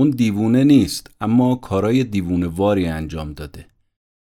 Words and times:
اون 0.00 0.10
دیوونه 0.10 0.64
نیست 0.64 1.10
اما 1.20 1.54
کارای 1.54 2.04
دیوونه 2.04 2.46
واری 2.46 2.86
انجام 2.86 3.32
داده. 3.32 3.66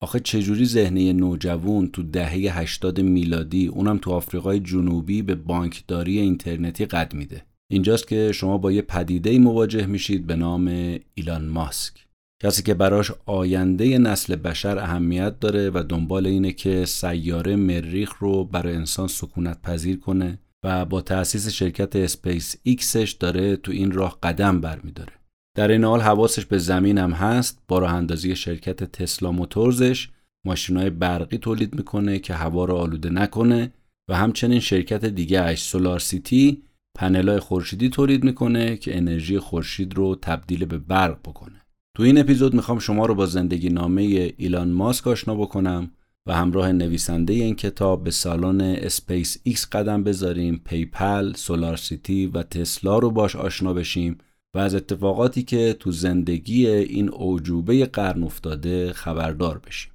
آخه 0.03 0.21
چجوری 0.21 0.65
ذهنه 0.65 1.13
نوجوون 1.13 1.89
تو 1.89 2.03
دهه 2.03 2.59
80 2.59 3.01
میلادی 3.01 3.67
اونم 3.67 3.99
تو 3.99 4.11
آفریقای 4.11 4.61
جنوبی 4.61 5.23
به 5.23 5.35
بانکداری 5.35 6.19
اینترنتی 6.19 6.87
قد 6.87 7.15
میده؟ 7.15 7.43
اینجاست 7.71 8.09
که 8.09 8.33
شما 8.33 8.59
با 8.59 8.73
یه 8.73 8.83
پدیده 8.83 9.39
مواجه 9.39 9.87
میشید 9.87 10.27
به 10.27 10.37
نام 10.37 10.69
ایلان 11.15 11.49
ماسک. 11.49 12.07
کسی 12.43 12.63
که 12.63 12.75
براش 12.75 13.13
آینده 13.27 13.99
نسل 13.99 14.37
بشر 14.37 14.79
اهمیت 14.79 15.41
داره 15.41 15.71
و 15.71 15.83
دنبال 15.89 16.27
اینه 16.27 16.53
که 16.53 16.85
سیاره 16.85 17.57
مریخ 17.57 18.15
رو 18.19 18.45
برای 18.45 18.77
انسان 18.77 19.09
سکونت 19.09 19.63
پذیر 19.63 19.99
کنه 19.99 20.39
و 20.65 20.85
با 20.85 21.01
تأسیس 21.01 21.49
شرکت 21.49 21.97
اسپیس 21.97 22.57
ایکسش 22.63 23.17
داره 23.21 23.57
تو 23.57 23.73
این 23.73 23.93
راه 23.93 24.19
قدم 24.23 24.61
برمیداره. 24.61 25.13
در 25.57 25.71
این 25.71 25.85
حال 25.85 26.01
حواسش 26.01 26.47
به 26.47 26.59
زمین 26.59 26.99
هم 26.99 27.11
هست 27.11 27.63
با 27.69 27.79
راه 27.79 27.95
اندازی 27.95 28.37
شرکت 28.37 28.85
تسلا 28.85 29.33
موتورزش 29.33 30.09
ماشینای 30.47 30.91
برقی 30.91 31.39
تولید 31.39 31.75
می‌کنه 31.75 32.19
که 32.19 32.35
هوا 32.35 32.65
رو 32.65 32.75
آلوده 32.75 33.11
نکنه 33.11 33.73
و 34.09 34.17
همچنین 34.17 34.61
شرکت 34.61 35.05
دیگه 35.05 35.41
اش 35.41 35.63
سولار 35.63 35.99
سیتی 35.99 36.63
پنلای 36.99 37.41
خورشیدی 37.41 37.89
تولید 37.89 38.25
می‌کنه 38.25 38.77
که 38.77 38.97
انرژی 38.97 39.39
خورشید 39.39 39.95
رو 39.95 40.17
تبدیل 40.23 40.65
به 40.65 40.79
برق 40.79 41.19
بکنه. 41.19 41.63
تو 41.97 42.03
این 42.03 42.19
اپیزود 42.19 42.55
می‌خوام 42.55 42.79
شما 42.79 43.07
رو 43.07 43.15
با 43.15 43.27
زندگی 43.27 43.69
نامه 43.69 44.33
ایلان 44.37 44.69
ماسک 44.69 45.07
آشنا 45.07 45.35
بکنم 45.35 45.91
و 46.27 46.35
همراه 46.35 46.73
نویسنده 46.73 47.33
این 47.33 47.55
کتاب 47.55 48.05
به 48.05 48.11
سالن 48.11 48.61
اسپیس 48.61 49.39
ایکس 49.43 49.69
قدم 49.73 50.05
بذاریم 50.05 50.61
پی‌پل، 50.65 51.33
سولار 51.33 51.77
سیتی 51.77 52.27
و 52.27 52.43
تسلا 52.43 52.99
رو 52.99 53.11
باش 53.11 53.37
آشنا 53.37 53.73
بشیم 53.73 54.19
و 54.57 54.59
از 54.59 54.75
اتفاقاتی 54.75 55.43
که 55.43 55.77
تو 55.81 55.93
زندگی 55.93 56.67
این 56.67 57.09
اوجوبه 57.09 57.87
قرن 57.87 58.23
افتاده 58.23 58.93
خبردار 58.93 59.61
بشیم. 59.67 59.93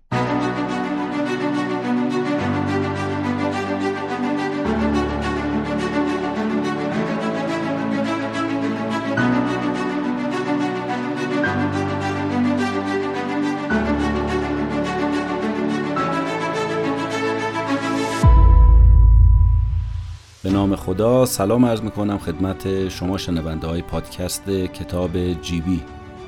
به 20.43 20.49
نام 20.49 20.75
خدا 20.75 21.25
سلام 21.25 21.65
عرض 21.65 21.81
می‌کنم 21.81 22.17
خدمت 22.17 22.89
شما 22.89 23.17
شنونده 23.17 23.67
های 23.67 23.81
پادکست 23.81 24.49
کتاب 24.49 25.33
جیبی 25.41 25.81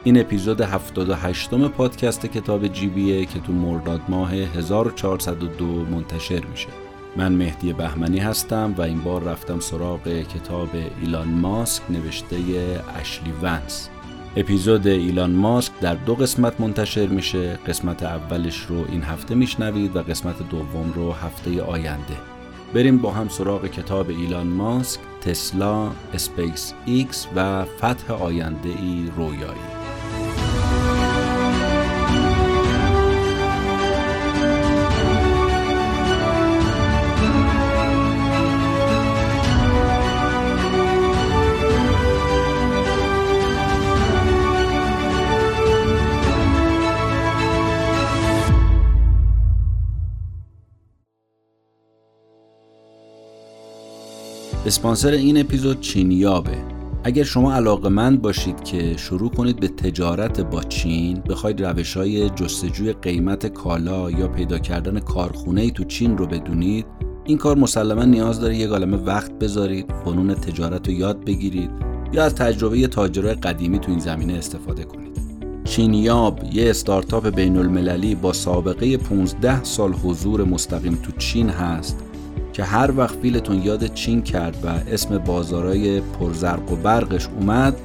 این 0.03 0.19
اپیزود 0.19 0.61
78 0.61 1.53
م 1.53 1.67
پادکست 1.67 2.25
کتاب 2.25 2.67
جیبیه 2.67 3.25
که 3.25 3.39
تو 3.39 3.53
مرداد 3.53 4.01
ماه 4.09 4.33
1402 4.33 5.65
منتشر 5.65 6.45
میشه. 6.45 6.67
من 7.15 7.31
مهدی 7.31 7.73
بهمنی 7.73 8.19
هستم 8.19 8.73
و 8.77 8.81
این 8.81 9.01
بار 9.01 9.23
رفتم 9.23 9.59
سراغ 9.59 10.07
کتاب 10.07 10.69
ایلان 11.01 11.27
ماسک 11.27 11.83
نوشته 11.89 12.37
اشلی 13.01 13.33
ونس 13.41 13.89
اپیزود 14.35 14.87
ایلان 14.87 15.31
ماسک 15.31 15.71
در 15.81 15.95
دو 15.95 16.15
قسمت 16.15 16.61
منتشر 16.61 17.07
میشه. 17.07 17.59
قسمت 17.67 18.03
اولش 18.03 18.57
رو 18.59 18.85
این 18.91 19.03
هفته 19.03 19.35
میشنوید 19.35 19.95
و 19.95 20.01
قسمت 20.01 20.49
دوم 20.49 20.91
رو 20.95 21.11
هفته 21.11 21.61
آینده. 21.61 22.32
بریم 22.73 22.97
با 22.97 23.11
هم 23.11 23.29
سراغ 23.29 23.65
کتاب 23.65 24.09
ایلان 24.09 24.47
ماسک 24.47 24.99
تسلا 25.21 25.91
اسپیس 26.13 26.73
ایکس 26.85 27.27
و 27.35 27.65
فتح 27.65 28.13
آینده 28.13 28.69
ای 28.69 29.11
رویایی. 29.17 29.82
اسپانسر 54.65 55.11
این 55.11 55.37
اپیزود 55.37 55.79
چینیابه. 55.81 56.57
اگر 57.03 57.23
شما 57.23 57.53
علاقه 57.53 58.11
باشید 58.11 58.63
که 58.63 58.97
شروع 58.97 59.29
کنید 59.29 59.59
به 59.59 59.67
تجارت 59.67 60.41
با 60.41 60.63
چین 60.63 61.21
بخواید 61.29 61.65
روش 61.65 61.97
های 61.97 62.29
جستجوی 62.29 62.93
قیمت 62.93 63.47
کالا 63.47 64.11
یا 64.11 64.27
پیدا 64.27 64.59
کردن 64.59 64.99
کارخونه 64.99 65.61
ای 65.61 65.71
تو 65.71 65.83
چین 65.83 66.17
رو 66.17 66.27
بدونید 66.27 66.85
این 67.25 67.37
کار 67.37 67.57
مسلما 67.57 68.05
نیاز 68.05 68.39
داره 68.39 68.57
یک 68.57 68.69
عالمه 68.69 68.97
وقت 68.97 69.31
بذارید 69.39 69.91
فنون 70.05 70.33
تجارت 70.33 70.87
رو 70.87 70.93
یاد 70.93 71.25
بگیرید 71.25 71.69
یا 72.13 72.23
از 72.23 72.35
تجربه 72.35 72.87
تاجرای 72.87 73.33
قدیمی 73.33 73.79
تو 73.79 73.91
این 73.91 73.99
زمینه 73.99 74.33
استفاده 74.33 74.83
کنید. 74.83 75.17
چینیاب 75.63 76.39
یه 76.53 76.69
استارتاپ 76.69 77.27
بین 77.27 77.57
المللی 77.57 78.15
با 78.15 78.33
سابقه 78.33 78.97
15 78.97 79.63
سال 79.63 79.93
حضور 79.93 80.43
مستقیم 80.43 80.99
تو 81.03 81.11
چین 81.17 81.49
هست. 81.49 82.12
که 82.53 82.63
هر 82.63 82.91
وقت 82.97 83.15
فیلتون 83.15 83.63
یاد 83.63 83.93
چین 83.93 84.21
کرد 84.21 84.57
و 84.63 84.67
اسم 84.67 85.17
بازارای 85.17 86.01
پرزرق 86.01 86.71
و 86.71 86.75
برقش 86.75 87.27
اومد 87.27 87.77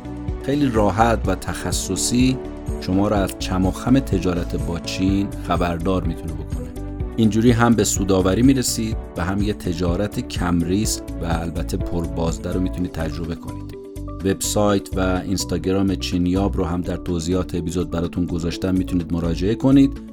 خیلی 0.43 0.71
راحت 0.71 1.19
و 1.27 1.35
تخصصی 1.35 2.39
شما 2.81 3.09
را 3.09 3.17
از 3.17 3.39
چماخم 3.39 3.99
تجارت 3.99 4.57
با 4.67 4.79
چین 4.79 5.29
خبردار 5.49 6.05
می‌تونه 6.05 6.33
بکنه. 6.33 6.69
اینجوری 7.17 7.51
هم 7.51 7.75
به 7.75 7.85
سوداوری 7.85 8.43
می‌رسید 8.43 8.97
و 9.17 9.25
هم 9.25 9.43
یه 9.43 9.53
تجارت 9.53 10.29
کم 10.29 10.61
ریسک 10.61 11.03
و 11.23 11.25
البته 11.25 11.77
پربازده 11.77 12.53
رو 12.53 12.61
می‌تونید 12.61 12.93
تجربه 12.93 13.35
کنید. 13.35 13.79
وبسایت 14.25 14.89
و 14.97 15.01
اینستاگرام 15.25 15.95
چینیاب 15.95 16.57
رو 16.57 16.65
هم 16.65 16.81
در 16.81 16.97
توضیحات 16.97 17.55
اپیزود 17.55 17.91
براتون 17.91 18.27
گذاشتم 18.27 18.75
می‌تونید 18.75 19.13
مراجعه 19.13 19.55
کنید. 19.55 20.08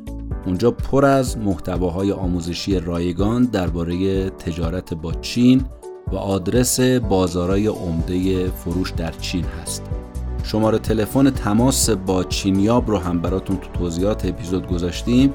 اونجا 0.46 0.72
پر 0.72 1.06
از 1.06 1.38
محتواهای 1.38 2.12
آموزشی 2.12 2.80
رایگان 2.80 3.44
درباره 3.44 4.30
تجارت 4.30 4.94
با 4.94 5.14
چین 5.14 5.66
و 6.08 6.16
آدرس 6.16 6.80
بازارهای 6.80 7.68
عمده 7.68 8.48
فروش 8.48 8.92
در 8.92 9.12
چین 9.12 9.46
هست. 9.62 9.84
شماره 10.44 10.80
تلفن 10.80 11.30
تماس 11.30 11.90
با 11.90 12.24
چینیاب 12.24 12.90
رو 12.90 12.98
هم 12.98 13.22
براتون 13.22 13.58
تو 13.58 13.70
توضیحات 13.80 14.26
اپیزود 14.26 14.68
گذاشتیم 14.68 15.34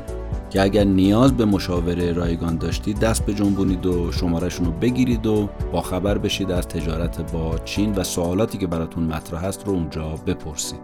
که 0.50 0.62
اگر 0.62 0.84
نیاز 0.84 1.37
به 1.37 1.44
مشاوره 1.44 2.12
رایگان 2.12 2.59
داشتید 2.59 2.99
دست 2.99 3.26
به 3.26 3.34
جنبونید 3.34 3.87
و 3.87 4.12
شمارهشون 4.12 4.66
رو 4.66 4.72
بگیرید 4.72 5.26
و 5.26 5.49
با 5.72 5.81
خبر 5.81 6.19
بشید 6.19 6.50
از 6.50 6.69
تجارت 6.69 7.32
با 7.32 7.59
چین 7.65 7.94
و 7.94 8.04
سوالاتی 8.04 8.59
که 8.59 8.66
براتون 8.66 9.04
مطرح 9.04 9.44
هست 9.44 9.66
رو 9.66 9.72
اونجا 9.72 10.15
بپرسید. 10.26 10.81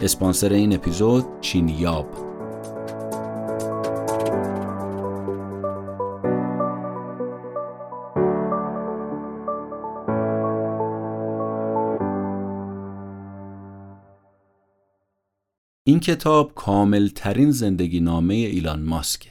اسپانسر 0.00 0.52
این 0.52 0.74
اپیزود 0.74 1.24
چینیاب 1.40 2.06
این 15.86 16.00
کتاب 16.00 16.54
کامل 16.54 17.08
ترین 17.08 17.50
زندگی 17.50 18.00
نامه 18.00 18.34
ایلان 18.34 18.82
ماسکه 18.82 19.30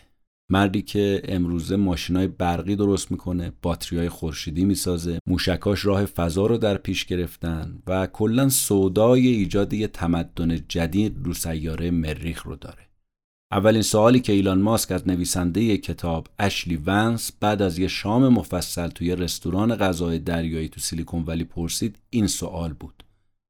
مردی 0.52 0.82
که 0.82 1.22
امروزه 1.24 1.76
ماشینای 1.76 2.28
برقی 2.28 2.76
درست 2.76 3.12
می‌کنه 3.12 3.54
باتری 3.62 4.10
خورشیدی 4.10 4.66
می‌سازه 4.66 5.20
موشکاش 5.28 5.86
راه 5.86 6.06
فضا 6.06 6.46
رو 6.46 6.58
در 6.58 6.78
پیش 6.78 7.06
گرفتن 7.06 7.82
و 7.88 8.08
کلا 8.08 8.50
سودای 8.50 9.28
ایجاد 9.28 9.74
یه 9.74 9.88
تمدن 9.88 10.60
جدید 10.68 11.16
رو 11.24 11.34
سیاره 11.34 11.92
مریخ 11.92 12.44
رو 12.44 12.56
داره. 12.56 12.88
اولین 13.52 13.82
سوالی 13.82 14.20
که 14.20 14.34
ایلان 14.34 14.62
ماسک 14.62 14.92
از 14.92 15.08
نویسنده 15.08 15.78
کتاب 15.78 16.28
اشلی 16.40 16.82
ونس 16.86 17.32
بعد 17.40 17.62
از 17.62 17.80
یه 17.80 17.88
شام 17.88 18.28
مفصل 18.28 18.88
توی 18.88 19.16
رستوران 19.16 19.76
غذای 19.76 20.20
دریایی 20.20 20.70
تو 20.70 20.80
سیلیکون 20.80 21.24
ولی 21.28 21.44
پرسید 21.44 22.00
این 22.10 22.28
سوال 22.28 22.74
بود. 22.74 23.04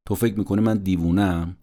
تو 0.07 0.15
فکر 0.15 0.37
می‌کنی 0.37 0.61
من 0.61 0.77
دیوونم؟ 0.77 1.57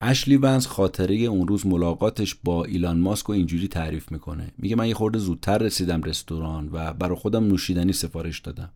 اشلی 0.00 0.36
ونز 0.36 0.66
خاطره 0.66 1.14
اون 1.14 1.48
روز 1.48 1.66
ملاقاتش 1.66 2.36
با 2.44 2.64
ایلان 2.64 2.98
ماسک 2.98 3.26
رو 3.26 3.34
اینجوری 3.34 3.68
تعریف 3.68 4.12
می‌کنه. 4.12 4.52
میگه 4.58 4.76
من 4.76 4.88
یه 4.88 4.94
خورده 4.94 5.18
زودتر 5.18 5.58
رسیدم 5.58 6.02
رستوران 6.02 6.68
و 6.72 6.92
برا 6.92 7.16
خودم 7.16 7.44
نوشیدنی 7.44 7.92
سفارش 7.92 8.40
دادم. 8.40 8.72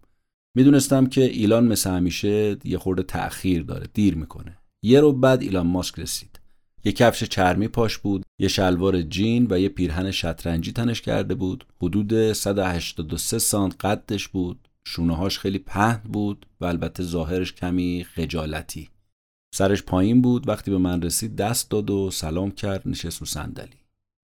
می‌دونستم 0.57 1.07
که 1.07 1.25
ایلان 1.25 1.69
مثل 1.69 1.91
همیشه 1.91 2.57
یه 2.65 2.79
خورده 2.79 3.03
تأخیر 3.03 3.63
داره 3.63 3.87
دیر 3.95 4.15
می‌کنه. 4.15 4.59
یه 4.85 5.01
رو 5.01 5.13
بعد 5.13 5.43
ایلان 5.43 5.67
ماسک 5.67 5.99
رسید. 5.99 6.41
یه 6.85 6.93
کفش 6.93 7.25
چرمی 7.25 7.69
پاش 7.69 7.99
بود 7.99 8.23
یه 8.39 8.49
شلوار 8.49 9.03
جین 9.03 9.47
و 9.51 9.61
یه 9.61 9.69
پیرهن 9.69 10.11
شطرنجی 10.11 10.73
تنش 10.73 11.01
کرده 11.01 11.35
بود. 11.35 11.67
حدود 11.83 12.33
183 12.33 13.39
سانت 13.39 13.85
قدش 13.85 14.29
بود. 14.29 14.69
شونه 14.87 15.17
هاش 15.17 15.39
خیلی 15.39 15.59
پهن 15.59 16.01
بود 16.13 16.47
و 16.61 16.65
البته 16.65 17.03
ظاهرش 17.03 17.53
کمی 17.53 18.07
خجالتی. 18.15 18.89
سرش 19.55 19.83
پایین 19.83 20.23
بود. 20.23 20.49
وقتی 20.49 20.71
به 20.71 20.79
من 20.79 21.03
رسید 21.03 21.37
دست 21.37 21.71
داد 21.71 21.91
و 21.91 22.11
سلام 22.11 22.51
کرد 22.51 22.83
نشست 22.87 23.21
رو 23.21 23.27
صندلی. 23.27 23.83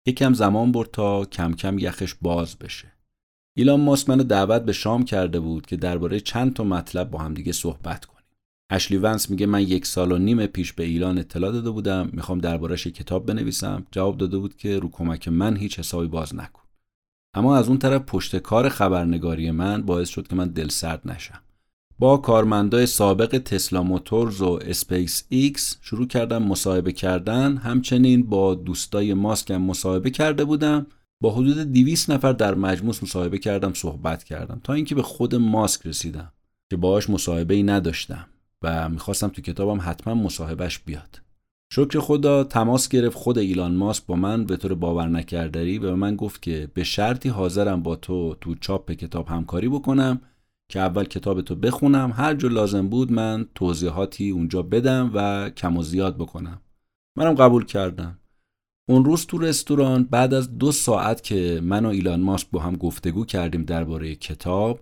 یکم 0.05 0.33
زمان 0.33 0.71
برد 0.71 0.91
تا 0.91 1.25
کم 1.25 1.53
کم 1.53 1.79
یخش 1.79 2.15
باز 2.21 2.55
بشه. 2.55 2.91
ایلان 3.57 3.81
ماسک 3.81 4.09
منو 4.09 4.23
دعوت 4.23 4.61
به 4.61 4.73
شام 4.73 5.05
کرده 5.05 5.39
بود 5.39 5.65
که 5.65 5.75
درباره 5.75 6.19
چند 6.19 6.53
تا 6.53 6.63
مطلب 6.63 7.11
با 7.11 7.19
همدیگه 7.19 7.51
صحبت 7.51 8.05
کنیم. 8.05 8.25
اشلی 8.69 8.97
ونس 8.97 9.29
میگه 9.29 9.45
من 9.45 9.61
یک 9.61 9.85
سال 9.85 10.11
و 10.11 10.17
نیم 10.17 10.45
پیش 10.45 10.73
به 10.73 10.83
ایلان 10.83 11.17
اطلاع 11.17 11.51
داده 11.51 11.69
بودم. 11.69 12.09
می‌خوام 12.13 12.39
دربارهش 12.39 12.87
کتاب 12.87 13.25
بنویسم. 13.25 13.85
جواب 13.91 14.17
داده 14.17 14.37
بود 14.37 14.57
که 14.57 14.79
رو 14.79 14.89
کمک 14.89 15.27
من 15.27 15.57
هیچ 15.57 15.79
حسابی 15.79 16.07
باز 16.07 16.35
نکن. 16.35 16.61
اما 17.33 17.57
از 17.57 17.67
اون 17.67 17.77
طرف 17.77 18.01
پشت 18.01 18.35
کار 18.35 18.69
خبرنگاری 18.69 19.51
من 19.51 19.81
باعث 19.81 20.09
شد 20.09 20.27
که 20.27 20.35
من 20.35 20.47
دل 20.47 20.69
سرد 20.69 21.01
نشم. 21.07 21.41
با 21.99 22.17
کارمندای 22.17 22.85
سابق 22.85 23.37
تسلا 23.37 23.83
موتورز 23.83 24.41
و 24.41 24.59
اسپیس 24.61 25.23
ایکس 25.29 25.77
شروع 25.81 26.07
کردم 26.07 26.43
مصاحبه 26.43 26.91
کردن. 26.91 27.57
همچنین 27.57 28.23
با 28.23 28.55
دوستای 28.55 29.13
ماسکم 29.13 29.57
مصاحبه 29.57 30.09
کرده 30.09 30.45
بودم. 30.45 30.87
با 31.21 31.31
حدود 31.31 31.57
200 31.57 32.11
نفر 32.11 32.33
در 32.33 32.55
مجموع 32.55 32.95
مصاحبه 33.03 33.37
کردم 33.37 33.73
صحبت 33.73 34.23
کردم. 34.23 34.61
تا 34.63 34.73
اینکه 34.73 34.95
به 34.95 35.01
خود 35.01 35.35
ماسک 35.35 35.87
رسیدم 35.87 36.31
که 36.69 36.77
باهاش 36.77 37.09
مصاحبه 37.09 37.53
ای 37.53 37.63
نداشتم 37.63 38.27
و 38.61 38.89
می‌خواستم 38.89 39.27
تو 39.27 39.41
کتابم 39.41 39.79
حتما 39.81 40.13
مصاحبهش 40.13 40.79
بیاد. 40.79 41.21
شکر 41.71 41.99
خدا 41.99 42.43
تماس 42.43 42.89
گرفت 42.89 43.17
خود 43.17 43.37
ایلان 43.37 43.75
ماسک 43.75 44.05
با 44.05 44.15
من 44.15 44.45
به 44.45 44.57
طور 44.57 44.75
باور 44.75 45.07
نکردری 45.07 45.77
و 45.77 45.81
به 45.81 45.95
من 45.95 46.15
گفت 46.15 46.41
که 46.41 46.67
به 46.73 46.83
شرطی 46.83 47.29
حاضرم 47.29 47.83
با 47.83 47.95
تو 47.95 48.35
تو 48.41 48.55
چاپ 48.55 48.91
کتاب 48.91 49.27
همکاری 49.27 49.69
بکنم. 49.69 50.21
که 50.69 50.79
اول 50.79 51.03
کتاب 51.03 51.41
تو 51.41 51.55
بخونم. 51.55 52.13
هر 52.15 52.33
جو 52.33 52.49
لازم 52.49 52.87
بود 52.87 53.11
من 53.11 53.45
توضیحاتی 53.55 54.29
اونجا 54.29 54.61
بدم 54.61 55.11
و 55.13 55.49
کم 55.49 55.77
و 55.77 55.83
زیاد 55.83 56.17
بکنم. 56.17 56.61
منم 57.17 57.33
قبول 57.33 57.65
کردم. 57.65 58.19
اون 58.89 59.05
روز 59.05 59.25
تو 59.25 59.37
رستوران 59.37 60.03
بعد 60.03 60.33
از 60.33 60.57
دو 60.57 60.71
ساعت 60.71 61.23
که 61.23 61.61
من 61.63 61.85
و 61.85 61.89
ایلان 61.89 62.21
ماسک 62.21 62.47
با 62.51 62.59
هم 62.59 62.75
گفتگو 62.75 63.25
کردیم 63.25 63.63
درباره 63.63 64.15
کتاب 64.15 64.79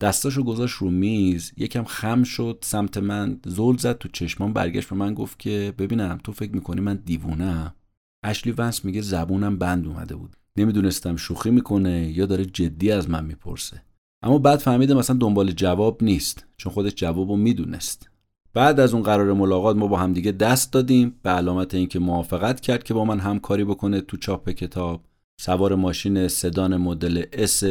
دستاشو 0.00 0.42
گذاشت 0.42 0.74
رو 0.76 0.90
میز 0.90 1.52
یکم 1.56 1.84
خم 1.84 2.22
شد 2.22 2.58
سمت 2.62 2.98
من 2.98 3.40
زل 3.46 3.76
زد 3.76 3.98
تو 3.98 4.08
چشمان 4.08 4.52
برگشت 4.52 4.88
به 4.88 4.96
من 4.96 5.14
گفت 5.14 5.38
که 5.38 5.74
ببینم 5.78 6.18
تو 6.24 6.32
فکر 6.32 6.52
می‌کنی 6.52 6.80
من 6.80 6.96
دیوونه 6.96 7.74
اشلی 8.22 8.54
ونس 8.58 8.84
میگه 8.84 9.00
زبونم 9.00 9.58
بند 9.58 9.86
اومده 9.86 10.16
بود. 10.16 10.36
نمی‌دونستم 10.56 11.16
شوخی 11.16 11.50
می‌کنه 11.50 12.12
یا 12.16 12.26
داره 12.26 12.44
جدی 12.44 12.90
از 12.90 13.10
من 13.10 13.24
می‌پرسه. 13.24 13.82
اما 14.22 14.38
بعد 14.38 14.58
فهمیدم 14.58 14.96
مثلا 14.96 15.16
دنبال 15.16 15.50
جواب 15.50 16.02
نیست 16.02 16.46
چون 16.56 16.72
خودش 16.72 16.92
جوابو 16.94 17.36
می‌دونست. 17.36 18.10
بعد 18.54 18.80
از 18.80 18.94
اون 18.94 19.02
قرار 19.02 19.32
ملاقات 19.32 19.76
ما 19.76 19.86
با 19.86 19.96
همدیگه 19.96 20.32
دست 20.32 20.72
دادیم 20.72 21.14
به 21.22 21.30
علامت 21.30 21.74
اینکه 21.74 21.98
موافقت 21.98 22.60
کرد 22.60 22.84
که 22.84 22.94
با 22.94 23.04
من 23.04 23.18
همکاری 23.18 23.64
بکنه 23.64 24.00
تو 24.00 24.16
چاپ 24.16 24.50
کتاب. 24.50 25.04
سوار 25.40 25.74
ماشین 25.74 26.28
سدان 26.28 26.76
مدل 26.76 27.24
اس 27.32 27.64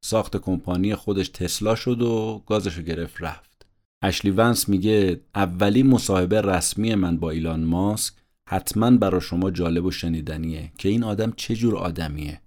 ساخت 0.00 0.36
کمپانی 0.36 0.94
خودش 0.94 1.28
تسلا 1.28 1.74
شد 1.74 2.02
و 2.02 2.42
گازشو 2.46 2.82
گرفت 2.82 3.16
رفت. 3.20 3.66
اشلی 4.02 4.30
ونس 4.30 4.68
میگه 4.68 5.20
اولی 5.34 5.82
مصاحبه 5.82 6.40
رسمی 6.40 6.94
من 6.94 7.16
با 7.16 7.30
ایلان 7.30 7.64
ماسک 7.64 8.14
حتما 8.48 8.90
برا 8.90 9.20
شما 9.20 9.50
جالب 9.50 9.84
و 9.84 9.90
شنیدنیه 9.90 10.72
که 10.78 10.88
این 10.88 11.04
آدم 11.04 11.32
چه 11.36 11.54
جور 11.54 11.76
آدمیه. 11.76 12.40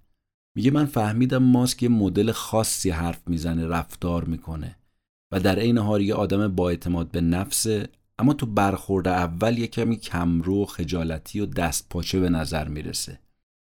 میگه 0.56 0.70
من 0.70 0.84
فهمیدم 0.84 1.42
ماسک 1.42 1.82
یه 1.82 1.88
مدل 1.88 2.32
خاصی 2.32 2.90
حرف 2.90 3.28
می‌زنه 3.28 3.66
رفتار 3.66 4.24
می‌کنه. 4.24 4.76
و 5.32 5.40
در 5.40 5.58
عین 5.58 5.78
حال 5.78 6.02
یه 6.02 6.14
آدم 6.14 6.48
با 6.48 6.70
اعتماد 6.70 7.10
به 7.10 7.20
نفسه 7.20 7.88
اما 8.18 8.34
تو 8.34 8.46
برخورد 8.46 9.08
اول 9.08 9.58
یه 9.58 9.66
کمی 9.66 9.96
کمرو 9.96 10.64
خجالتی 10.64 11.40
و 11.40 11.46
دست 11.46 11.88
پاچه 11.90 12.20
به 12.20 12.28
نظر 12.28 12.68
می‌رسه. 12.68 13.20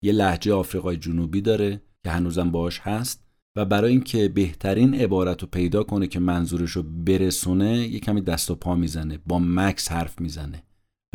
یه 0.04 0.12
لحجه 0.12 0.54
آفریقای 0.54 0.98
جنوبی 0.98 1.42
داره 1.42 1.82
که 2.04 2.10
هنوزم 2.10 2.52
باش 2.52 2.80
هست 2.80 3.24
و 3.56 3.66
برای 3.66 3.92
اینکه 3.92 4.28
بهترین 4.28 4.96
عبارت 4.96 5.42
رو 5.42 5.48
پیدا 5.48 5.84
کنه 5.84 6.08
که 6.08 6.20
منظورش 6.20 6.72
رو 6.72 6.84
برسونه 6.84 7.78
یه 7.78 8.00
کمی 8.00 8.22
دست 8.22 8.52
و 8.52 8.56
پا 8.56 8.76
می‌زنه 8.76 9.20
با 9.26 9.40
مکس 9.40 9.92
حرف 9.92 10.22
می‌زنه. 10.22 10.64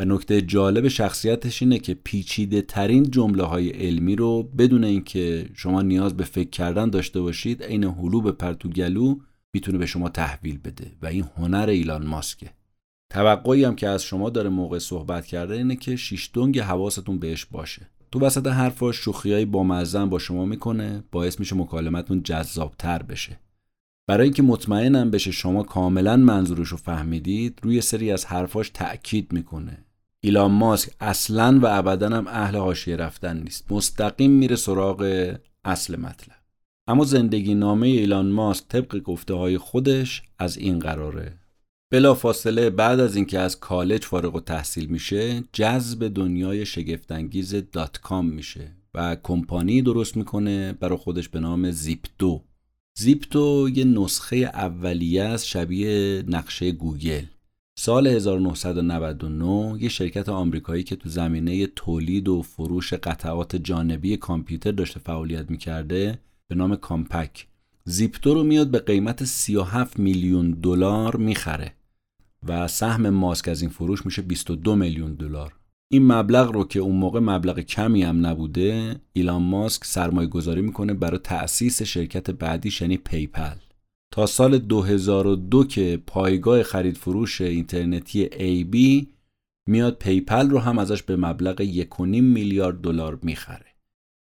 نکته 0.05 0.41
جالب 0.41 0.87
شخصیتش 0.87 1.61
اینه 1.61 1.79
که 1.79 1.93
پیچیده 1.93 2.61
ترین 2.61 3.11
جمله 3.11 3.43
های 3.43 3.69
علمی 3.69 4.15
رو 4.15 4.43
بدون 4.43 4.83
اینکه 4.83 5.49
شما 5.53 5.81
نیاز 5.81 6.17
به 6.17 6.23
فکر 6.23 6.49
کردن 6.49 6.89
داشته 6.89 7.21
باشید 7.21 7.63
عین 7.63 8.11
به 8.23 8.31
پرتوگلو 8.31 9.15
می‌تونه 9.53 9.77
به 9.77 9.85
شما 9.85 10.09
تحویل 10.09 10.57
بده 10.57 10.91
و 11.01 11.05
این 11.05 11.25
هنر 11.37 11.69
ایلان 11.69 12.05
ماسکه. 12.05 12.49
توقعی 13.13 13.63
هم 13.63 13.75
که 13.75 13.87
از 13.87 14.03
شما 14.03 14.29
داره 14.29 14.49
موقع 14.49 14.79
صحبت 14.79 15.25
کرده 15.25 15.53
اینه 15.53 15.75
که 15.75 15.95
شیش 15.95 16.29
دنگ 16.33 16.59
حواستون 16.59 17.19
بهش 17.19 17.45
باشه. 17.45 17.89
تو 18.11 18.19
وسط 18.19 18.47
حرفاش 18.47 18.95
شوخیایی 18.95 19.45
با 19.45 19.63
مزن 19.63 20.09
با 20.09 20.19
شما 20.19 20.45
می‌کنه 20.45 21.03
باعث 21.11 21.39
میشه 21.39 21.55
مکالمتون 21.55 22.23
جذابتر 22.23 23.03
بشه. 23.03 23.39
برای 24.07 24.23
اینکه 24.23 24.43
مطمئنم 24.43 25.11
بشه 25.11 25.31
شما 25.31 25.63
کاملا 25.63 26.17
منظورش 26.17 26.67
رو 26.67 26.77
فهمیدید 26.77 27.59
روی 27.63 27.81
سری 27.81 28.11
از 28.11 28.25
حرفاش 28.25 28.69
تأکید 28.69 29.33
می‌کنه. 29.33 29.85
ایلان 30.25 30.51
ماسک 30.51 30.91
اصلا 30.99 31.59
و 31.59 31.65
ابدا 31.65 32.09
هم 32.09 32.27
اهل 32.27 32.57
حاشیه 32.57 32.95
رفتن 32.95 33.37
نیست. 33.37 33.71
مستقیم 33.71 34.31
میره 34.31 34.55
سراغ 34.55 35.31
اصل 35.63 35.95
مطلب. 35.95 36.35
اما 36.87 37.03
زندگی 37.03 37.55
نامه 37.55 37.87
ایلان 37.87 38.31
ماسک 38.31 38.63
طبق 38.67 38.97
گفته 38.97 39.33
های 39.33 39.57
خودش 39.57 40.21
از 40.39 40.57
این 40.57 40.79
قراره. 40.79 41.33
بلا 41.91 42.13
فاصله 42.13 42.69
بعد 42.69 42.99
از 42.99 43.15
اینکه 43.15 43.39
از 43.39 43.59
کالج 43.59 44.03
فارغ 44.05 44.35
و 44.35 44.39
تحصیل 44.39 44.85
میشه 44.85 45.43
جذب 45.53 46.07
دنیای 46.07 46.65
شگفتانگیز 46.65 47.55
دات 47.71 47.97
کام 47.97 48.25
میشه 48.29 48.71
و 48.93 49.17
کمپانی 49.23 49.81
درست 49.81 50.17
می‌کنه 50.17 50.73
برای 50.73 50.97
خودش 50.97 51.29
به 51.29 51.39
نام 51.39 51.71
زیپتو. 51.71 52.41
زیپ‌تو 52.97 53.69
یه 53.75 53.83
نسخه 53.83 54.35
اولیه 54.35 55.23
از 55.23 55.47
شبیه 55.47 56.23
نقشه 56.27 56.71
گوگل. 56.71 57.25
سال 57.75 58.07
1999 58.07 59.83
یه 59.83 59.89
شرکت 59.89 60.29
آمریکایی 60.29 60.83
که 60.83 60.95
تو 60.95 61.09
زمینه 61.09 61.67
تولید 61.67 62.27
و 62.27 62.41
فروش 62.41 62.93
قطعات 62.93 63.55
جانبی 63.55 64.17
کامپیوتر 64.17 64.71
داشته 64.71 64.99
فعالیت 64.99 65.51
می‌کرده 65.51 66.19
به 66.47 66.55
نام 66.55 66.75
کامپک. 66.75 67.47
زیپ‌تو 67.85 68.33
رو 68.33 68.43
میاد 68.43 68.71
به 68.71 68.79
قیمت 68.79 69.23
37 69.23 69.99
میلیون 69.99 70.51
دلار 70.51 71.15
می‌خره 71.15 71.73
و 72.47 72.67
سهم 72.67 73.09
ماسک 73.09 73.47
از 73.47 73.61
این 73.61 73.71
فروش 73.71 74.05
میشه 74.05 74.21
22 74.21 74.75
میلیون 74.75 75.13
دلار. 75.13 75.53
این 75.91 76.11
مبلغ 76.11 76.51
رو 76.51 76.63
که 76.63 76.79
اون 76.79 76.95
موقع 76.95 77.19
مبلغ 77.19 77.59
کمی 77.59 78.03
هم 78.03 78.25
نبوده 78.25 78.95
ایلان 79.13 79.41
ماسک 79.41 79.85
سرمایه 79.85 80.27
گذاری 80.27 80.61
می‌کنه 80.61 80.93
برای 80.93 81.19
تأسیس 81.23 81.83
شرکت 81.83 82.31
بعدیش 82.31 82.81
یعنی 82.81 82.97
پی‌پل. 82.97 83.55
تا 84.13 84.25
سال 84.25 84.57
2002 84.57 85.63
که 85.63 86.03
پایگاه 86.07 86.63
خرید 86.63 86.97
فروش 86.97 87.41
اینترنتی 87.41 88.25
ای‌بی 88.63 89.07
میاد 89.67 89.97
پی‌پل 89.97 90.49
رو 90.49 90.59
هم 90.59 90.79
ازش 90.79 91.03
به 91.03 91.15
مبلغ 91.15 91.63
1.5 91.63 91.99
میلیارد 91.99 92.81
دلار 92.81 93.19
می‌خره. 93.21 93.65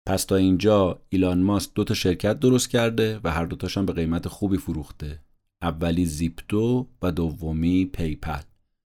پس 0.06 0.24
تا 0.24 0.36
اینجا 0.36 1.02
ایلان 1.08 1.42
ماسک 1.42 1.70
دو 1.74 1.84
تا 1.84 1.94
شرکت 1.94 2.40
درست 2.40 2.70
کرده 2.70 3.20
و 3.24 3.30
هر 3.30 3.44
دوتاشان 3.44 3.86
به 3.86 3.92
قیمت 3.92 4.28
خوبی 4.28 4.56
فروخته. 4.56 5.20
اولی 5.62 6.06
زیپ‌تو 6.06 6.88
و 7.02 7.12
دومی 7.12 7.84
پی‌پل. 7.84 8.42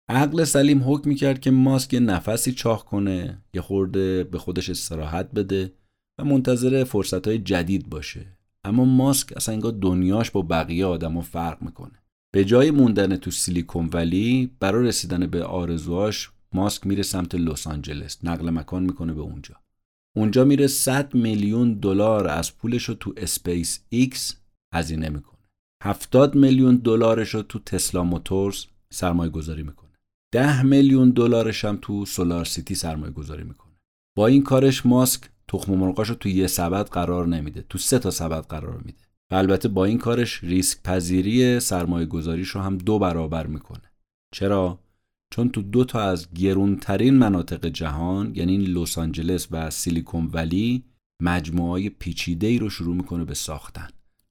عقل 0.09 0.43
سلیم 0.43 0.83
حکم 0.93 1.09
می‌کرد 1.09 1.39
که 1.39 1.51
ماسک 1.51 1.93
یه 1.93 1.99
نفسی 1.99 2.51
چاق 2.51 2.83
کنه 2.83 3.43
یه 3.53 3.61
خورده 3.61 4.23
به 4.23 4.37
خودش 4.37 4.69
استراحت 4.69 5.31
بده 5.31 5.73
و 6.19 6.25
منتظر 6.25 6.83
فرصت 6.83 7.27
های 7.27 7.37
جدید 7.37 7.89
باشه. 7.89 8.32
اما 8.63 8.85
ماسک 8.85 9.33
اصلا 9.35 9.55
انگار 9.55 9.71
دنیاش 9.71 10.31
با 10.31 10.41
بقیه 10.41 10.85
آدما 10.85 11.21
فرق 11.21 11.61
می‌کنه. 11.61 12.03
به 12.33 12.45
جای 12.45 12.71
موندن 12.71 13.15
تو 13.15 13.31
سیلیکون 13.31 13.89
ولی 13.93 14.51
برای 14.59 14.87
رسیدن 14.87 15.27
به 15.27 15.43
آرزوهاش 15.43 16.31
ماسک 16.53 16.87
میره 16.87 17.03
سمت 17.03 17.35
لس 17.35 17.67
آنجلس. 17.67 18.17
نقل 18.23 18.49
مکان 18.49 18.83
می‌کنه 18.83 19.13
به 19.13 19.21
اونجا. 19.21 19.55
اونجا 20.15 20.43
میره 20.45 20.67
100 20.67 21.15
میلیون 21.15 21.73
دلار 21.73 22.27
از 22.27 22.57
پولش 22.57 22.83
رو 22.83 22.95
تو 22.95 23.13
اسپیس 23.17 23.79
ایکس 23.89 24.35
هزینه 24.73 25.09
می‌کنه. 25.09 25.39
70 25.83 26.35
میلیون 26.35 26.75
دلارش 26.75 27.29
رو 27.29 27.41
تو 27.41 27.59
تسلا 27.59 28.03
موتورز 28.03 28.65
سرمایه 28.89 29.31
گذاری 29.31 29.63
می‌کنه. 29.63 29.89
10 30.33 30.63
میلیون 30.63 31.09
دلارش 31.09 31.65
هم 31.65 31.77
تو 31.81 32.05
سولار 32.05 32.45
سیتی 32.45 32.75
سرمایه 32.75 33.11
گذاری 33.11 33.43
می‌کنه. 33.43 33.73
با 34.17 34.27
این 34.27 34.43
کارش 34.43 34.85
ماسک 34.85 35.21
تخم 35.53 35.73
مرغاش 35.73 36.09
رو 36.09 36.15
تو 36.15 36.29
یه 36.29 36.47
سبد 36.47 36.89
قرار 36.89 37.27
نمیده. 37.27 37.65
تو 37.69 37.77
سه 37.77 37.99
تا 37.99 38.11
سبد 38.11 38.45
قرار 38.45 38.77
میده. 38.77 38.97
و 39.31 39.35
البته 39.35 39.67
با 39.67 39.85
این 39.85 39.97
کارش 39.97 40.43
ریسک 40.43 40.83
پذیری 40.83 41.59
سرمایه 41.59 42.05
گذاریش 42.05 42.49
رو 42.49 42.61
هم 42.61 42.77
دو 42.77 42.99
برابر 42.99 43.47
می‌کنه. 43.47 43.91
چرا؟ 44.31 44.79
چون 45.31 45.49
تو 45.49 45.61
دو 45.61 45.85
تا 45.85 46.01
از 46.01 46.33
گرونترین 46.33 47.13
مناطق 47.13 47.65
جهان 47.65 48.31
یعنی 48.35 48.57
لس 48.57 48.97
آنجلس 48.97 49.47
و 49.51 49.69
سیلیکون 49.69 50.29
ولی 50.33 50.83
مجموعه 51.21 51.89
پیچیده 51.89 52.47
ای 52.47 52.59
رو 52.59 52.69
شروع 52.69 52.95
می‌کنه 52.95 53.23
به 53.25 53.33
ساختن. 53.33 53.87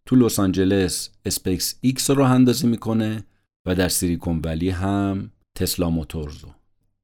تو 0.07 0.17
لس 0.17 0.39
آنجلس 0.39 1.11
اسپیس 1.25 1.75
ایکس 1.81 2.11
راه 2.11 2.23
اندازی 2.23 2.67
می‌کنه 2.67 3.25
و 3.67 3.75
در 3.75 3.89
سیلیکون 3.89 4.41
ولی 4.45 4.71
هم 4.71 5.31
تسلا 5.55 5.91
موتورزو. 5.91 6.49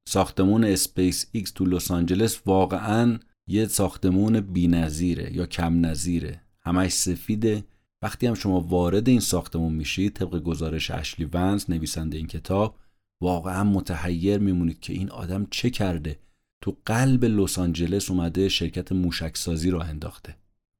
ساختمون 0.07 0.63
اسپیس 0.63 1.25
ایکس 1.31 1.51
تو 1.51 1.65
لس 1.65 1.91
آنجلس 1.91 2.39
واقعا 2.45 3.19
یه 3.49 3.67
ساختمون 3.67 4.39
بی‌نظیره 4.39 5.33
یا 5.33 5.45
کم 5.45 5.85
نظیره. 5.85 6.41
همش 6.61 6.91
سفیده. 6.91 7.63
وقتی 8.01 8.27
هم 8.27 8.33
شما 8.33 8.59
وارد 8.59 9.09
این 9.09 9.19
ساختمون 9.19 9.73
میشید 9.73 10.13
طبق 10.13 10.43
گزارش 10.43 10.91
اشلی 10.91 11.29
ونس 11.33 11.69
نویسنده 11.69 12.17
این 12.17 12.27
کتاب 12.27 12.75
واقعا 13.21 13.63
متحیر 13.63 14.37
میمونید 14.37 14.79
که 14.79 14.93
این 14.93 15.09
آدم 15.09 15.47
چه 15.51 15.69
کرده. 15.69 16.19
تو 16.61 16.77
قلب 16.85 17.25
لس 17.25 17.59
آنجلس 17.59 18.11
اومده 18.11 18.49
شرکت 18.49 18.91
موشکسازی 18.91 19.69
راه 19.69 19.79
انداخته. 19.79 20.35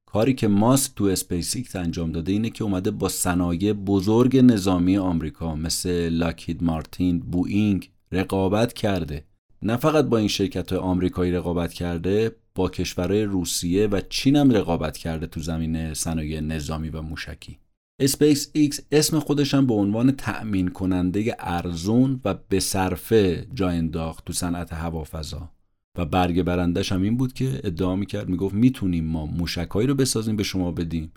کاری 0.05 0.33
که 0.33 0.47
ماسک 0.47 0.95
تو 0.95 1.03
اسپیس 1.03 1.75
انجام 1.75 2.11
داده 2.11 2.31
اینه 2.31 2.49
که 2.49 2.63
اومده 2.63 2.91
با 2.91 3.09
صنایع 3.09 3.73
بزرگ 3.73 4.38
نظامی 4.38 4.97
آمریکا 4.97 5.55
مثل 5.55 6.09
لاکهید 6.10 6.63
مارتین، 6.63 7.19
بوئینگ 7.19 7.91
رقابت 8.11 8.73
کرده. 8.73 9.25
نه 9.61 9.77
فقط 9.77 10.05
با 10.05 10.17
این 10.17 10.27
شرکت 10.27 10.71
های 10.71 10.81
آمریکایی 10.81 11.31
رقابت 11.31 11.73
کرده، 11.73 12.35
با 12.60 12.70
کشورهای 12.70 13.24
روسیه 13.24 13.88
و 13.88 14.01
چین 14.10 14.36
هم 14.36 14.51
رقابت 14.51 14.98
کرده 14.98 15.28
تو 15.28 15.39
زمین 15.39 15.94
صنایع 15.94 16.39
نظامی 16.39 16.89
و 16.89 17.01
موشکی. 17.01 17.58
اسپیس 18.00 18.50
ایکس 18.54 18.80
اسم 18.92 19.20
خودش 19.20 19.54
هم 19.54 19.68
به 19.68 19.74
عنوان 19.74 20.12
تأمین 20.12 20.68
کننده 20.68 21.36
ارزون 21.39 22.22
و 22.25 22.36
به 22.50 22.60
صرفه 22.60 23.48
جا 23.54 23.70
انداخت 23.70 24.25
تو 24.25 24.34
صنعت 24.34 24.74
هوافضا. 24.74 25.51
و 25.98 26.06
برگ 26.06 26.44
برندش 26.44 26.92
هم 26.92 27.01
این 27.01 27.18
بود 27.18 27.34
که 27.34 27.62
ادعا 27.63 27.96
می‌کرد 27.96 28.30
می‌گفت 28.30 28.56
می‌تونیم 28.56 29.06
ما 29.06 29.25
موشکهایی 29.25 29.88
رو 29.88 29.96
بسازیم 29.96 30.36
به 30.36 30.44
شما 30.44 30.72
بدیم 30.72 31.12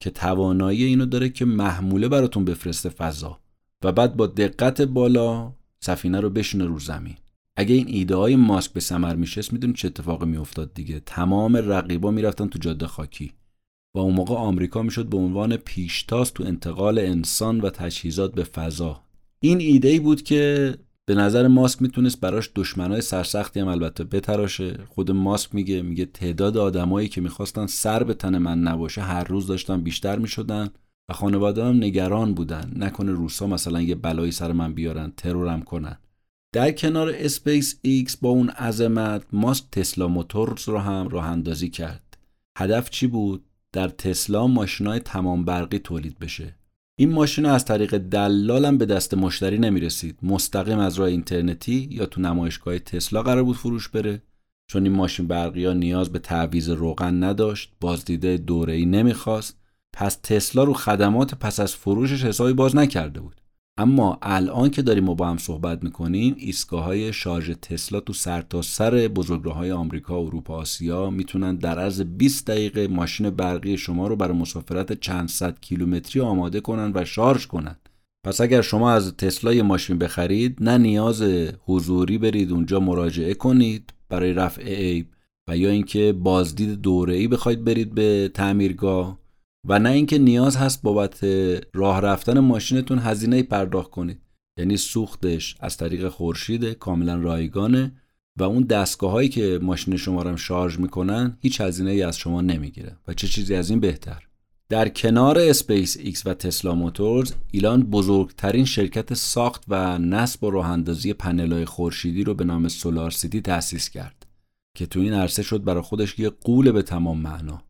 که 0.00 0.10
توانایی 0.10 0.84
اینو 0.84 1.06
داره 1.06 1.28
که 1.28 1.44
محموله 1.44 2.08
براتون 2.08 2.44
بفرسته 2.44 2.88
فضا 2.88 3.40
و 3.84 3.92
بعد 3.92 4.16
با 4.16 4.26
دقت 4.26 4.82
بالا 4.82 5.52
سفینه 5.80 6.20
رو 6.20 6.30
بشونه 6.30 6.64
رو 6.64 6.78
زمین 6.78 7.16
اگه 7.56 7.74
این 7.74 7.86
ایده 7.88 8.16
های 8.16 8.36
ماسک 8.36 8.72
به 8.72 8.80
ثمر 8.80 9.16
میشست 9.16 9.52
می‌دونید 9.52 9.76
چه 9.76 9.88
اتفاقی 9.88 10.26
میافتاد 10.26 10.74
دیگه؟ 10.74 11.00
تمام 11.06 11.56
رقیبا 11.56 12.10
می‌رفتن 12.10 12.46
تو 12.46 12.58
جاده 12.58 12.86
خاکی. 12.86 13.32
و 13.94 13.98
اون 13.98 14.14
موقع 14.14 14.34
آمریکا 14.34 14.82
می‌شد 14.82 15.06
به 15.06 15.16
عنوان 15.16 15.56
پیشتاز 15.56 16.32
تو 16.32 16.44
انتقال 16.44 16.98
انسان 16.98 17.60
و 17.60 17.70
تجهیزات 17.70 18.34
به 18.34 18.44
فضا. 18.44 19.02
این 19.40 19.60
ایده 19.60 19.88
ای 19.88 20.00
بود 20.00 20.22
که 20.22 20.74
به 21.08 21.14
نظر 21.14 21.48
ماسک 21.48 21.82
می‌تونست 21.82 22.20
براش 22.20 22.50
دشمنای 22.54 23.00
سرسختی 23.00 23.60
هم 23.60 23.68
البته 23.68 24.04
بتراشه. 24.04 24.78
خود 24.88 25.10
ماسک 25.10 25.54
میگه 25.54 25.82
میگه 25.82 26.04
تعداد 26.04 26.56
آدمایی 26.56 27.08
که 27.08 27.20
می‌خواستن 27.20 27.66
سر 27.66 28.04
به 28.04 28.14
تن 28.14 28.38
من 28.38 28.58
نباشه 28.60 29.02
هر 29.02 29.24
روز 29.24 29.46
داشتن 29.46 29.80
بیشتر 29.80 30.18
می‌شدن 30.18 30.68
و 31.10 31.12
خانواده 31.12 31.64
هم 31.64 31.76
نگران 31.76 32.34
بودن. 32.34 32.72
نکنه 32.76 33.12
روسا 33.12 33.46
مثلا 33.46 33.82
یه 33.82 33.94
بلایی 33.94 34.32
سر 34.32 34.52
من 34.52 34.74
بیارن 34.74 35.12
ترورم 35.16 35.62
کنن. 35.62 35.98
در 36.56 36.72
کنار 36.72 37.12
اسپیس 37.14 37.78
ایکس 37.82 38.16
با 38.16 38.28
اون 38.28 38.48
عظمت 38.48 39.22
ماسک 39.32 39.64
تسلا 39.72 40.08
موتورز 40.08 40.68
رو 40.68 40.78
هم 40.78 41.08
راه 41.08 41.26
اندازی 41.26 41.68
کرد. 41.68 42.16
هدف 42.58 42.90
چی 42.90 43.06
بود؟ 43.06 43.44
در 43.72 43.88
تسلا 43.88 44.46
ماشینای 44.46 44.98
تمام 44.98 45.44
برقی 45.44 45.78
تولید 45.78 46.18
بشه. 46.18 46.54
این 46.98 47.12
ماشین 47.12 47.46
از 47.46 47.64
طریق 47.64 47.98
دلالم 47.98 48.78
به 48.78 48.86
دست 48.86 49.14
مشتری 49.14 49.58
نمی 49.58 49.80
رسید 49.80 50.18
مستقیم 50.22 50.78
از 50.78 50.98
راه 50.98 51.08
اینترنتی 51.08 51.88
یا 51.90 52.06
تو 52.06 52.20
نمایشگاه 52.20 52.78
تسلا 52.78 53.22
قرار 53.22 53.42
بود 53.42 53.56
فروش 53.56 53.88
بره. 53.88 54.22
چون 54.66 54.82
این 54.82 54.92
ماشین 54.92 55.26
برقی 55.26 55.64
ها 55.64 55.72
نیاز 55.72 56.12
به 56.12 56.18
تعویض 56.18 56.70
روغن 56.70 57.24
نداشت 57.24 57.72
بازدید 57.80 58.36
دوره 58.36 58.72
ای 58.72 58.86
نمی‌خواست. 58.86 59.56
پس 59.92 60.18
تسلا 60.22 60.64
رو 60.64 60.72
خدمات 60.72 61.34
پس 61.34 61.60
از 61.60 61.74
فروشش 61.74 62.24
حسابی 62.24 62.52
باز 62.52 62.76
نکرده 62.76 63.20
بود. 63.20 63.40
اما 63.78 64.18
الان 64.22 64.70
که 64.70 64.82
داریم 64.82 65.04
ما 65.04 65.14
با 65.14 65.28
هم 65.28 65.38
صحبت 65.38 65.84
می‌کنیم 65.84 66.34
ایستگاه 66.38 66.84
های 66.84 67.12
شارژ 67.12 67.50
تسلا 67.50 68.00
تو 68.00 68.12
سرتاسر 68.12 68.90
سر 68.90 69.08
بزرگراه 69.08 69.54
های 69.54 69.72
آمریکا، 69.72 70.18
اروپا، 70.18 70.54
آسیا 70.54 71.10
می‌تونن 71.10 71.56
در 71.56 71.78
عرض 71.78 72.00
20 72.00 72.46
دقیقه 72.46 72.88
ماشین 72.88 73.30
برقی 73.30 73.78
شما 73.78 74.06
رو 74.08 74.16
برای 74.16 74.36
مسافرت 74.36 75.00
چند 75.00 75.28
صد 75.28 75.60
کیلومتری 75.60 76.20
آماده 76.22 76.60
کنن 76.60 76.92
و 76.94 77.04
شارژ 77.04 77.46
کنن. 77.46 77.76
پس 78.26 78.40
اگر 78.40 78.62
شما 78.62 78.92
از 78.92 79.16
تسلا 79.16 79.52
یه 79.52 79.62
ماشین 79.62 79.98
بخرید 79.98 80.56
نه 80.60 80.78
نیاز 80.78 81.22
حضوری 81.66 82.18
برید 82.18 82.52
اونجا 82.52 82.80
مراجعه 82.80 83.34
کنید 83.34 83.92
برای 84.08 84.32
رفع 84.32 84.62
عیب 84.62 85.06
و 85.48 85.56
یا 85.56 85.70
اینکه 85.70 86.12
بازدید 86.12 86.80
دوره‌ای 86.80 87.28
بخواید 87.28 87.64
برید 87.64 87.94
به 87.94 88.30
تعمیرگاه 88.34 89.18
و 89.68 89.78
نه 89.78 89.90
اینکه 89.90 90.18
نیاز 90.18 90.56
هست 90.56 90.82
بابت 90.82 91.24
راه 91.74 92.00
رفتن 92.00 92.38
ماشینتون 92.38 92.98
هزینه 92.98 93.42
پرداخت 93.42 93.90
کنید. 93.90 94.20
یعنی 94.58 94.76
سوختش 94.76 95.56
از 95.60 95.76
طریق 95.76 96.08
خورشید 96.08 96.64
کاملا 96.64 97.16
رایگانه 97.16 97.92
و 98.36 98.42
اون 98.42 98.62
دستگاه 98.62 99.10
هایی 99.10 99.28
که 99.28 99.58
ماشین 99.62 99.96
شما 99.96 100.22
رو 100.22 100.36
شارژ 100.36 100.78
می‌کنن 100.78 101.36
هیچ 101.40 101.60
هزینه 101.60 101.90
ای 101.90 102.02
از 102.02 102.18
شما 102.18 102.40
نمی‌گیره 102.40 102.96
و 103.08 103.14
چه 103.14 103.28
چیزی 103.28 103.54
از 103.54 103.70
این 103.70 103.80
بهتر. 103.80 104.22
در 104.68 104.88
کنار 104.88 105.38
اسپیس 105.38 105.96
ایکس 105.96 106.26
و 106.26 106.34
تسلا 106.34 106.74
موتورز 106.74 107.32
ایلان 107.50 107.82
بزرگترین 107.82 108.64
شرکت 108.64 109.14
ساخت 109.14 109.64
و 109.68 109.98
نصب 109.98 110.44
و 110.44 110.50
راه 110.50 110.70
اندازی 110.70 111.12
پنل 111.12 111.64
خورشیدی 111.64 112.24
رو 112.24 112.34
به 112.34 112.44
نام 112.44 112.68
سولار 112.68 113.10
سیتی 113.10 113.40
تأسیس 113.40 113.88
کرد 113.88 114.26
که 114.76 114.86
تو 114.86 115.00
این 115.00 115.12
عرصه 115.12 115.42
شد 115.42 115.64
برای 115.64 115.82
خودش 115.82 116.18
یه 116.18 116.30
قول 116.30 116.72
به 116.72 116.82
تمام 116.82 117.18
معنا. 117.20 117.62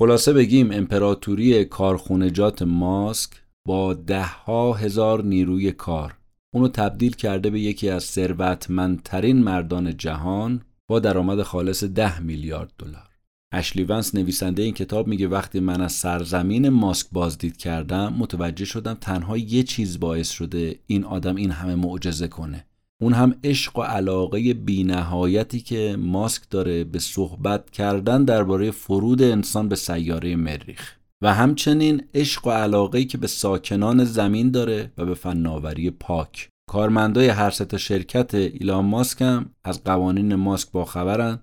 خلاصه 0.00 0.32
بگیم 0.32 0.70
امپراتوری 0.72 1.64
کارخونجات 1.64 2.62
ماسک 2.62 3.30
با 3.66 3.94
ده 3.94 4.24
ها 4.24 4.72
هزار 4.72 5.24
نیروی 5.24 5.72
کار 5.72 6.18
اونو 6.54 6.68
تبدیل 6.68 7.12
کرده 7.12 7.50
به 7.50 7.60
یکی 7.60 7.88
از 7.88 8.04
ثروتمندترین 8.04 9.42
مردان 9.42 9.96
جهان 9.96 10.62
با 10.90 11.00
درآمد 11.00 11.42
خالص 11.42 11.84
ده 11.84 12.20
میلیارد 12.20 12.72
دلار. 12.78 13.08
اشلی 13.52 13.84
ونس 13.84 14.14
نویسنده 14.14 14.62
این 14.62 14.74
کتاب 14.74 15.06
میگه 15.06 15.28
وقتی 15.28 15.60
من 15.60 15.80
از 15.80 15.92
سرزمین 15.92 16.68
ماسک 16.68 17.06
بازدید 17.12 17.56
کردم 17.56 18.14
متوجه 18.18 18.64
شدم 18.64 18.94
تنها 18.94 19.36
یه 19.36 19.62
چیز 19.62 20.00
باعث 20.00 20.30
شده 20.30 20.78
این 20.86 21.04
آدم 21.04 21.36
این 21.36 21.50
همه 21.50 21.74
معجزه 21.74 22.28
کنه 22.28 22.67
اون 23.00 23.12
هم 23.12 23.34
عشق 23.44 23.78
و 23.78 23.82
علاقه 23.82 24.54
بینهایتی 24.54 25.60
که 25.60 25.96
ماسک 25.98 26.42
داره 26.50 26.84
به 26.84 26.98
صحبت 26.98 27.70
کردن 27.70 28.24
درباره 28.24 28.70
فرود 28.70 29.22
انسان 29.22 29.68
به 29.68 29.76
سیاره 29.76 30.36
مریخ. 30.36 30.94
و 31.22 31.34
همچنین 31.34 32.04
عشق 32.14 32.46
و 32.46 32.50
علاقه 32.50 33.04
که 33.04 33.18
به 33.18 33.26
ساکنان 33.26 34.04
زمین 34.04 34.50
داره 34.50 34.92
و 34.98 35.04
به 35.04 35.14
فناوری 35.14 35.90
پاک. 35.90 36.48
کارمندای 36.70 37.28
هر 37.28 37.50
سه 37.50 37.78
شرکت 37.78 38.34
ایلان 38.34 38.84
ماسک 38.84 39.22
هم 39.22 39.50
از 39.64 39.84
قوانین 39.84 40.34
ماسک 40.34 40.70
باخبرن 40.72 41.38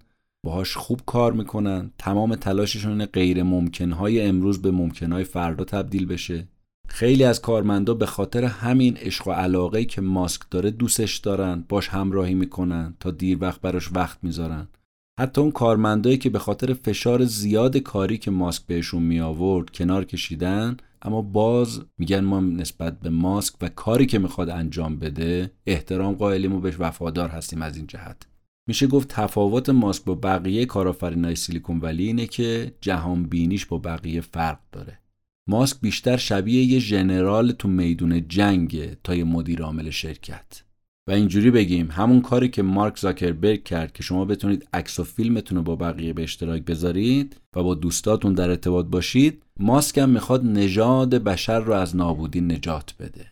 باهاش 0.46 0.78
خوب 0.78 1.02
کار 1.06 1.34
می‌کنن 1.34 1.92
تمام 1.98 2.36
تلاششون 2.36 3.06
غیر 3.06 3.44
ممکنهای 3.44 4.22
امروز 4.22 4.62
به 4.62 4.72
ممکنهای 4.72 5.24
فردا 5.24 5.64
تبدیل 5.64 6.06
بشه. 6.06 6.48
خیلی 6.88 7.24
از 7.24 7.42
کارمندا 7.42 7.94
به 7.94 8.06
خاطر 8.06 8.44
همین 8.44 8.98
عشق 8.98 9.28
و 9.28 9.32
علاقه 9.32 9.86
که 9.86 10.02
ماسک 10.02 10.42
داره 10.52 10.72
دوستش 10.72 11.18
دارن 11.18 11.66
باش 11.70 11.90
همراهی 11.90 12.34
می‌کنن 12.34 12.94
تا 13.00 13.12
دیر 13.12 13.38
وقت 13.42 13.62
براش 13.62 13.90
وقت 13.94 14.18
می‌ذارن. 14.24 14.68
حتی 15.20 15.42
اون 15.42 15.52
کارمندایی 15.52 16.18
که 16.18 16.30
به 16.30 16.40
خاطر 16.40 16.74
فشار 16.74 17.26
زیاد 17.26 17.78
کاری 17.78 18.18
که 18.18 18.32
ماسک 18.32 18.66
بهشون 18.68 19.04
می 19.04 19.20
آورد 19.20 19.70
کنار 19.70 20.06
کشیدن 20.06 20.78
اما 21.02 21.22
باز 21.22 21.82
میگن 21.98 22.20
ما 22.20 22.40
نسبت 22.40 23.00
به 23.00 23.10
ماسک 23.10 23.54
و 23.62 23.70
کاری 23.70 24.06
که 24.06 24.20
می‌خواد 24.20 24.50
انجام 24.50 25.00
بده 25.00 25.52
احترام 25.66 26.14
قائلیم 26.14 26.54
و 26.54 26.60
بهش 26.60 26.76
وفادار 26.80 27.30
هستیم 27.30 27.62
از 27.62 27.78
این 27.78 27.88
جهت. 27.88 28.28
میشه 28.68 28.88
گفت 28.88 29.08
تفاوت 29.08 29.70
ماسک 29.70 30.04
با 30.04 30.16
بقیه 30.16 30.66
کارآفرینای 30.66 31.36
سیلیکون 31.36 31.80
ولی 31.80 32.06
اینه 32.08 32.28
که 32.28 32.74
جهان 32.82 33.24
بینیش 33.24 33.66
با 33.66 33.78
بقیه 33.78 34.22
فرق 34.22 34.60
داره. 34.72 35.00
ماسک 35.48 35.78
بیشتر 35.82 36.18
شبیه 36.18 36.64
یه 36.64 36.80
ژنرال 36.80 37.52
تو 37.52 37.68
میدون 37.68 38.28
جنگه 38.28 38.98
تا 39.04 39.16
یه 39.16 39.24
مدیر 39.24 39.62
عامل 39.62 39.90
شرکت. 39.90 40.64
و 41.08 41.12
اینجوری 41.12 41.52
بگیم 41.52 41.92
همون 41.92 42.22
کاری 42.22 42.50
که 42.50 42.64
مارک 42.64 42.98
زاکربرگ 42.98 43.64
کرد 43.64 43.94
که 43.94 44.04
شما 44.04 44.26
بتونید 44.26 44.68
عکس 44.74 45.00
و 45.00 45.04
فیلمتون 45.04 45.58
رو 45.58 45.64
با 45.64 45.76
بقیه 45.76 46.14
به 46.14 46.24
اشتراک 46.24 46.62
بذارید 46.62 47.36
و 47.56 47.64
با 47.64 47.76
دوستاتون 47.76 48.34
در 48.34 48.50
ارتباط 48.50 48.86
باشید 48.86 49.44
ماسک 49.60 49.98
هم 49.98 50.10
می‌خواد 50.10 50.46
نژاد 50.46 51.16
بشر 51.16 51.60
رو 51.60 51.74
از 51.74 51.96
نابودی 51.96 52.42
نجات 52.42 52.96
بده. 53.00 53.28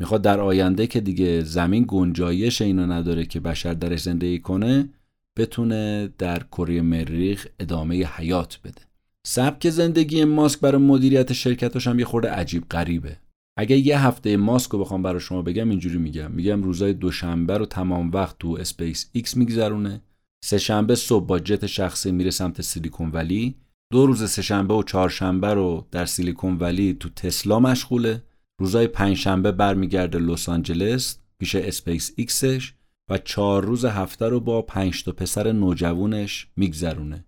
می‌خواد 0.00 0.22
در 0.22 0.40
آینده 0.40 0.86
که 0.86 1.00
دیگه 1.00 1.40
زمین 1.44 1.84
گنجایش 1.88 2.62
اینو 2.62 2.86
نداره 2.86 3.26
که 3.26 3.40
بشر 3.40 3.74
درش 3.74 4.02
زندگی 4.02 4.38
کنه 4.38 4.88
بتونه 5.36 6.08
در 6.18 6.38
کره 6.42 6.82
مریخ 6.82 7.46
ادامه 7.60 8.04
حیات 8.04 8.60
بده. 8.64 8.87
سبک 9.26 9.70
زندگی 9.70 10.24
ماسک 10.24 10.60
برای 10.60 10.82
مدیریت 10.82 11.32
شرکتش 11.32 11.86
هم 11.86 11.98
یه 11.98 12.04
خورده 12.04 12.30
عجیب 12.30 12.68
غریبه. 12.68 13.18
اگه 13.58 13.76
یه 13.76 14.06
هفته 14.06 14.36
ماسک 14.36 14.70
رو 14.70 14.78
بخوام 14.78 15.02
برای 15.02 15.20
شما 15.20 15.42
بگم 15.42 15.70
اینجوری 15.70 15.98
میگم. 15.98 16.30
میگم 16.30 16.62
روزای 16.62 16.92
دوشنبه 16.92 17.58
رو 17.58 17.66
تمام 17.66 18.10
وقت 18.10 18.38
تو 18.38 18.56
اسپیس 18.60 19.10
ایکس 19.12 19.36
میگذرونه. 19.36 20.02
سه 20.44 20.58
شنبه 20.58 20.94
صبح 20.94 21.26
با 21.26 21.38
جت 21.38 21.66
شخصی 21.66 22.12
میره 22.12 22.30
سمت 22.30 22.62
سیلیکون 22.62 23.10
ولی. 23.10 23.54
دو 23.92 24.06
روز 24.06 24.30
سه 24.30 24.42
شنبه 24.42 24.74
و 24.74 24.82
چهارشنبه 24.82 25.54
رو 25.54 25.86
در 25.90 26.04
سیلیکون 26.04 26.56
ولی 26.56 26.96
تو 27.00 27.08
تسلا 27.08 27.60
مشغوله. 27.60 28.22
روزای 28.60 28.86
پنج 28.86 29.16
شنبه 29.16 29.52
برمیگرده 29.52 30.18
لس 30.18 30.48
آنجلس 30.48 31.18
پیش 31.38 31.54
اسپیس 31.54 32.12
ایکسش 32.16 32.74
و 33.10 33.18
چهار 33.18 33.64
روز 33.64 33.84
هفته 33.84 34.28
رو 34.28 34.40
با 34.40 34.62
پنج 34.62 35.04
تا 35.04 35.12
پسر 35.12 35.52
نوجوونش 35.52 36.46
میگذرونه. 36.56 37.24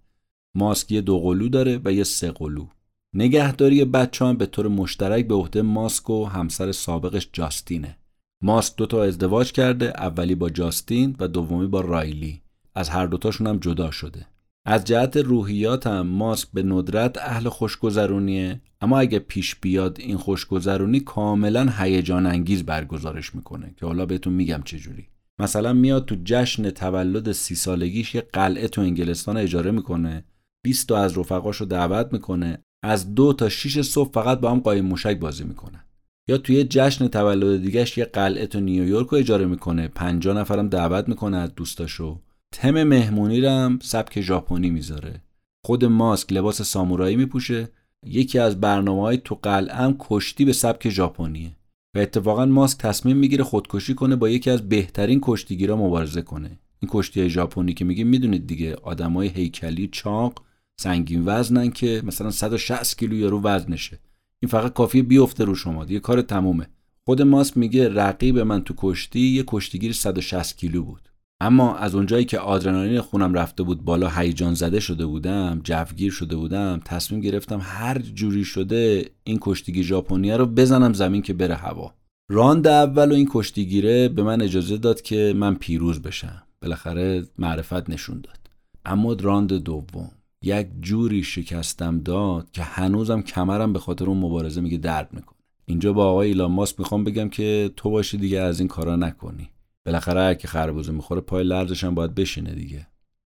ماسک 0.54 0.92
یه 0.92 1.00
دوقلو 1.00 1.49
داره 1.49 1.80
و 1.85 1.92
یه 1.92 2.04
سه 2.04 2.30
قلو. 2.30 2.66
نگهداری 3.14 3.85
بچه 3.85 4.25
هم 4.25 4.37
به 4.37 4.47
طور 4.47 4.69
مشترک 4.69 5.26
به 5.28 5.35
عهده 5.35 5.62
ماسک 5.62 6.11
و 6.11 6.25
همسر 6.25 6.73
سابقش 6.73 7.28
جاستینه. 7.33 7.97
ماسک 8.42 8.76
دوتا 8.76 9.02
ازدواج 9.02 9.52
کرده 9.52 9.87
اولی 9.87 10.35
با 10.35 10.50
جاستین 10.50 11.16
و 11.19 11.28
دومی 11.28 11.66
با 11.66 11.80
رایلی. 11.80 12.40
از 12.75 12.88
هر 12.88 13.07
دوتاشون 13.07 13.47
هم 13.47 13.59
جدا 13.59 13.90
شده. 13.90 14.26
از 14.64 14.85
جهت 14.85 15.16
روحیات 15.16 15.87
هم 15.87 16.07
ماسک 16.07 16.49
به 16.54 16.62
ندرت 16.62 17.19
اهل 17.19 17.49
خوشگذرونیه. 17.49 18.61
اما 18.80 18.99
اگه 18.99 19.19
پیش 19.19 19.57
بیاد 19.57 19.97
این 20.00 20.16
خوشگذرونی 20.16 21.00
کاملا 21.00 21.73
هیجان 21.78 22.26
انگیز 22.26 22.62
برگزارش 22.62 23.35
می‌کنه 23.35 23.75
که 23.76 23.87
حالا 23.87 24.07
بهتون 24.07 24.33
میگم 24.33 24.62
چجوری. 24.64 25.07
مثلا 25.38 25.73
میاد 25.73 26.04
تو 26.04 26.16
جشن 26.25 26.71
تولد 26.71 27.33
سی 27.33 27.54
سالگیش 27.54 28.14
یه 28.14 28.21
قلعه 28.33 28.69
تو 28.69 28.80
انگلستان 28.80 29.37
اجاره 29.37 29.71
می‌کنه. 29.71 30.25
20 30.64 30.88
تا 30.88 30.99
از 30.99 31.19
رفقاشو 31.19 31.64
دعوت 31.64 32.12
می‌کنه. 32.12 32.64
از 32.85 33.14
دو 33.14 33.33
تا 33.33 33.49
6 33.49 33.81
صبح 33.83 34.12
فقط 34.12 34.40
با 34.40 34.50
هم 34.50 34.61
قایم 34.61 34.85
موشک 34.85 35.19
بازی 35.19 35.45
می‌کنه 35.45 35.85
یا 36.29 36.38
توی 36.38 36.64
جشن 36.64 37.09
تولد 37.09 37.62
دیگهش 37.62 37.99
یه 37.99 38.05
قلعه 38.05 38.47
تو 38.47 38.61
نیویورک 38.61 39.09
رو 39.09 39.19
اجاره 39.19 39.47
می‌کنه. 39.47 39.88
50 39.88 40.37
نفرم 40.37 40.69
دعوت 40.69 41.09
می‌کنه 41.09 41.37
از 41.37 41.55
دوستاشو. 41.55 42.21
تم 42.55 42.83
مهمونی 42.83 43.40
رم 43.40 43.79
سبک 43.83 44.21
ژاپنی 44.21 44.71
می‌ذاره. 44.71 45.23
خود 45.67 45.85
ماسک 45.85 46.33
لباس 46.33 46.62
سامورایی 46.62 47.17
میپوشه. 47.17 47.69
یکی 48.07 48.38
از 48.38 48.61
برنامه 48.61 49.02
های 49.02 49.19
تو 49.25 49.35
قلعه 49.43 49.76
هم 49.76 49.97
کشتی 49.99 50.45
به 50.45 50.52
سبک 50.52 50.88
ژاپنیه. 50.88 51.57
و 51.97 51.99
اتفاقا 51.99 52.47
ماسک 52.47 52.79
تصمیم 52.79 53.17
می‌گیره 53.17 53.45
خودکشی 53.45 53.95
کنه 53.95 54.17
با 54.17 54.29
یکی 54.29 54.50
از 54.50 54.69
بهترین 54.69 55.19
کشتیگیرا 55.23 55.76
مبارزه 55.76 56.23
کنه. 56.23 56.59
این 56.81 56.90
کشتی 56.93 57.31
ژاپنی 57.31 57.75
که 57.75 57.85
میگیم 57.85 58.07
می‌دونید 58.07 58.47
دیگه. 58.47 58.75
آدمای 58.75 59.29
هیکلی 59.29 59.88
چاق 59.93 60.43
سنگین 60.80 61.22
وزنن 61.26 61.70
که 61.70 62.02
مثلا 62.04 62.30
160 62.30 62.99
کیلو 62.99 63.16
یارو 63.16 63.42
وزنشه. 63.42 63.99
این 64.42 64.50
فقط 64.50 64.72
کافیه 64.72 65.02
بیفته 65.02 65.44
رو 65.44 65.54
شما. 65.54 65.84
دیگه 65.84 66.00
کار 66.00 66.22
تمومه. 66.22 66.66
خود 67.04 67.22
ماسک 67.22 67.56
میگه 67.56 67.88
رقیب 67.88 68.38
من 68.38 68.64
تو 68.64 68.75
کشتی 68.76 69.20
یه 69.20 69.44
کشتیگیر 69.46 69.92
160 69.92 70.56
کیلو 70.56 70.82
بود. 70.82 71.08
اما 71.40 71.76
از 71.76 71.94
اونجایی 71.94 72.25
که 72.25 72.38
آدرنالین 72.38 73.00
خونم 73.00 73.34
رفته 73.34 73.62
بود 73.62 73.84
بالا 73.84 74.08
هیجان 74.08 74.54
زده 74.54 74.80
شده 74.80 75.06
بودم 75.06 75.60
جوگیر 75.64 76.12
شده 76.12 76.37
بودم 76.37 76.80
تصمیم 76.84 77.20
گرفتم 77.20 77.60
هر 77.62 77.99
جوری 77.99 78.44
شده 78.44 79.10
این 79.25 79.38
کشتیگیر 79.40 79.84
ژاپنیا 79.84 80.37
رو 80.37 80.46
بزنم 80.46 80.92
زمین 80.92 81.22
که 81.22 81.32
بره 81.32 81.54
هوا. 81.54 81.94
راند 82.30 82.66
اول 82.66 83.12
و 83.12 83.14
این 83.14 83.28
کشتیگیره 83.30 84.08
به 84.08 84.22
من 84.22 84.42
اجازه 84.42 84.76
داد 84.76 85.02
که 85.02 85.34
من 85.37 85.54
پیروز 85.54 86.02
بشم. 86.02 86.42
بالاخره 86.62 87.25
معرفت 87.38 87.90
نشون 87.90 88.20
داد. 88.20 88.38
اما 88.84 89.12
راند 89.12 89.52
دوم. 89.52 90.10
یک 90.44 90.66
جوری 90.80 91.23
شکستم 91.23 91.99
داد 91.99 92.50
که 92.50 92.62
هنوزم 92.62 93.23
کمرم 93.23 93.73
به 93.73 93.78
خاطر 93.78 94.04
اون 94.04 94.18
مبارزه 94.18 94.61
میگه 94.61 94.78
درد 94.78 95.12
می‌کنه. 95.12 95.38
اینجا 95.66 95.92
با 95.92 96.06
آقای 96.06 96.28
ایلان 96.28 96.52
ماسک 96.52 96.78
می‌خوام 96.78 97.04
بگم 97.04 97.28
که 97.28 97.70
تو 97.76 97.90
باشی 97.90 98.18
دیگه 98.18 98.40
از 98.40 98.61
این 98.61 98.68
کارا 98.68 98.97
نکنی. 98.97 99.50
بالاخره 99.87 100.20
هر 100.20 100.35
کی 100.35 100.49
خربوزه 100.49 100.92
می‌خوره 100.92 101.20
پای 101.20 101.44
لرزش 101.44 101.85
هم 101.85 101.94
باید 101.94 102.14
بشینه 102.14 102.54
دیگه. 102.54 102.87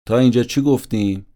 تا 0.06 0.18
اینجا 0.18 0.42
چی 0.42 0.60
گفتیم؟ 0.60 1.26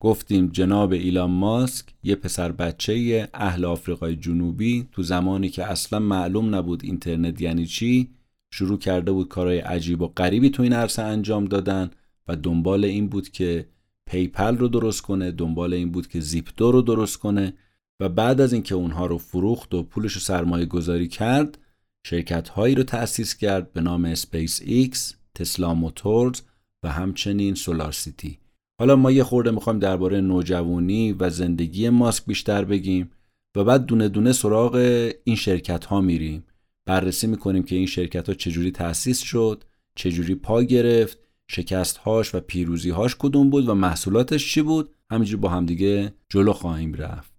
گفتیم 0.00 0.48
جناب 0.48 0.92
ایلان 0.92 1.30
ماسک 1.30 1.86
یه 2.02 2.14
پسر 2.14 2.52
بچه 2.52 3.28
اهل 3.34 3.64
آفریقای 3.64 4.16
جنوبی 4.16 4.88
تو 4.92 5.02
زمانی 5.02 5.48
که 5.48 5.64
اصلا 5.64 5.98
معلوم 5.98 6.54
نبود 6.54 6.84
اینترنت 6.84 7.40
یعنی 7.40 7.66
چی 7.66 8.10
شروع 8.50 8.78
کرده 8.78 9.12
بود 9.12 9.28
کارهای 9.28 9.58
عجیب 9.58 10.02
و 10.02 10.06
غریبی 10.06 10.50
تو 10.50 10.62
این 10.62 10.72
عرصه 10.72 11.02
انجام 11.02 11.44
دادن 11.44 11.90
و 12.28 12.36
دنبال 12.36 12.84
این 12.84 13.08
بود 13.08 13.28
که 13.28 13.66
پی‌پل 14.08 14.56
رو 14.56 14.68
درست 14.68 15.02
کنه 15.02 15.30
دنبال 15.30 15.74
این 15.74 15.90
بود 15.90 16.08
که 16.08 16.20
زیپ 16.20 16.48
تو 16.56 16.72
رو 16.72 16.82
درست 16.82 17.16
کنه 17.18 17.54
و 18.00 18.08
بعد 18.08 18.40
از 18.40 18.52
اینکه 18.52 18.74
اونها 18.74 19.06
رو 19.06 19.18
فروخت 19.18 19.74
و 19.74 19.82
پولش 19.82 20.12
رو 20.12 20.20
سرمایه 20.20 20.66
گذاری 20.66 21.08
کرد 21.08 21.58
شرکت 22.06 22.48
هایی 22.48 22.74
رو 22.74 22.82
تأسیس 22.82 23.36
کرد 23.36 23.72
به 23.72 23.80
نام 23.80 24.04
اسپیس 24.04 24.60
ایکس، 24.64 25.14
تسلا 25.34 25.74
موتورز 25.74 26.40
و 26.82 26.92
همچنین 26.92 27.54
سولار 27.54 27.92
سیتی. 27.92 28.38
حالا 28.78 28.96
ما 28.96 29.10
یه 29.10 29.24
خورده 29.24 29.50
می‌خوایم 29.50 29.78
درباره 29.78 30.20
نوجوانی 30.20 31.12
و 31.12 31.30
زندگی 31.30 31.88
ماسک 31.88 32.22
بیشتر 32.26 32.64
بگیم 32.64 33.10
و 33.56 33.64
بعد 33.64 33.86
دونه 33.86 34.08
دونه 34.08 34.32
سراغ 34.32 34.74
این 35.24 35.36
شرکت 35.36 35.84
ها 35.84 36.00
میریم. 36.00 36.44
بررسی 36.86 37.26
می‌کنیم 37.26 37.62
که 37.62 37.76
این 37.76 37.86
شرکت 37.86 38.28
ها 38.28 38.34
چجوری 38.34 38.70
تأسیس 38.70 39.22
شد، 39.22 39.64
چجوری 39.94 40.34
پا 40.34 40.62
گرفت، 40.62 41.18
شکستهاش 41.50 42.34
و 42.34 42.40
پیروزیهاش 42.40 43.16
کدوم 43.18 43.50
بود 43.50 43.68
و 43.68 43.74
محصولاتش 43.74 44.52
چی 44.52 44.62
بود؟ 44.62 44.90
همینجور 45.10 45.40
با 45.40 45.48
همدیگه 45.48 46.12
جلو 46.28 46.52
خواهیم 46.52 46.94
رفت. 46.94 47.37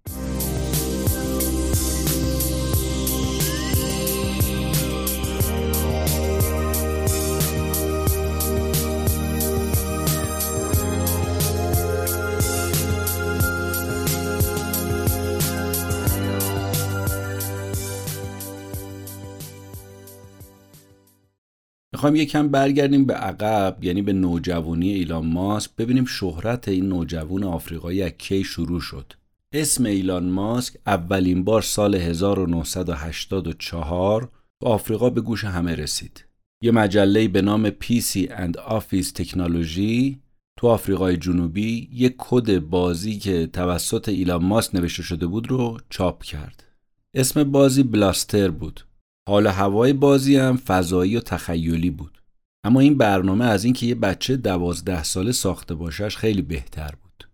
می‌خوایم 22.00 22.16
یکم 22.16 22.48
برگردیم 22.48 23.04
به 23.04 23.14
عقب 23.14 23.76
یعنی 23.82 24.02
به 24.02 24.12
نوجوانی 24.12 24.90
ایلان 24.90 25.26
ماسک 25.26 25.70
ببینیم 25.78 26.04
شهرت 26.04 26.68
این 26.68 26.88
نوجوان 26.88 27.44
آفریقایی 27.44 28.02
از 28.02 28.10
کی 28.10 28.44
شروع 28.44 28.80
شد. 28.80 29.12
اسم 29.52 29.84
ایلان 29.84 30.28
ماسک 30.28 30.74
اولین 30.86 31.44
بار 31.44 31.62
سال 31.62 31.94
1984 31.94 34.30
به 34.60 34.68
آفریقا 34.68 35.10
به 35.10 35.20
گوش 35.20 35.44
همه 35.44 35.74
رسید. 35.74 36.24
یه 36.62 36.70
مجله 36.70 37.28
به 37.28 37.42
نام 37.42 37.70
PC 37.70 38.28
and 38.28 38.52
Office 38.68 39.12
Technology 39.22 40.16
تو 40.56 40.66
آفریقای 40.66 41.16
جنوبی 41.16 41.88
یک 41.92 42.14
کد 42.18 42.58
بازی 42.58 43.18
که 43.18 43.46
توسط 43.46 44.08
ایلان 44.08 44.44
ماسک 44.44 44.74
نوشته 44.74 45.02
شده 45.02 45.26
بود 45.26 45.50
رو 45.50 45.78
چاپ 45.90 46.22
کرد. 46.22 46.64
اسم 47.14 47.44
بازی 47.44 47.82
بلاستر 47.82 48.50
بود. 48.50 48.80
حال 49.28 49.46
هوای 49.46 49.92
بازی 49.92 50.36
هم 50.36 50.56
فضایی 50.56 51.16
و 51.16 51.20
تخیلی 51.20 51.90
بود. 51.90 52.22
اما 52.64 52.80
این 52.80 52.98
برنامه 52.98 53.44
از 53.44 53.64
اینکه 53.64 53.86
یه 53.86 53.94
بچه 53.94 54.36
دوازده 54.36 55.02
ساله 55.02 55.32
ساخته 55.32 55.74
باشش 55.74 56.16
خیلی 56.16 56.42
بهتر 56.42 56.94
بود. 57.02 57.28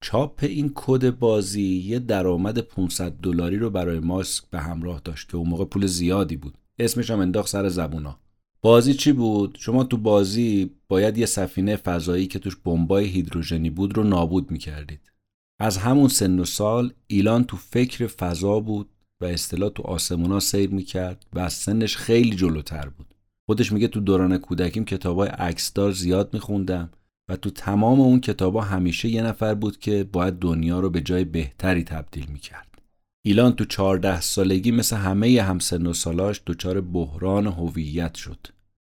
چاپ 0.00 0.38
این 0.42 0.72
کد 0.74 1.10
بازی 1.10 1.62
یه 1.62 1.98
درآمد 1.98 2.58
500 2.58 3.12
دلاری 3.12 3.56
رو 3.56 3.70
برای 3.70 4.00
ماسک 4.00 4.44
به 4.50 4.60
همراه 4.60 5.00
داشت 5.04 5.28
که 5.28 5.36
اون 5.36 5.48
موقع 5.48 5.64
پول 5.64 5.86
زیادی 5.86 6.36
بود. 6.36 6.58
اسمش 6.78 7.10
هم 7.10 7.20
انداخت 7.20 7.48
سر 7.48 7.68
زبونا. 7.68 8.18
بازی 8.62 8.94
چی 8.94 9.12
بود؟ 9.12 9.56
شما 9.60 9.84
تو 9.84 9.96
بازی 9.96 10.70
باید 10.88 11.18
یه 11.18 11.26
سفینه 11.26 11.76
فضایی 11.76 12.26
که 12.26 12.38
توش 12.38 12.56
بمبای 12.56 13.04
هیدروژنی 13.04 13.70
بود 13.70 13.96
رو 13.96 14.04
نابود 14.04 14.50
می‌کردید. 14.50 15.12
از 15.58 15.76
همون 15.76 16.08
سن 16.08 16.38
و 16.38 16.44
سال 16.44 16.92
ایلان 17.06 17.44
تو 17.44 17.56
فکر 17.56 18.06
فضا 18.06 18.60
بود 18.60 18.90
و 19.20 19.24
اصطلاح 19.24 19.68
تو 19.68 19.82
آسمونا 19.82 20.40
سیر 20.40 20.70
می‌کرد 20.70 21.26
و 21.32 21.38
از 21.38 21.52
سنش 21.52 21.96
خیلی 21.96 22.36
جلوتر 22.36 22.88
بود. 22.88 23.14
خودش 23.46 23.72
میگه 23.72 23.88
تو 23.88 24.00
دوران 24.00 24.38
کودکیم 24.38 24.84
کتابای 24.84 25.28
عکسدار 25.28 25.92
زیاد 25.92 26.34
میخوندم 26.34 26.90
و 27.28 27.36
تو 27.36 27.50
تمام 27.50 28.00
اون 28.00 28.20
کتابا 28.20 28.60
همیشه 28.60 29.08
یه 29.08 29.22
نفر 29.22 29.54
بود 29.54 29.78
که 29.78 30.04
باید 30.12 30.38
دنیا 30.38 30.80
رو 30.80 30.90
به 30.90 31.00
جای 31.00 31.24
بهتری 31.24 31.84
تبدیل 31.84 32.26
می‌کرد. 32.26 32.82
ایلان 33.26 33.52
تو 33.52 33.64
چهارده 33.64 34.20
سالگی 34.20 34.70
مثل 34.70 34.96
همه 34.96 35.42
همسن 35.42 35.86
و 35.86 35.92
سالاش 35.92 36.40
دچار 36.46 36.80
بحران 36.80 37.46
هویت 37.46 38.14
شد. 38.14 38.46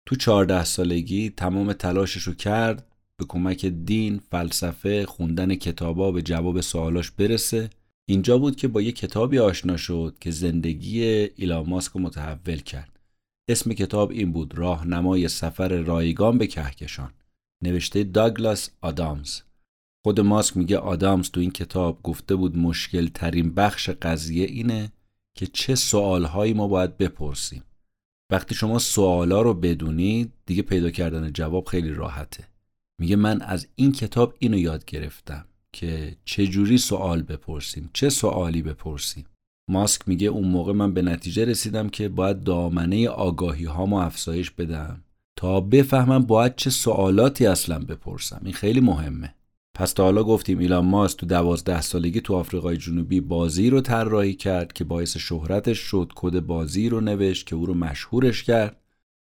تو 0.05 0.15
چهارده 0.15 0.63
سالگی 0.63 1.29
تمام 1.29 1.73
تلاشش 1.73 2.21
رو 2.21 2.33
کرد 2.33 2.87
به 3.17 3.25
کمک 3.25 3.65
دین، 3.65 4.21
فلسفه، 4.31 5.05
خوندن 5.05 5.55
کتابا 5.55 6.11
به 6.11 6.21
جواب 6.21 6.61
سوالاش 6.61 7.11
برسه 7.11 7.69
اینجا 8.05 8.37
بود 8.37 8.55
که 8.55 8.67
با 8.67 8.81
یه 8.81 8.91
کتابی 8.91 9.39
آشنا 9.39 9.77
شد 9.77 10.17
که 10.19 10.31
زندگی 10.31 11.03
ایلان 11.03 11.69
ماسک 11.69 11.95
متحول 11.95 12.59
کرد. 12.59 12.99
اسم 13.49 13.73
کتاب 13.73 14.11
این 14.11 14.31
بود 14.31 14.57
راهنمای 14.57 15.27
سفر 15.27 15.67
رایگان 15.67 16.37
به 16.37 16.47
کهکشان. 16.47 17.13
نوشته 17.63 18.03
داگلاس 18.03 18.69
آدامز. 18.81 19.41
خود 20.05 20.19
ماسک 20.19 20.57
میگه 20.57 20.77
آدامز 20.77 21.31
تو 21.31 21.39
این 21.39 21.51
کتاب 21.51 22.03
گفته 22.03 22.35
بود 22.35 22.57
مشکل 22.57 23.07
ترین 23.07 23.53
بخش 23.53 23.89
قضیه 23.89 24.45
اینه 24.45 24.91
که 25.35 25.47
چه 25.47 25.75
سوالهایی 25.75 26.53
ما 26.53 26.67
باید 26.67 26.97
بپرسیم. 26.97 27.63
وقتی 28.31 28.55
شما 28.55 28.79
سوالا 28.79 29.41
رو 29.41 29.53
بدونید 29.53 30.33
دیگه 30.45 30.61
پیدا 30.61 30.91
کردن 30.91 31.33
جواب 31.33 31.65
خیلی 31.65 31.93
راحته. 31.93 32.47
میگه 32.99 33.15
من 33.15 33.41
از 33.41 33.67
این 33.75 33.91
کتاب 33.91 34.35
اینو 34.39 34.57
یاد 34.57 34.85
گرفتم. 34.85 35.45
که 35.73 36.15
چجوری 36.25 36.77
سوال 36.77 37.21
بپرسیم؟ 37.21 37.89
چه 37.93 38.09
سوالی 38.09 38.61
بپرسیم؟ 38.61 39.25
ماسک 39.69 40.07
میگه 40.07 40.27
اون 40.27 40.47
موقع 40.47 40.73
من 40.73 40.93
به 40.93 41.01
نتیجه 41.01 41.45
رسیدم 41.45 41.89
که 41.89 42.09
باید 42.09 42.43
دامنه 42.43 43.09
آگاهی 43.09 43.65
ها 43.65 44.05
افزایش 44.05 44.51
بدم 44.51 45.03
تا 45.35 45.61
بفهمم 45.61 46.19
باید 46.19 46.55
چه 46.55 46.69
سوالاتی 46.69 47.45
اصلا 47.45 47.79
بپرسم. 47.79 48.41
این 48.43 48.53
خیلی 48.53 48.79
مهمه. 48.79 49.35
پس 49.75 49.93
تا 49.93 50.03
حالا 50.03 50.23
گفتیم 50.23 50.59
ایلان 50.59 50.85
ماسک 50.85 51.17
تو 51.17 51.25
دوازده 51.25 51.81
سالگی 51.81 52.21
تو 52.21 52.35
آفریقای 52.35 52.77
جنوبی 52.77 53.21
بازی 53.21 53.69
رو 53.69 53.81
طراحی 53.81 54.33
کرد 54.33 54.73
که 54.73 54.83
باعث 54.83 55.17
شهرتش 55.17 55.77
شد 55.77 56.11
کد 56.15 56.39
بازی 56.39 56.89
رو 56.89 57.01
نوشت 57.01 57.47
که 57.47 57.55
او 57.55 57.65
رو 57.65 57.73
مشهورش 57.73 58.43
کرد. 58.43 58.79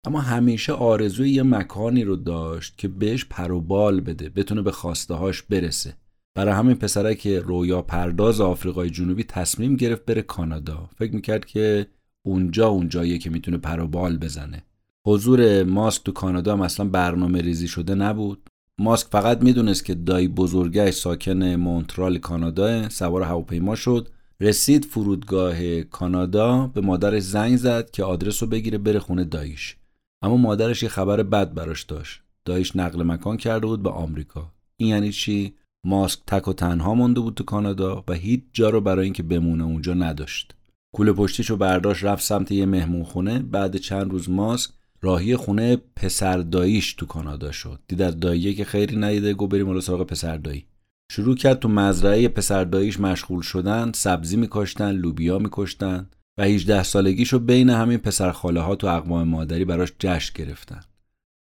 اما 0.08 0.22
همیشه 0.22 0.74
آرزوی 0.74 1.30
یه 1.30 1.44
مکانی 1.44 2.04
رو 2.04 2.16
داشت 2.16 2.78
که 2.78 2.88
بهش 2.88 3.26
پر 3.26 3.52
و 3.52 3.62
بال 3.62 4.00
بده 4.02 4.30
بتونه 4.30 4.62
به 4.62 4.72
خواسته 4.72 5.14
هاش 5.14 5.42
برسه. 5.42 5.98
برای 6.36 6.54
همین 6.54 6.76
پسره 6.76 7.16
که 7.16 7.40
رویا 7.40 7.82
پرداز 7.82 8.42
آفریقای 8.42 8.90
جنوبی 8.90 9.24
تصمیم 9.24 9.76
گرفت 9.76 10.06
بره 10.06 10.22
کانادا. 10.22 10.90
فکر 10.98 11.16
می‌کرد 11.16 11.46
که 11.46 11.88
اونجا 12.26 12.68
اونجاییه 12.68 13.18
که 13.18 13.30
می‌تونه 13.30 13.58
پر 13.58 13.80
و 13.80 13.88
بال 13.88 14.18
بزنه. 14.18 14.64
حضور 15.08 15.64
ماسک 15.64 16.04
تو 16.04 16.12
کانادا 16.12 16.56
مثلا 16.56 16.86
برنامه 16.86 17.42
ریزی 17.42 17.68
شده 17.68 17.96
نبود. 17.96 18.50
ماسک 18.80 19.08
فقط 19.08 19.42
می‌دونست 19.42 19.86
که 19.86 19.96
دایی 19.96 20.28
بزرگش 20.28 20.94
ساکن 20.94 21.44
مونترال 21.44 22.18
کانادا 22.18 22.90
سوار 22.90 23.22
هواپیما 23.22 23.76
شد. 23.76 24.10
رسید 24.42 24.86
فرودگاه 24.86 25.82
کانادا 25.82 26.68
به 26.68 26.82
مادرش 26.82 27.24
زنگ 27.24 27.58
زد 27.58 27.92
که 27.92 28.04
آدرس 28.04 28.44
رو 28.44 28.50
بگیره 28.50 28.78
بره 28.78 29.00
خونه 29.00 29.24
داییش. 29.24 29.78
اما 30.22 30.38
مادرش 30.38 30.84
یه 30.84 30.90
خبر 30.90 31.24
بد 31.24 31.54
براش 31.54 31.84
داشت. 31.84 32.22
داییش 32.46 32.76
نقل 32.76 33.04
مکان 33.04 33.38
کرده 33.38 33.68
بود 33.68 33.84
به 33.84 33.90
آمریکا. 33.90 34.52
این 34.78 34.90
یعنی 34.90 35.12
چی؟ 35.12 35.54
ماسک 35.86 36.20
تک 36.28 36.48
و 36.48 36.54
تنها 36.54 36.94
مونده 36.94 37.20
بود 37.20 37.34
تو 37.34 37.44
کانادا 37.44 38.04
و 38.08 38.14
هیچ 38.14 38.42
جا 38.54 38.70
رو 38.70 38.82
برای 38.82 39.04
اینکه 39.04 39.24
بمونه 39.24 39.64
اونجا 39.64 39.94
نداشت. 39.94 40.56
کوله 40.96 41.14
پشتیشو 41.14 41.58
برداشت 41.58 42.04
رفت 42.04 42.24
سمت 42.24 42.52
یه 42.52 42.66
مهمون 42.66 43.04
خونه. 43.04 43.40
بعد 43.40 43.78
چند 43.78 44.12
روز 44.12 44.30
ماسک 44.30 44.72
راهی 45.02 45.36
خونه 45.36 45.78
پسر 45.96 46.38
داییش 46.38 46.94
تو 46.94 47.06
کانادا 47.06 47.52
شد. 47.52 47.80
دید 47.88 48.02
از 48.02 48.20
داییه 48.20 48.54
که 48.54 48.66
خیلی 48.66 48.96
ندیده 48.96 49.34
گو 49.34 49.48
بریم 49.48 49.80
سراغ 49.80 50.08
پسر 50.08 50.38
دایی. 50.38 50.66
شروع 51.12 51.36
کرد 51.36 51.60
تو 51.60 51.70
مزرعه 51.70 52.28
پسر 52.28 52.64
داییش 52.64 53.00
مشغول 53.00 53.42
شدن 53.42 53.92
سبزی 53.96 54.38
میکاشتن 54.38 54.92
لوبیا 54.92 55.40
میکشتن 55.40 56.10
و 56.40 56.44
18 56.44 56.84
سالگیشو 56.84 57.40
بین 57.40 57.70
همین 57.70 57.98
پسر 57.98 58.32
خاله 58.32 58.62
ها 58.62 58.76
تو 58.76 58.88
اقوام 58.88 59.28
مادری 59.28 59.66
براش 59.66 59.94
جشن 60.00 60.34
گرفتن. 60.36 60.80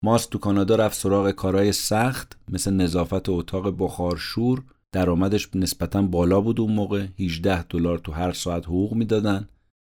ماست 0.05 0.29
تو 0.29 0.37
کانادا 0.37 0.75
رفت 0.75 0.99
سراغ 0.99 1.31
کارهای 1.31 1.71
سخت 1.71 2.37
مثل 2.49 2.73
نظافت 2.73 3.29
اتاق 3.29 3.75
بخارشور 3.79 4.63
درآمدش 4.91 5.49
نسبتا 5.55 6.01
بالا 6.01 6.41
بود 6.41 6.59
اون 6.59 6.71
موقع. 6.71 7.07
18 7.19 7.63
دلار 7.63 7.97
تو 7.97 8.11
هر 8.11 8.31
ساعت 8.31 8.65
حقوق 8.65 8.93
می‌دادن. 8.93 9.47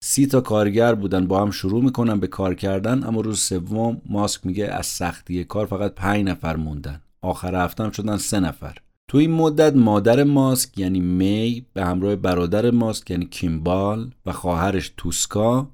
سی 0.04 0.28
تا 0.28 0.42
کارگر 0.42 0.96
بودن 0.96 1.28
با 1.28 1.42
هم 1.42 1.52
شروع 1.52 1.84
می‌کنن 1.84 2.20
به 2.20 2.28
کار 2.28 2.56
کردن 2.56 3.04
اما 3.04 3.22
روز 3.22 3.40
سوم 3.40 4.02
ماسک 4.06 4.46
میگه 4.46 4.66
از 4.66 4.86
سختی 4.86 5.44
کار 5.44 5.66
فقط 5.66 5.94
پنج 5.94 6.26
نفر 6.26 6.56
موندن. 6.56 7.02
آخر 7.22 7.56
هفتم 7.56 7.92
شدن 7.92 8.18
سه 8.18 8.40
نفر. 8.40 8.78
تو 9.08 9.18
این 9.18 9.32
مدت 9.32 9.76
مادر 9.76 10.24
ماسک 10.24 10.78
یعنی 10.78 11.00
می 11.00 11.66
به 11.74 11.86
همراه 11.86 12.16
برادر 12.16 12.72
ماسک 12.72 13.12
یعنی 13.12 13.26
کیمبال 13.26 14.12
و 14.26 14.32
خواهرش 14.32 14.94
توسکا 14.98 15.68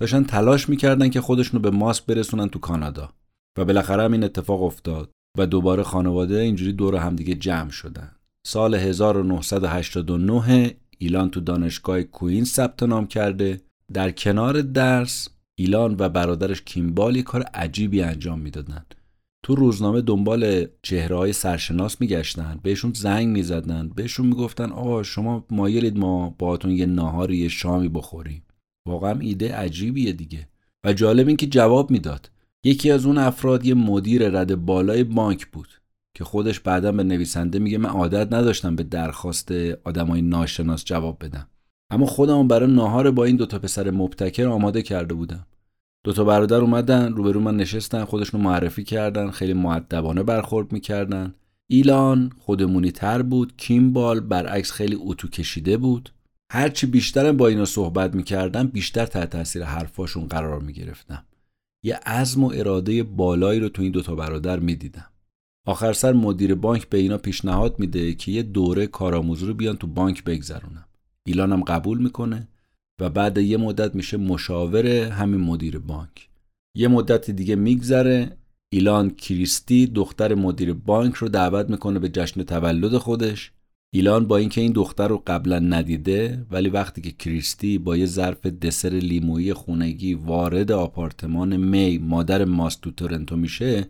داشتن 0.00 0.24
تلاش 0.24 0.68
می‌کردن 0.68 1.08
که 1.08 1.20
خودشونو 1.20 1.62
به 1.62 1.70
ماسک 1.70 2.06
برسونن 2.06 2.48
تو 2.48 2.58
کانادا. 2.58 3.12
و 3.58 3.64
بالاخره 3.64 4.02
هم 4.02 4.12
این 4.12 4.24
اتفاق 4.24 4.62
افتاد 4.62 5.10
و 5.38 5.46
دوباره 5.46 5.82
خانواده 5.82 6.38
اینجوری 6.38 6.72
دور 6.72 6.96
همدیگه 6.96 7.34
جمع 7.34 7.70
شدن. 7.70 8.12
سال 8.46 8.74
1989 8.74 10.74
ایلان 10.98 11.30
تو 11.30 11.40
دانشگاه 11.40 12.02
کوین 12.02 12.44
ثبت 12.44 12.82
نام 12.82 13.06
کرده. 13.06 13.60
در 13.92 14.10
کنار 14.10 14.62
درس 14.62 15.28
ایلان 15.58 15.96
و 15.98 16.08
برادرش 16.08 16.62
کیمبال 16.62 17.22
کار 17.22 17.42
عجیبی 17.42 18.02
انجام 18.02 18.40
می‌دادن. 18.40 18.84
تو 19.44 19.54
روزنامه 19.54 20.00
دنبال 20.00 20.66
چهره 20.82 21.16
های 21.16 21.32
سرشناس 21.32 22.00
میگشتن 22.00 22.60
بهشون 22.62 22.92
زنگ 22.92 23.28
می‌زدن 23.28 23.88
بهشون 23.88 24.26
می‌گفتن 24.26 24.72
آقا 24.72 25.02
شما 25.02 25.46
مایلید 25.50 25.98
ما 25.98 26.34
باهاتون 26.38 26.70
یه 26.70 26.86
ناهاری 26.86 27.36
یه 27.36 27.48
شامی 27.48 27.88
بخوریم. 27.88 28.42
واقعا 28.88 29.20
ایده 29.20 29.54
عجیبیه 29.54 30.12
دیگه. 30.12 30.48
و 30.84 30.92
جالب 30.92 31.28
این 31.28 31.36
که 31.36 31.46
جواب 31.46 31.90
می‌داد. 31.90 32.30
یکی 32.64 32.90
از 32.90 33.06
اون 33.06 33.18
افراد 33.18 33.66
یه 33.66 33.74
مدیر 33.74 34.28
رد 34.28 34.54
بالای 34.54 35.04
بانک 35.04 35.46
بود 35.46 35.68
که 36.14 36.24
خودش 36.24 36.60
بعدا 36.60 36.92
به 36.92 37.02
نویسنده 37.02 37.58
میگه 37.58 37.78
من 37.78 37.90
عادت 37.90 38.32
نداشتم 38.32 38.76
به 38.76 38.82
درخواست 38.82 39.52
آدمای 39.84 40.22
ناشناس 40.22 40.84
جواب 40.84 41.24
بدم. 41.24 41.48
اما 41.90 42.06
خودم 42.06 42.48
برای 42.48 42.72
ناهار 42.72 43.10
با 43.10 43.24
این 43.24 43.36
دوتا 43.36 43.58
پسر 43.58 43.90
مبتکر 43.90 44.46
آماده 44.46 44.82
کرده 44.82 45.14
بودم. 45.14 45.46
دوتا 46.04 46.24
برادر 46.24 46.56
اومدن 46.56 47.12
روبرو 47.12 47.40
من 47.40 47.56
نشستن 47.56 48.04
خودشون 48.04 48.40
معرفی 48.40 48.84
کردن 48.84 49.30
خیلی 49.30 49.52
معدبانه 49.52 50.22
برخورد 50.22 50.72
می‌کردن. 50.72 51.34
ایلان 51.70 52.30
خودمونی 52.38 52.90
تر 52.90 53.22
بود 53.22 53.56
کیمبال 53.56 54.20
برعکس 54.20 54.72
خیلی 54.72 54.98
اتو 55.00 55.28
کشیده 55.28 55.76
بود. 55.76 56.12
هرچی 56.50 56.86
بیشترم 56.86 57.36
با 57.36 57.48
اینا 57.48 57.64
صحبت 57.64 58.14
می‌کردم 58.14 58.66
بیشتر 58.66 59.06
تحت 59.06 59.30
تاثیر 59.30 59.64
حرفاشون 59.64 60.26
قرار 60.26 60.60
می‌گرفتم. 60.60 61.24
یه 61.82 61.96
عزم 61.96 62.44
و 62.44 62.52
اراده 62.54 63.02
بالایی 63.02 63.60
رو 63.60 63.68
تو 63.68 63.82
این 63.82 63.92
دوتا 63.92 64.14
برادر 64.14 64.58
می‌دیدم. 64.58 65.08
آخر 65.66 65.92
سر 65.92 66.12
مدیر 66.12 66.54
بانک 66.54 66.88
به 66.88 66.98
اینا 66.98 67.18
پیشنهاد 67.18 67.78
میده 67.78 68.14
که 68.14 68.32
یه 68.32 68.42
دوره 68.42 68.86
کارآموزی 68.86 69.46
رو 69.46 69.54
بیان 69.54 69.76
تو 69.76 69.86
بانک 69.86 70.24
بگذرونم 70.24 70.86
ایلانم 71.26 71.62
قبول 71.62 71.98
می‌کنه 72.02 72.48
و 73.00 73.10
بعد 73.10 73.38
یه 73.38 73.56
مدت 73.56 73.94
میشه 73.94 74.16
مشاور 74.16 74.86
همین 74.86 75.40
مدیر 75.40 75.78
بانک. 75.78 76.28
یه 76.76 76.88
مدت 76.88 77.30
دیگه 77.30 77.56
میگذره 77.56 78.36
ایلان 78.72 79.10
کریستی 79.10 79.86
دختر 79.86 80.34
مدیر 80.34 80.72
بانک 80.72 81.14
رو 81.14 81.28
دعوت 81.28 81.70
می‌کنه 81.70 81.98
به 81.98 82.08
جشن 82.08 82.42
تولد 82.42 82.96
خودش. 82.98 83.52
ایلان 83.94 84.26
با 84.26 84.36
اینکه 84.36 84.60
این 84.60 84.72
دختر 84.72 85.08
رو 85.08 85.22
قبلا 85.26 85.58
ندیده 85.58 86.46
ولی 86.50 86.68
وقتی 86.68 87.00
که 87.00 87.10
کریستی 87.10 87.78
با 87.78 87.96
یه 87.96 88.06
ظرف 88.06 88.46
دسر 88.46 88.88
لیمویی 88.88 89.52
خونگی 89.52 90.14
وارد 90.14 90.72
آپارتمان 90.72 91.56
می 91.56 91.98
مادر 91.98 92.44
ماست 92.44 92.80
تو 92.80 92.90
تورنتو 92.90 93.36
میشه 93.36 93.86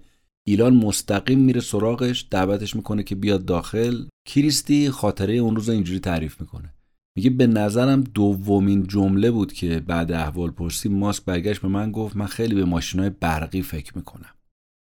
ایلان 0.46 0.74
مستقیم 0.74 1.38
میره 1.38 1.60
سراغش 1.60 2.26
دعوتش 2.30 2.76
می‌کنه 2.76 3.02
که 3.02 3.14
بیاد 3.14 3.44
داخل. 3.44 4.04
کریستی 4.28 4.90
خاطره 4.90 5.34
اون 5.34 5.56
روز 5.56 5.68
اینجوری 5.68 6.00
تعریف 6.00 6.40
می‌کنه. 6.40 6.74
میگه 7.16 7.30
به 7.30 7.46
نظرم 7.46 8.00
دومین 8.00 8.86
جمله 8.86 9.30
بود 9.30 9.52
که 9.52 9.80
بعد 9.80 10.12
احوال 10.12 10.50
پرسی 10.50 10.88
ماسک 10.88 11.24
برگشت 11.24 11.60
به 11.60 11.68
من 11.68 11.92
گفت 11.92 12.16
من 12.16 12.26
خیلی 12.26 12.54
به 12.54 12.64
ماشینای 12.64 13.10
برقی 13.10 13.62
فکر 13.62 13.96
می‌کنم. 13.96 14.34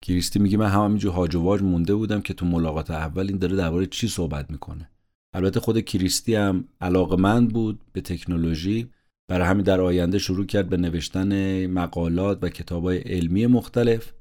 کریستی 0.04 0.38
میگه 0.38 0.58
من 0.58 0.68
همینجور 0.68 1.12
هاج 1.12 1.34
و 1.34 1.40
واج 1.40 1.62
مونده 1.62 1.94
بودم 1.94 2.20
که 2.20 2.34
تو 2.34 2.46
ملاقات 2.46 2.90
اول 2.90 3.28
این 3.28 3.38
داره 3.38 3.56
درباره 3.56 3.86
چی 3.86 4.08
صحبت 4.08 4.50
می‌کنه. 4.50 4.90
البته 5.34 5.60
خود 5.60 5.80
کریستی 5.80 6.34
هم 6.34 6.64
علاقمند 6.80 7.52
بود 7.52 7.80
به 7.92 8.00
تکنولوژی. 8.00 8.88
برای 9.28 9.46
همین 9.46 9.64
در 9.64 9.80
آینده 9.80 10.18
شروع 10.18 10.46
کرد 10.46 10.68
به 10.68 10.76
نوشتن 10.76 11.66
مقالات 11.66 12.38
و 12.42 12.48
کتابای 12.48 12.98
علمی 12.98 13.46
مختلف. 13.46 14.12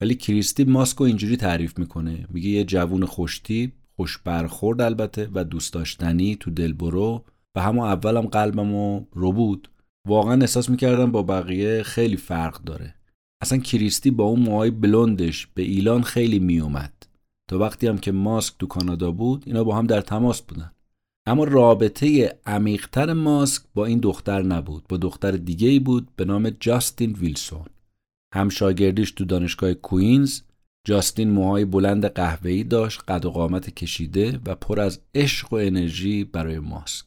ولی 0.00 0.14
کریستی 0.14 0.64
ماسکو 0.64 1.04
اینجوری 1.04 1.36
تعریف 1.36 1.78
می‌کنه. 1.78 2.26
میگه 2.30 2.48
یه 2.48 2.64
جوون 2.64 3.04
خوشتی 3.04 3.72
خوش 3.96 4.18
برخورد 4.18 4.80
البته 4.80 5.28
و 5.34 5.44
دوست 5.44 5.72
داشتنی 5.72 6.36
تو 6.36 6.50
دلبرو. 6.50 7.24
و 7.56 7.62
همون 7.62 7.86
اولم 7.86 8.26
قلبمو 8.26 9.06
رو 9.12 9.32
بود. 9.32 9.70
واقعا 10.08 10.40
احساس 10.40 10.70
می‌کردم 10.70 11.12
با 11.12 11.22
بقیه 11.22 11.82
خیلی 11.82 12.16
فرق 12.16 12.64
داره. 12.64 12.94
اصلا 13.42 13.58
کریستی 13.58 14.10
با 14.10 14.24
اون 14.24 14.40
موهای 14.40 14.70
بلندش 14.70 15.46
به 15.46 15.62
ایلان 15.62 16.02
خیلی 16.02 16.38
میومد 16.38 17.01
تا 17.52 17.58
وقتی 17.58 17.86
هم 17.86 17.98
که 17.98 18.12
ماسک 18.12 18.54
تو 18.58 18.66
کانادا 18.66 19.10
بود 19.10 19.42
اینا 19.46 19.64
با 19.64 19.76
هم 19.76 19.86
در 19.86 20.00
تماس 20.00 20.42
بودن. 20.42 20.72
اما 21.26 21.44
رابطه 21.44 22.38
عمیقتر 22.46 23.12
ماسک 23.12 23.62
با 23.74 23.86
این 23.86 23.98
دختر 23.98 24.42
نبود 24.42 24.84
با 24.88 24.96
دختر 24.96 25.30
دیگه 25.30 25.68
ای 25.68 25.78
بود 25.78 26.08
به 26.16 26.24
نام 26.24 26.50
جاستین 26.50 27.12
ویلسون. 27.12 27.66
هم 28.34 28.48
شاگردیش 28.48 29.10
تو 29.10 29.24
دانشگاه 29.24 29.74
کوینز 29.74 30.40
جاستین 30.86 31.30
موهای 31.30 31.64
بلند 31.64 32.06
قهوه‌ای 32.06 32.64
داشت 32.64 33.00
قد 33.08 33.24
و 33.24 33.30
قامت 33.30 33.70
کشیده 33.70 34.40
و 34.46 34.54
پر 34.54 34.80
از 34.80 35.00
عشق 35.14 35.52
و 35.52 35.56
انرژی 35.56 36.24
برای 36.24 36.58
ماسک. 36.58 37.06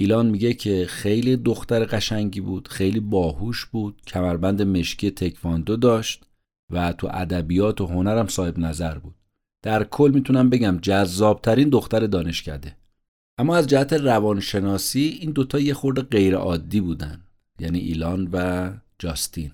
ایلان 0.00 0.26
میگه 0.26 0.54
که 0.54 0.86
خیلی 0.88 1.36
دختر 1.36 1.84
قشنگی 1.84 2.40
بود 2.40 2.68
خیلی 2.68 3.00
باهوش 3.00 3.66
بود 3.66 4.02
کمربند 4.06 4.62
مشکی 4.62 5.10
تکواندو 5.10 5.76
داشت 5.76 6.24
و 6.70 6.92
تو 6.92 7.08
ادبیات 7.10 7.80
و 7.80 7.86
هنرم 7.86 8.28
صاحب 8.28 8.58
نظر 8.58 8.98
بود. 8.98 9.17
در 9.68 9.84
کل 9.84 10.10
می‌تونم 10.14 10.50
بگم 10.50 10.78
جذابترین 10.82 11.68
دختر 11.68 12.06
دانشکده. 12.06 12.76
اما 13.38 13.56
از 13.56 13.66
جهت 13.66 13.92
روانشناسی 13.92 15.18
این 15.20 15.30
دوتا 15.30 15.58
یه 15.58 15.74
خورده 15.74 16.02
غیر 16.02 16.36
عادی 16.36 16.80
بودن 16.80 17.20
یعنی 17.60 17.78
ایلان 17.78 18.28
و 18.32 18.70
جاستین. 18.98 19.50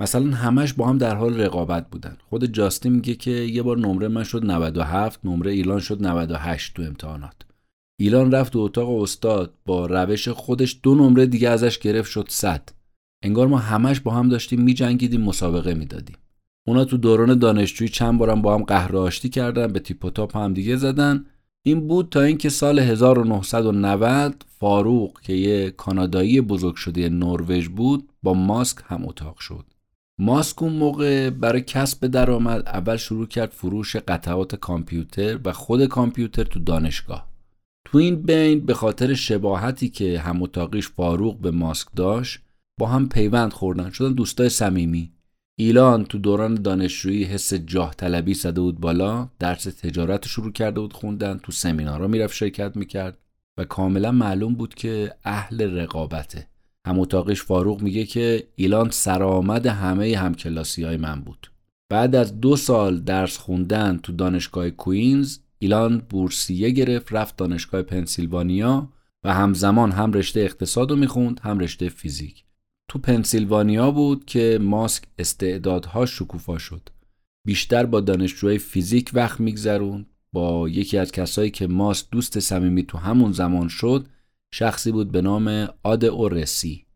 مثلا 0.00 0.30
همش 0.30 0.72
با 0.72 0.88
هم 0.88 0.98
در 0.98 1.14
حال 1.14 1.40
رقابت 1.40 1.90
بودن. 1.90 2.16
خود 2.30 2.44
جاستین 2.44 2.92
میگه 2.92 3.14
که 3.14 3.30
یه 3.30 3.62
بار 3.62 3.78
نمره 3.78 4.08
من 4.08 4.24
شد 4.24 4.44
97 4.44 5.20
نمره 5.24 5.52
ایلان 5.52 5.80
شد 5.80 6.06
98 6.06 6.74
تو 6.74 6.82
امتحانات. 6.82 7.36
ایلان 8.00 8.32
رفت 8.32 8.52
تو 8.52 8.58
اتاق 8.58 9.02
استاد 9.02 9.54
با 9.66 9.86
روش 9.86 10.28
خودش 10.28 10.80
دو 10.82 10.94
نمره 10.94 11.26
دیگه 11.26 11.48
ازش 11.48 11.78
گرفت 11.78 12.10
شد 12.10 12.26
100 12.28 12.68
انگار 13.24 13.46
ما 13.46 13.58
همش 13.58 14.00
با 14.00 14.14
هم 14.14 14.28
داشتیم 14.28 14.60
میجنگیدیم 14.60 15.20
مسابقه 15.20 15.74
می‌دادیم. 15.74 16.16
اونا 16.68 16.84
تو 16.84 16.96
دوران 16.96 17.38
دانشجویی 17.38 17.90
چند 17.90 18.18
بارم 18.18 18.42
با 18.42 18.54
هم 18.54 18.62
قهر 18.64 18.96
آشتی 18.96 19.28
کردن 19.28 19.66
به 19.66 19.80
تیپ 19.80 20.04
و 20.04 20.10
تاپ 20.10 20.36
هم 20.36 20.54
دیگه 20.54 20.76
زدن. 20.76 21.24
این 21.62 21.88
بود 21.88 22.08
تا 22.08 22.20
اینکه 22.20 22.48
سال 22.48 22.78
1990 22.78 24.44
فاروق 24.58 25.20
که 25.20 25.32
یه 25.32 25.70
کانادایی 25.70 26.40
بزرگ 26.40 26.74
شده 26.74 27.08
نروژ 27.08 27.68
بود 27.68 28.08
با 28.22 28.34
ماسک 28.34 28.78
هم 28.86 29.08
اتاق 29.08 29.38
شد. 29.38 29.64
ماسک 30.20 30.62
اون 30.62 30.72
موقع 30.72 31.30
برای 31.30 31.60
کسب 31.60 32.06
درآمد 32.06 32.68
اول 32.68 32.96
شروع 32.96 33.26
کرد 33.26 33.50
فروش 33.50 33.96
قطعات 33.96 34.54
کامپیوتر 34.54 35.38
و 35.44 35.52
خود 35.52 35.84
کامپیوتر 35.84 36.44
تو 36.44 36.60
دانشگاه. 36.60 37.28
تو 37.84 37.98
این 37.98 38.22
بین 38.22 38.60
به 38.60 38.74
خاطر 38.74 39.14
شباهتی 39.14 39.88
که 39.88 40.18
هم 40.18 40.42
اتاقیش 40.42 40.88
فاروق 40.88 41.40
به 41.40 41.50
ماسک 41.50 41.88
داشت 41.96 42.40
با 42.80 42.86
هم 42.86 43.08
پیوند 43.08 43.52
خوردن 43.52 43.90
شدن 43.90 44.12
دوستای 44.12 44.48
صمیمی. 44.48 45.15
ایلان 45.58 46.04
تو 46.04 46.18
دوران 46.18 46.54
دانشجویی 46.54 47.24
حس 47.24 47.54
جاه 47.54 47.94
طلبی 47.94 48.34
زده 48.34 48.60
بود 48.60 48.80
بالا 48.80 49.28
درس 49.38 49.64
تجارت 49.64 50.26
شروع 50.26 50.52
کرده 50.52 50.80
بود 50.80 50.92
خوندن 50.92 51.38
تو 51.42 51.52
سمینارا 51.52 52.08
می‌رفت 52.08 52.34
شرکت 52.34 52.76
می‌کرد 52.76 53.18
و 53.58 53.64
کاملا 53.64 54.12
معلوم 54.12 54.54
بود 54.54 54.74
که 54.74 55.12
اهل 55.24 55.78
رقابته. 55.78 56.46
هم 56.86 56.98
اتاقش 56.98 57.42
فاروق 57.42 57.82
میگه 57.82 58.04
که 58.04 58.46
ایلان 58.56 58.90
سرآمد 58.90 59.66
همه 59.66 60.16
همکلاسی 60.16 60.84
های 60.84 60.96
من 60.96 61.20
بود. 61.20 61.50
بعد 61.88 62.14
از 62.14 62.40
دو 62.40 62.56
سال 62.56 63.00
درس 63.00 63.38
خوندن 63.38 63.98
تو 64.02 64.12
دانشگاه 64.12 64.70
کوینز 64.70 65.38
ایلان 65.58 65.98
بورسیه 66.10 66.70
گرفت 66.70 67.12
رفت 67.12 67.36
دانشگاه 67.36 67.82
پنسیلوانیا 67.82 68.88
و 69.24 69.34
همزمان 69.34 69.92
هم 69.92 70.12
رشته 70.12 70.40
اقتصاد 70.40 70.90
رو 70.90 70.96
می‌خوند 70.96 71.40
هم 71.42 71.58
رشته 71.58 71.88
فیزیک. 71.88 72.45
تو 72.88 72.98
پنسیلوانیا 72.98 73.90
بود 73.90 74.24
که 74.24 74.58
ماسک 74.62 75.04
استعدادها 75.18 76.06
شکوفا 76.06 76.58
شد. 76.58 76.88
بیشتر 77.46 77.86
با 77.86 78.00
دانشجوی 78.00 78.58
فیزیک 78.58 79.10
وقت 79.14 79.40
میگذرون 79.40 80.06
با 80.32 80.68
یکی 80.68 80.98
از 80.98 81.12
کسایی 81.12 81.50
که 81.50 81.66
ماسک 81.66 82.06
دوست 82.10 82.38
صمیمی 82.38 82.82
تو 82.82 82.98
همون 82.98 83.32
زمان 83.32 83.68
شد 83.68 84.06
شخصی 84.54 84.92
بود 84.92 85.12
به 85.12 85.22
نام 85.22 85.68
آد 85.82 86.04
اورسی 86.04 86.86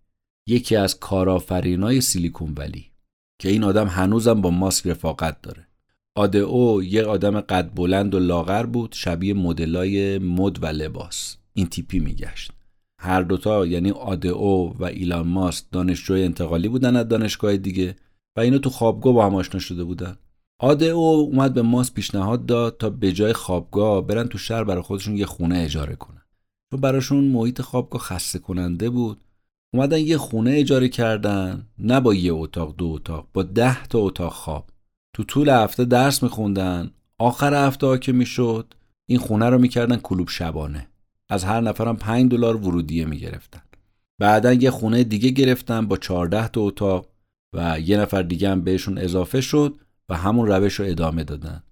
یکی 0.46 0.76
از 0.76 0.98
کارآفرینای 0.98 2.00
سیلیکون 2.00 2.53
ولی 2.57 2.90
که 3.38 3.48
این 3.48 3.64
آدم 3.64 3.87
هنوزم 3.87 4.40
با 4.40 4.50
ماسک 4.50 4.87
رفاقت 4.87 5.42
داره. 5.42 5.66
آد 6.14 6.37
او 6.37 6.83
یه 6.83 7.05
آدم 7.05 7.40
قد 7.40 7.74
بلند 7.74 8.14
و 8.14 8.18
لاغر 8.18 8.66
بود 8.66 8.92
شبیه 8.92 9.35
مدلای 9.35 10.18
مد 10.18 10.62
و 10.62 10.66
لباس. 10.66 11.37
این 11.55 11.66
تیپی 11.66 12.00
میگشت. 12.00 12.53
هر 13.03 13.23
دوتا 13.23 13.67
یعنی 13.67 13.91
او 13.91 14.77
و 14.79 14.85
ایلان 14.85 15.29
ماسک 15.29 15.65
دانشجوی 15.73 16.25
انتقالی 16.25 16.69
بودن 16.69 16.97
از 16.97 17.09
دانشگاه 17.09 17.57
دیگه 17.57 17.97
و 18.37 18.41
اینا 18.41 18.59
تو 18.59 18.71
خوابگاه 18.71 19.13
با 19.13 19.27
هم 19.27 19.35
آشنا 19.35 19.61
شده 19.61 19.85
بودن. 19.85 20.17
او 20.63 20.99
اومد 20.99 21.55
به 21.55 21.63
ماس 21.63 21.93
پیشنهاد 21.93 22.47
داد 22.47 22.77
تا 22.77 22.91
به 22.91 23.13
جای 23.13 23.33
خوابگاه 23.33 24.07
برن 24.07 24.29
تو 24.29 24.39
شهر 24.39 24.65
برای 24.65 24.83
خودشون 24.83 25.17
یه 25.17 25.27
خونه 25.27 25.59
اجاره 25.59 25.97
کنن. 25.97 26.23
چون 26.71 26.81
براشون 26.81 27.25
محیط 27.25 27.61
خوابگاه 27.63 28.01
خسته 28.01 28.39
کننده 28.39 28.91
بود. 28.91 29.19
اومدن 29.75 29.99
یه 29.99 30.19
خونه 30.19 30.51
اجاره 30.51 30.89
کردن 30.89 31.67
نه 31.79 32.01
با 32.01 32.15
یه 32.15 32.33
اتاق 32.33 32.75
دو 32.77 32.87
اتاق 32.87 33.29
با 33.33 33.43
ده 33.43 33.87
تا 33.87 33.99
اتاق 33.99 34.33
خواب. 34.33 34.71
تو 35.17 35.25
طول 35.25 35.49
هفته 35.49 35.85
درس 35.85 36.23
میخوندن 36.23 36.91
آخر 37.19 37.67
هفته 37.67 37.87
ها 37.87 37.99
که 37.99 38.13
می‌شد 38.13 38.75
این 39.09 39.19
خونه 39.19 39.51
رو 39.51 39.59
می‌کردن 39.59 39.97
کلوب 39.97 40.29
شبانه. 40.29 40.89
از 41.31 41.45
هر 41.45 41.61
نفرم 41.61 41.97
5 41.97 42.31
دلار 42.31 42.57
ورودیه 42.57 43.05
می‌گرفتن. 43.05 43.61
بعدا 44.21 44.53
یه 44.53 44.71
خونه 44.71 45.05
دیگه 45.05 45.31
گرفتن 45.31 45.87
با 45.87 45.97
14 45.97 46.49
تا 46.49 46.61
اتاق 46.61 47.07
و 47.55 47.81
یه 47.81 47.97
نفر 47.97 48.23
دیگه 48.23 48.51
هم 48.51 48.61
بهشون 48.61 48.99
اضافه 48.99 49.40
شد 49.40 49.79
و 50.09 50.16
همون 50.16 50.47
روش 50.47 50.75
رو 50.75 50.87
ادامه 50.87 51.25
دادن. 51.25 51.62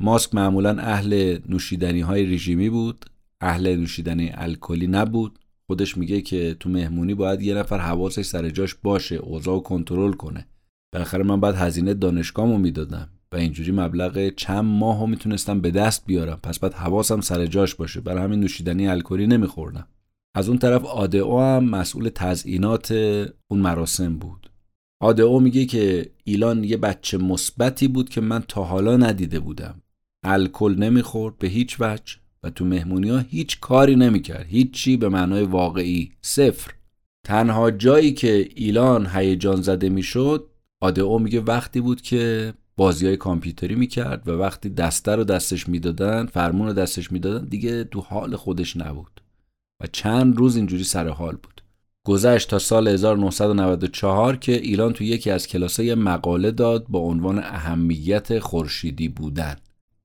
ماسک 0.00 0.34
معمولا 0.34 0.78
اهل 0.78 1.38
نوشیدنی 1.48 2.00
های 2.00 2.26
رژیمی 2.26 2.70
بود 2.70 3.04
اهل 3.40 3.76
نوشیدنی 3.76 4.30
الکلی 4.34 4.86
نبود. 4.86 5.38
خودش 5.66 5.96
میگه 5.96 6.20
که 6.20 6.56
تو 6.60 6.70
مهمونی 6.70 7.14
باید 7.14 7.42
یه 7.42 7.54
نفر 7.54 7.78
حواسش 7.78 8.24
سر 8.24 8.50
جاش 8.50 8.74
باشه 8.74 9.16
اوضاع 9.16 9.60
کنترل 9.60 10.12
کنه. 10.12 10.46
بالاخره 10.92 11.24
من 11.24 11.40
بعد 11.40 11.54
هزینه 11.54 11.94
دانشگاهمو 11.94 12.58
می‌دادم. 12.58 13.08
و 13.32 13.36
اینجوری 13.36 13.72
مبلغ 13.72 14.28
چند 14.28 14.64
ماه 14.64 15.06
می‌تونستم 15.06 15.60
به 15.60 15.70
دست 15.70 16.06
بیارم. 16.06 16.40
پس 16.42 16.58
بعد 16.58 16.74
حواسم 16.74 17.20
سر 17.20 17.46
جاش 17.46 17.74
باشه. 17.74 18.00
برای 18.00 18.22
همین 18.24 18.40
نوشیدنی 18.40 18.88
الکلی 18.88 19.26
نمیخوردم. 19.26 19.88
از 20.34 20.48
اون 20.48 20.58
طرف 20.58 20.84
آدئو 20.84 21.40
هم 21.40 21.64
مسئول 21.64 22.08
تزئینات 22.08 22.92
اون 23.50 23.60
مراسم 23.60 24.18
بود. 24.18 24.50
آدئو 25.02 25.40
میگه 25.40 25.66
که 25.66 26.10
ایلان 26.24 26.64
یه 26.64 26.76
بچه 26.76 27.18
مثبتی 27.18 27.88
بود 27.88 28.08
که 28.08 28.20
من 28.20 28.44
تا 28.48 28.64
حالا 28.64 28.96
ندیده 28.96 29.40
بودم. 29.40 29.82
الکل 30.24 30.74
نمی‌خورد 30.78 31.38
به 31.38 31.48
هیچ 31.48 31.76
وجه 31.80 32.16
و 32.42 32.50
تو 32.50 32.64
مهمونی 32.64 33.08
ها 33.08 33.18
هیچ 33.18 33.60
کاری 33.60 33.96
نمی‌کرد. 33.96 34.46
هیچی 34.48 34.96
به 34.96 35.08
معنای 35.08 35.44
واقعی. 35.44 36.12
صفر. 36.22 36.72
تنها 37.26 37.70
جایی 37.70 38.12
که 38.12 38.48
ایلان 38.54 39.06
هیجان 39.06 39.62
زده 39.62 39.88
می‌شد 39.88 40.50
آدئو 40.80 41.18
میگه 41.18 41.40
وقتی 41.40 41.80
بود 41.80 42.00
که 42.00 42.54
بازی 42.78 43.06
های 43.06 43.16
کامپیوتری 43.16 43.74
می‌کرد 43.74 44.28
و 44.28 44.32
وقتی 44.32 44.68
دسته 44.68 45.14
رو 45.14 45.24
دستش 45.24 45.68
می‌دادن 45.68 46.26
فرمون 46.26 46.66
رو 46.66 46.72
دستش 46.72 47.12
می‌دادن 47.12 47.44
دیگه 47.44 47.84
تو 47.84 48.00
حال 48.00 48.36
خودش 48.36 48.76
نبود. 48.76 49.20
و 49.82 49.86
چند 49.92 50.36
روز 50.36 50.56
اینجوری 50.56 50.84
سر 50.84 51.08
حال 51.08 51.32
بود. 51.32 51.62
گذشت 52.06 52.50
تا 52.50 52.58
سال 52.58 52.88
1994 52.88 54.36
که 54.36 54.52
ایران 54.52 54.92
تو 54.92 55.04
یکی 55.04 55.30
از 55.30 55.46
کلاسه 55.46 55.94
مقاله 55.94 56.50
داد 56.50 56.86
با 56.88 56.98
عنوان 56.98 57.38
اهمیت 57.38 58.38
خورشیدی 58.38 59.08
بودن. 59.08 59.56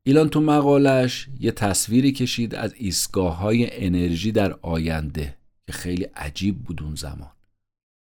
ایلان 0.03 0.29
تو 0.29 0.41
مقالش 0.41 1.27
یه 1.39 1.51
تصویری 1.51 2.12
کشید 2.12 2.55
از 2.55 2.73
ایستگاه 2.77 3.38
های 3.38 3.86
انرژی 3.86 4.31
در 4.31 4.55
آینده 4.62 5.38
که 5.67 5.73
خیلی 5.73 6.03
عجیب 6.03 6.57
بود 6.63 6.83
اون 6.83 6.95
زمان. 6.95 7.31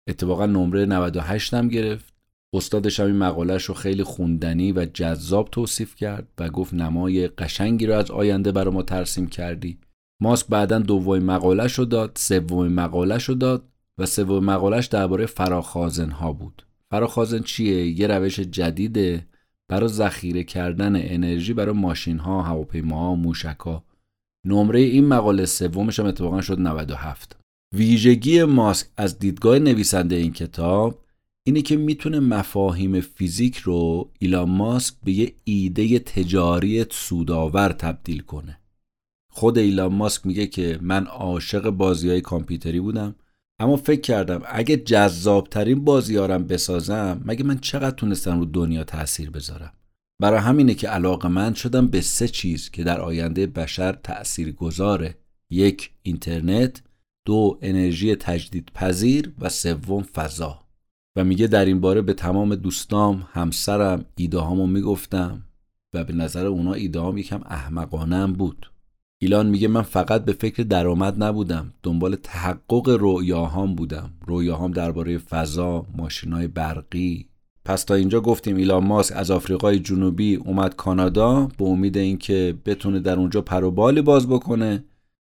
اتفاقا 0.10 0.45
نمره 0.45 0.86
98 0.86 1.54
هم 1.54 1.67
گرفت. 1.67 2.12
استادش 2.54 3.00
هم 3.00 3.06
این 3.06 3.16
مقالش 3.16 3.63
رو 3.63 3.74
خیلی 3.74 4.04
خوندنی 4.04 4.72
و 4.72 4.86
جذاب 4.86 5.50
توصیف 5.52 5.96
کرد 5.96 6.28
و 6.39 6.50
گفت 6.50 6.74
نمای 6.74 7.28
قشنگی 7.28 7.86
رو 7.86 7.94
از 7.94 8.12
آینده 8.12 8.52
برای 8.52 8.74
ما 8.74 8.84
ترسیم 8.84 9.28
کردی. 9.28 9.78
ماسک 10.22 10.48
بعدا 10.48 10.80
دومین 10.80 11.24
مقالش 11.24 11.74
رو 11.74 11.86
داد 11.86 12.12
سومین 12.16 12.74
مقالش 12.74 13.24
رو 13.30 13.36
داد 13.36 13.63
و 13.98 14.06
سومین 14.06 14.44
مقالش 14.44 14.86
درباره 14.86 15.26
فراخازن 15.26 16.10
ها 16.10 16.34
بود. 16.34 16.66
فراخازن 16.92 17.39
چیه؟ 17.39 18.00
یه 18.00 18.08
روش 18.08 18.39
جدیده 18.39 19.28
برای 19.68 19.89
ذخیره 19.89 20.44
کردن 20.44 20.96
انرژی 20.96 21.54
برای 21.54 21.76
ماشین 21.76 22.20
ها 22.20 22.42
هواپیماها 22.42 23.16
موشک 23.16 23.60
ها 23.60 23.84
نمره 24.46 24.80
این 24.80 25.06
مقاله 25.06 25.46
سومش 25.46 26.00
هم 26.00 26.06
اتفاقا 26.06 26.42
شد 26.42 26.60
97 26.60 27.38
ویژگی 27.76 28.44
ماسک 28.44 28.88
از 28.98 29.20
دیدگاه 29.20 29.60
نویسنده 29.60 30.16
این 30.16 30.34
کتاب 30.34 31.00
اینه 31.45 31.62
که 31.62 31.77
می‌تونه 31.77 32.19
مفاهیم 32.19 33.01
فیزیک 33.01 33.58
رو 33.58 34.12
ایلان 34.19 34.49
ماسک 34.49 34.93
به 35.03 35.12
یه 35.12 35.34
ایده 35.43 35.99
تجاری 35.99 36.86
سودآور 36.91 37.69
تبدیل 37.69 38.19
کنه. 38.19 38.60
خود 39.32 39.58
ایلان 39.58 39.93
ماسک 39.93 40.25
میگه 40.25 40.47
که 40.47 40.79
من 40.82 41.06
عاشق 41.06 41.69
بازی 41.69 42.10
های 42.10 42.21
کامپیوتری 42.21 42.79
بودم 42.79 43.15
اما 43.60 43.75
فکر 43.75 44.01
کردم 44.01 44.41
اگه 44.45 44.77
جذابترین 44.77 45.84
بازیارم 45.84 46.47
بسازم 46.47 47.21
مگه 47.25 47.43
من 47.43 47.58
چقدر 47.58 47.95
تونستم 47.95 48.39
رو 48.39 48.45
دنیا 48.45 48.84
تاثیر 48.84 49.29
بذارم؟ 49.29 49.73
برای 50.21 50.39
همینه 50.39 50.73
که 50.73 50.88
علاقه 50.88 51.27
من 51.27 51.53
شدم 51.53 51.88
به 51.88 52.01
سه 52.01 52.27
چیز 52.27 52.69
که 52.69 52.84
در 52.84 53.01
آینده 53.01 53.47
بشر 53.47 53.91
تأثیر 53.91 54.51
گذاره 54.51 55.15
یک 55.49 55.91
اینترنت 56.01 56.82
دو 57.25 57.60
انرژی 57.62 58.15
تجدید 58.15 58.71
پذیر 58.75 59.34
و 59.39 59.49
سوم 59.49 60.03
فضا. 60.03 60.62
و 61.15 61.23
میگه 61.23 61.47
در 61.47 61.65
این 61.65 61.82
باره 61.82 62.02
به 62.02 62.13
تمام 62.13 62.56
دوستام 62.56 63.28
همسرم 63.32 64.06
ایده 64.15 64.39
هامو 64.39 64.67
می‌گفتم 64.67 65.43
و 65.93 66.04
به 66.04 66.13
نظر 66.13 66.45
اونا 66.45 66.73
ایده 66.73 66.99
هام 66.99 67.17
یکم 67.17 67.41
احمقانه 67.45 68.28
بود. 68.28 68.71
ایلان 69.21 69.49
میگه 69.49 69.67
من 69.67 69.82
فقط 69.82 70.26
به 70.26 70.34
فکر 70.34 70.63
درآمد 70.63 71.23
نبودم 71.23 71.73
دنبال 71.84 72.15
تحقق 72.15 72.89
رویاهام 72.89 73.76
بودم. 73.76 74.10
رویاهام 74.28 74.71
درباره 74.71 75.17
فضا 75.17 75.86
ماشینای 75.97 76.47
برقی. 76.47 77.28
پس 77.65 77.84
تا 77.84 77.95
اینجا 77.95 78.21
گفتیم 78.21 78.56
ایلان 78.56 78.84
ماسک 78.84 79.15
از 79.15 79.32
آفریقای 79.32 79.80
جنوبی 79.80 80.36
اومد 80.36 80.76
کانادا 80.76 81.49
به 81.58 81.65
امید 81.65 81.97
اینکه 81.97 82.58
بتونه 82.65 82.99
در 82.99 83.19
اونجا 83.19 83.41
پروبالی 83.41 84.02
باز 84.02 84.28
بکنه 84.28 84.84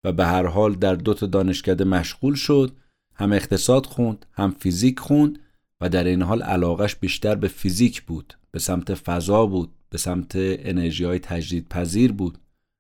و 0.05 0.13
به 0.13 0.27
هر 0.27 0.47
حال 0.47 0.75
در 0.75 0.95
دو 0.95 1.15
تا 1.15 1.27
دانشکده 1.27 1.85
مشغول 1.85 2.35
شد. 2.35 2.73
هم 3.15 3.33
اقتصاد 3.33 3.87
خوند 3.87 4.27
هم 4.33 4.51
فیزیک 4.51 5.01
خوند 5.01 5.39
و 5.85 5.89
در 5.89 6.05
این 6.05 6.23
حال 6.23 6.43
علاقش 6.43 6.97
بیشتر 6.97 7.35
به 7.35 7.49
فیزیک 7.49 8.03
بود 8.03 8.35
به 8.51 8.59
سمت 8.59 8.95
فضا 8.95 9.47
بود 9.47 9.71
به 9.91 9.99
سمت 9.99 10.33
انرژی 10.37 11.05
های 11.05 11.19
تجدید 11.19 11.69
پذیر 11.69 12.13
بود. 12.13 12.39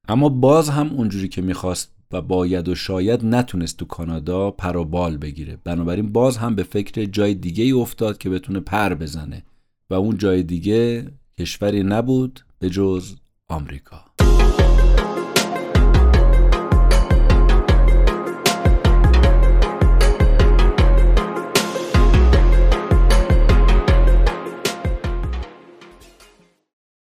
اما 0.09 0.29
باز 0.29 0.69
هم 0.69 0.89
اونجوری 0.89 1.29
که 1.29 1.43
می‌خواست 1.43 1.95
و 2.13 2.23
باید 2.23 2.69
و 2.69 2.75
شاید 2.75 3.25
نتونست 3.25 3.77
تو 3.77 3.85
کانادا 3.85 4.51
پر 4.51 4.77
و 4.77 4.85
بال 4.85 5.17
بگیره. 5.17 5.59
بنابراین 5.65 6.13
باز 6.13 6.37
هم 6.37 6.55
به 6.55 6.63
فکر 6.63 7.05
جای 7.05 7.35
دیگه 7.35 7.65
ای 7.65 7.73
افتاد 7.73 8.19
که 8.19 8.31
بتونه 8.31 8.61
پر 8.61 8.95
بزنه. 8.95 9.43
و 9.91 9.95
اون 9.95 10.19
جای 10.19 10.43
دیگه 10.43 11.11
کشوری 11.39 11.83
نبود 11.83 12.41
به 12.59 12.71
جز 12.71 13.15
آمریکا. 13.49 14.05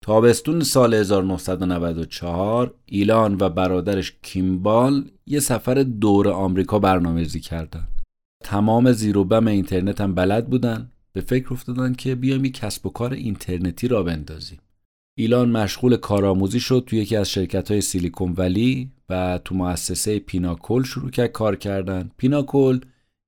تابستون 0.08 0.60
سال 0.60 0.94
1994 0.94 2.74
ایلان 2.86 3.36
و 3.40 3.48
برادرش 3.48 4.12
کیمبال 4.22 5.04
یه 5.26 5.40
سفر 5.40 5.74
دور 5.74 6.28
آمریکا 6.28 6.78
برنامه‌ریزی 6.78 7.40
کردن. 7.40 7.88
تمام 8.44 8.92
زیروبم 8.92 9.46
اینترنت 9.46 10.00
هم 10.00 10.14
بلد 10.14 10.50
بودن 10.50 10.90
به 11.12 11.20
فکر 11.20 11.52
افتادن 11.52 11.94
که 11.94 12.14
بیایم 12.14 12.44
یک 12.44 12.54
کسب 12.54 12.86
و 12.86 12.90
کار 12.90 13.12
اینترنتی 13.12 13.88
را 13.88 14.02
بندازیم. 14.02 14.58
ایلان 15.18 15.50
مشغول 15.50 15.96
کارآموزی 15.96 16.60
شد 16.60 16.84
توی 16.86 16.98
یکی 16.98 17.16
از 17.16 17.30
شرکت 17.30 17.70
های 17.70 17.80
سیلیکون 17.80 18.34
ولی 18.36 18.90
و 19.08 19.40
تو 19.44 19.54
مؤسسه 19.54 20.18
پیناکل 20.18 20.82
شروع 20.82 21.10
کرد 21.10 21.32
کار 21.32 21.56
کردن. 21.56 22.10
پیناکل 22.16 22.80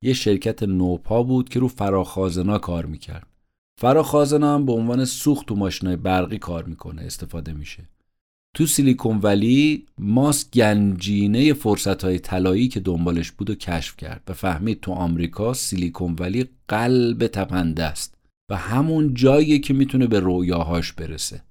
یه 0.02 0.12
شرکت 0.12 0.62
نوپا 0.62 1.22
بود 1.22 1.48
که 1.48 1.60
رو 1.60 1.68
فراخازنا 1.68 2.58
کار 2.58 2.86
می‌کرد. 2.86 3.29
فراخازنا 3.80 4.54
هم 4.54 4.66
به 4.66 4.72
عنوان 4.72 5.04
سوخت 5.04 5.46
تو 5.46 5.54
ماشینای 5.54 5.96
برقی 5.96 6.38
کار 6.38 6.64
می‌کنه 6.64 7.02
استفاده 7.02 7.52
میشه. 7.52 7.88
تو 8.56 8.66
سیلیکون 8.66 9.18
ولی 9.22 9.86
ماست 9.98 10.50
گنجینه 10.52 11.52
فرصت 11.52 12.04
های 12.04 12.18
طلایی 12.18 12.68
که 12.68 12.80
دنبالش 12.80 13.30
بود 13.32 13.50
و 13.50 13.54
کشف 13.54 13.96
کرد 13.96 14.22
و 14.28 14.32
فهمید 14.32 14.80
تو 14.80 14.92
آمریکا 14.92 15.52
سیلیکون 15.54 16.16
ولی 16.18 16.48
قلب 16.68 17.26
تپنده 17.26 17.84
است 17.84 18.14
و 18.50 18.56
همون 18.56 19.14
جایی 19.14 19.60
که 19.60 19.74
می‌تونه 19.74 20.06
به 20.06 20.20
رویاهاش 20.20 20.92
برسه 20.92 21.42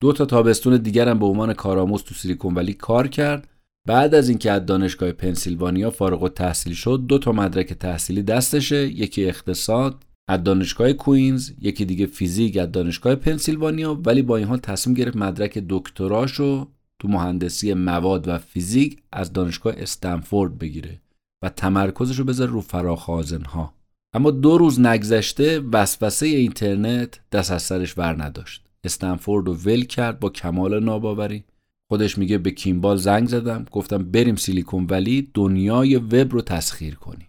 دو 0.00 0.12
تا 0.12 0.24
تابستون 0.24 0.76
دیگر 0.76 1.08
هم 1.08 1.18
به 1.18 1.26
عنوان 1.26 1.52
کارآموز 1.52 2.02
تو 2.02 2.14
سیلیکون 2.14 2.54
ولی 2.54 2.74
کار 2.74 3.08
کرد 3.08 3.48
بعد 3.88 4.14
از 4.14 4.28
اینکه 4.28 4.50
از 4.50 4.66
دانشگاه 4.66 5.12
پنسیلوانیا 5.12 5.90
فارغ 5.90 6.22
التحصیل 6.22 6.74
شد 6.74 7.04
دو 7.08 7.18
تا 7.18 7.32
مدرک 7.32 7.72
تحصیلی 7.72 8.22
دستشه 8.22 8.88
یکی 8.88 9.24
اقتصاد 9.24 10.04
از 10.28 10.44
دانشگاه 10.44 10.92
کوینز 10.92 11.52
یکی 11.60 11.84
دیگه 11.84 12.06
فیزیک 12.06 12.56
از 12.56 12.72
دانشگاه 12.72 13.14
پنسیلوانیا 13.14 13.94
ولی 13.94 14.22
با 14.22 14.36
این 14.36 14.46
حال 14.46 14.58
تصمیم 14.58 14.94
گرفت 14.94 15.16
مدرک 15.16 15.64
دکتراشو 15.68 16.68
تو 16.98 17.08
مهندسی 17.08 17.74
مواد 17.74 18.28
و 18.28 18.38
فیزیک 18.38 19.02
از 19.12 19.32
دانشگاه 19.32 19.74
استنفورد 19.76 20.58
بگیره 20.58 21.00
و 21.42 21.48
تمرکزش 21.48 22.18
رو 22.18 22.24
بذاره 22.24 22.50
رو 22.50 22.60
فراخازن 22.60 23.42
ها 23.42 23.76
اما 24.16 24.30
دو 24.30 24.58
روز 24.58 24.80
نگذشته 24.80 25.60
وسوسه 25.60 26.26
اینترنت 26.26 27.20
دست 27.32 27.50
از 27.50 27.62
سرش 27.62 27.98
ور 27.98 28.24
نداشت. 28.24 28.64
استنفورد 28.84 29.46
رو 29.46 29.54
ول 29.54 29.84
کرد 29.84 30.20
با 30.20 30.30
کمال 30.30 30.84
ناباوری. 30.84 31.44
خودش 31.88 32.18
میگه 32.18 32.38
به 32.38 32.50
کیمبال 32.50 32.96
زنگ 32.96 33.28
زدم 33.28 33.64
گفتم 33.70 34.10
بریم 34.10 34.36
سیلیکون 34.36 34.86
ولی 34.90 35.30
دنیای 35.34 35.96
وب 35.96 36.32
رو 36.32 36.42
تسخیر 36.42 36.94
کنیم. 36.94 37.28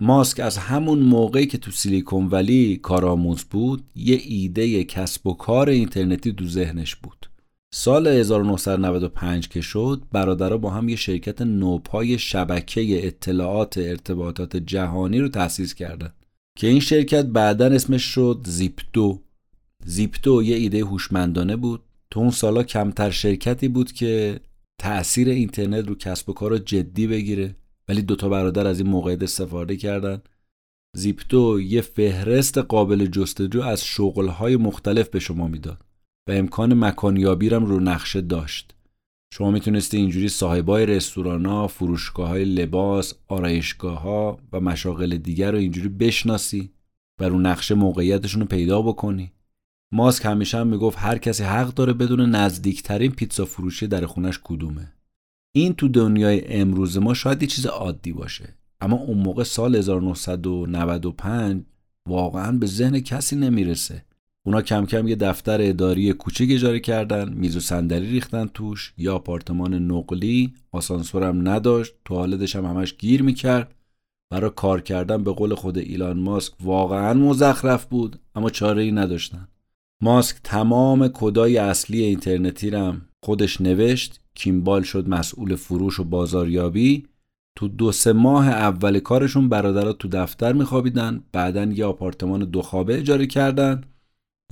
ماسک 0.00 0.40
از 0.40 0.58
همون 0.58 0.98
موقعی 0.98 1.46
که 1.46 1.58
تو 1.58 1.70
سیلیکون 1.70 2.26
ولی 2.26 2.76
کارآموز 2.76 3.44
بود 3.44 3.84
یه 3.94 4.20
ایده 4.24 4.84
کسب 4.84 5.26
و 5.26 5.34
کار 5.34 5.68
اینترنتی 5.68 6.32
تو 6.32 6.46
ذهنش 6.46 6.96
بود. 6.96 7.30
سال 7.74 8.06
1995 8.06 9.48
که 9.48 9.60
شد 9.60 10.02
برادرها 10.12 10.58
با 10.58 10.70
هم 10.70 10.88
یه 10.88 10.96
شرکت 10.96 11.42
نوپای 11.42 12.18
شبکه 12.18 13.06
اطلاعات 13.06 13.78
ارتباطات 13.78 14.56
جهانی 14.56 15.20
رو 15.20 15.28
تأسیس 15.28 15.74
کردن. 15.74 16.12
که 16.58 16.66
این 16.66 16.80
شرکت 16.80 17.24
بعدا 17.24 17.66
اسمش 17.66 18.02
شد 18.02 18.40
زیپتو 18.44 19.20
زیپتو 19.84 20.42
یه 20.42 20.56
ایده 20.56 20.84
هوشمندانه 20.84 21.56
بود. 21.56 21.82
تو 22.10 22.20
اون 22.20 22.30
سالا 22.30 22.62
کمتر 22.62 23.10
شرکتی 23.10 23.68
بود 23.68 23.92
که 23.92 24.40
تأثیر 24.78 25.28
اینترنت 25.28 25.88
رو 25.88 25.94
کسب 25.94 26.28
و 26.28 26.32
کار 26.32 26.50
رو 26.50 26.58
جدی 26.58 27.06
بگیره. 27.06 27.56
ولی 27.90 28.02
دوتا 28.02 28.28
برادر 28.28 28.66
از 28.66 28.80
این 28.80 28.88
موقعیت 28.88 29.22
استفاده 29.22 29.76
کردن 29.76 30.22
زیپتو 30.96 31.60
یه 31.60 31.80
فهرست 31.80 32.58
قابل 32.58 33.06
جستجو 33.06 33.62
از 33.62 33.84
شغلهای 33.84 34.56
مختلف 34.56 35.08
به 35.08 35.18
شما 35.18 35.48
می‌داد 35.48 35.84
و 36.28 36.32
امکان 36.32 36.84
مکانیابی 36.84 37.48
رو 37.48 37.80
نقشه 37.80 38.20
داشت 38.20 38.74
شما 39.34 39.50
می‌تونستی 39.50 39.96
اینجوری 39.96 40.28
صاحبای 40.28 40.86
رستوران 40.86 41.46
ها، 41.46 41.66
فروشگاه 41.66 42.28
های 42.28 42.44
لباس، 42.44 43.14
آرایشگاه 43.28 44.00
ها 44.00 44.38
و 44.52 44.60
مشاغل 44.60 45.16
دیگر 45.16 45.52
رو 45.52 45.58
اینجوری 45.58 45.88
بشناسی 45.88 46.70
و 47.20 47.24
رو 47.24 47.38
نقشه 47.38 47.74
موقعیتشون 47.74 48.40
رو 48.40 48.46
پیدا 48.46 48.82
بکنی. 48.82 49.32
ماسک 49.92 50.26
همیشه 50.26 50.58
هم 50.58 50.66
می‌گفت 50.66 50.98
هر 50.98 51.18
کسی 51.18 51.44
حق 51.44 51.74
داره 51.74 51.92
بدون 51.92 52.20
نزدیکترین 52.20 53.10
پیتزا 53.10 53.44
فروشی 53.44 53.86
در 53.86 54.06
خونش 54.06 54.40
کدومه. 54.44 54.92
این 55.52 55.74
تو 55.74 55.88
دنیای 55.88 56.46
امروز 56.46 56.98
ما 56.98 57.14
شاید 57.14 57.42
یه 57.42 57.48
چیز 57.48 57.66
عادی 57.66 58.12
باشه. 58.12 58.54
اما 58.80 58.96
اون 58.96 59.18
موقع 59.18 59.42
سال 59.42 59.76
1995 59.76 61.62
واقعا 62.08 62.52
به 62.52 62.66
ذهن 62.66 63.00
کسی 63.00 63.36
نمی‌رسه. 63.36 64.04
اونا 64.46 64.62
کم 64.62 64.86
کم 64.86 65.08
یه 65.08 65.16
دفتر 65.16 65.58
اداری 65.60 66.12
کوچیک 66.12 66.50
اجاره 66.52 66.80
کردن 66.80 67.32
میز 67.32 67.56
و 67.56 67.60
صندلی 67.60 68.10
ریختن 68.10 68.46
توش 68.54 68.92
یا 68.96 69.14
آپارتمان 69.14 69.74
نقلی 69.74 70.54
آسانسورم 70.72 71.48
نداشت 71.48 71.94
توالدش 72.04 72.56
هم 72.56 72.64
همش 72.64 72.94
گیر 72.96 73.22
می‌کرد. 73.22 73.74
برای 74.30 74.50
کار 74.56 74.80
کردن 74.80 75.24
به 75.24 75.32
قول 75.32 75.54
خود 75.54 75.78
ایلان 75.78 76.18
ماسک 76.18 76.52
واقعا 76.60 77.14
مزخرف 77.14 77.84
بود 77.84 78.18
اما 78.34 78.50
چاره 78.50 78.82
ای 78.82 78.92
نداشتن. 78.92 79.48
ماسک 80.02 80.36
تمام 80.44 81.08
کدای 81.08 81.58
اصلی 81.58 82.02
اینترنتی 82.02 82.70
رم 82.70 83.02
خودش 83.24 83.60
نوشت. 83.60 84.20
کیمبال 84.40 84.82
شد 84.82 85.08
مسئول 85.08 85.56
فروش 85.56 86.00
و 86.00 86.04
بازاریابی. 86.04 87.06
تو 87.58 87.68
دو 87.68 87.92
سه 87.92 88.12
ماه 88.12 88.48
اول 88.48 88.98
کارشون 88.98 89.48
برادرها 89.48 89.92
تو 89.92 90.08
دفتر 90.08 90.52
میخوابیدن. 90.52 91.24
بعدا 91.32 91.64
یه 91.64 91.84
آپارتمان 91.84 92.44
دو 92.44 92.62
خوابه 92.62 92.98
اجاره 92.98 93.26
کردن. 93.26 93.80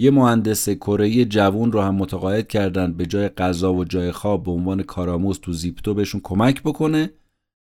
یه 0.00 0.10
مهندس 0.10 0.68
کره 0.68 1.24
جوون 1.24 1.72
رو 1.72 1.80
هم 1.80 1.94
متقاعد 1.94 2.48
کردن. 2.48 2.92
به 2.92 3.06
جای 3.06 3.28
غذا 3.28 3.74
و 3.74 3.84
جای 3.84 4.12
خواب 4.12 4.44
به 4.44 4.50
عنوان 4.50 4.82
کارآموز 4.82 5.40
تو 5.40 5.52
زیپتو 5.52 5.94
بهشون 5.94 6.20
کمک 6.24 6.62
بکنه. 6.62 7.10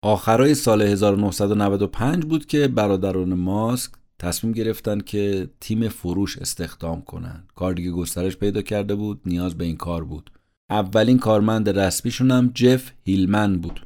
آخرای 0.03 0.55
سال 0.55 0.81
1995 0.81 2.23
بود 2.25 2.45
که 2.45 2.67
برادران 2.67 3.33
ماسک 3.33 3.91
تصمیم 4.19 4.53
گرفتن 4.53 4.99
که 4.99 5.49
تیم 5.59 5.89
فروش 5.89 6.37
استخدام 6.37 7.01
کنن. 7.01 7.43
کار 7.55 7.73
دیگه 7.73 7.91
گسترش 7.91 8.37
پیدا 8.37 8.61
کرده 8.61 8.95
بود. 8.95 9.21
نیاز 9.25 9.57
به 9.57 9.65
این 9.65 9.77
کار 9.77 10.03
بود. 10.03 10.31
اولین 10.69 11.17
کارمند 11.17 11.69
رسمیشون 11.69 12.31
هم 12.31 12.51
جف 12.55 12.91
هیلمن 13.03 13.59
بود. 13.59 13.85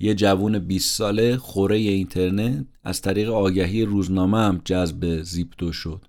یه 0.00 0.14
جوون 0.14 0.58
20 0.58 0.94
ساله 0.94 1.36
خوره 1.36 1.76
اینترنت 1.76 2.66
از 2.84 3.00
طریق 3.00 3.30
آگهی 3.30 3.84
روزنامه 3.84 4.38
هم 4.38 4.60
جذب 4.64 5.22
زیپتو 5.22 5.72
شد. 5.72 6.04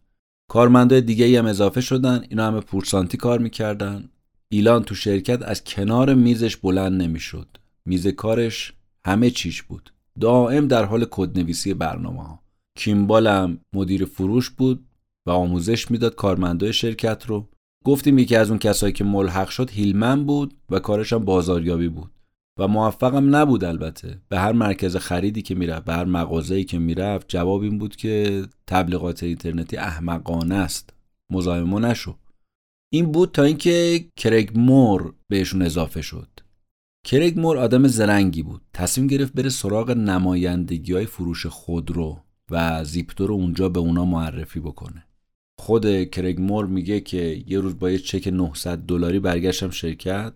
کارمندای 0.49 1.01
دیگه 1.01 1.39
هم 1.39 1.45
اضافه 1.45 1.81
شدن 1.81 2.25
اینا 2.29 2.47
همه 2.47 2.59
پورسانتی 2.59 3.17
کار 3.17 3.39
می‌کردن. 3.39 4.09
ایلان 4.49 4.83
تو 4.83 4.95
شرکت 4.95 5.41
از 5.41 5.63
کنار 5.63 6.13
میزش 6.13 6.57
بلند 6.57 7.01
نمی‌شد. 7.01 7.47
میز 7.85 8.07
کارش 8.07 8.73
همه 9.05 9.29
چیش 9.29 9.63
بود. 9.63 9.93
دائم 10.19 10.67
در 10.67 10.85
حال 10.85 11.05
کدنویسی 11.11 11.73
برنامه 11.73 12.23
ها 12.23 12.39
کیمبال 12.77 13.57
مدیر 13.73 14.05
فروش 14.05 14.49
بود 14.49 14.85
و 15.25 15.31
آموزش 15.31 15.91
می‌داد 15.91 16.15
کارمندای 16.15 16.73
شرکت 16.73 17.25
رو. 17.25 17.49
گفتیم 17.85 18.17
یکی 18.17 18.35
از 18.35 18.49
اون 18.49 18.59
کسایی 18.59 18.93
که 18.93 19.03
ملحق 19.03 19.49
شد 19.49 19.69
هیلمن 19.69 20.25
بود 20.25 20.53
و 20.69 20.79
کارش 20.79 21.13
هم 21.13 21.25
بازاریابی 21.25 21.89
بود. 21.89 22.11
و 22.59 22.67
موفقم 22.67 23.35
نبود 23.35 23.63
البته. 23.63 24.21
به 24.29 24.39
هر 24.39 24.51
مرکز 24.51 24.95
خریدی 24.95 25.41
که 25.41 25.55
می‌رفت 25.55 25.85
به 25.85 25.93
هر 25.93 26.05
مغازه‌ای 26.05 26.63
که 26.63 26.79
می‌رفت 26.79 27.25
جواب 27.29 27.61
این 27.61 27.77
بود 27.77 27.95
که 27.95 28.43
تبلیغات 28.67 29.23
اینترنتی 29.23 29.77
احمقانه 29.77 30.55
است. 30.55 30.93
مزاحم 31.31 31.85
نشو. 31.85 32.15
این 32.93 33.11
بود 33.11 33.31
تا 33.31 33.43
اینکه 33.43 34.05
کرگ 34.15 34.51
مور 34.55 35.13
بهشون 35.27 35.61
اضافه 35.61 36.01
شد. 36.01 36.29
کرگ 37.05 37.39
مور 37.39 37.57
آدم 37.57 37.87
زرنگی 37.87 38.43
بود. 38.43 38.61
تصمیم 38.73 39.07
گرفت 39.07 39.33
بره 39.33 39.49
سراغ 39.49 39.91
نمایندگی 39.91 40.93
های 40.93 41.05
فروش 41.05 41.45
خودرو 41.45 42.19
و 42.51 42.83
زیپتو 42.83 43.27
رو 43.27 43.33
اونجا 43.33 43.69
به 43.69 43.79
اونا 43.79 44.05
معرفی 44.05 44.59
بکنه. 44.59 45.04
خود 45.57 46.09
کرگ 46.09 46.41
مور 46.41 46.65
میگه 46.65 46.99
که 46.99 47.43
یه 47.47 47.59
روز 47.59 47.79
با 47.79 47.91
یه 47.91 47.97
چک 47.97 48.27
900 48.27 48.77
دلاری 48.77 49.19
برگشتم 49.19 49.69
شرکت 49.69 50.33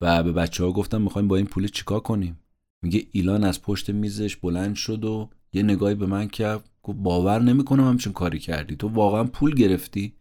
و 0.00 0.22
به 0.22 0.32
بچه 0.32 0.64
ها 0.64 0.72
گفتم 0.72 1.02
می‌خوایم 1.02 1.28
با 1.28 1.36
این 1.36 1.46
پول 1.46 1.68
چیکار 1.68 2.00
کنیم؟ 2.00 2.38
میگه 2.82 3.06
ایلان 3.12 3.44
از 3.44 3.62
پشت 3.62 3.90
میزش 3.90 4.36
بلند 4.36 4.74
شد 4.74 5.04
و 5.04 5.30
یه 5.52 5.62
نگاهی 5.62 5.94
به 5.94 6.06
من 6.06 6.28
کرد 6.28 6.70
گفت 6.82 6.98
باور 6.98 7.42
نمی‌کنم 7.42 7.88
همچین 7.88 8.12
کاری 8.12 8.38
کردی 8.38 8.76
تو 8.76 8.88
واقعا 8.88 9.24
پول 9.24 9.54
گرفتی؟ 9.54 10.12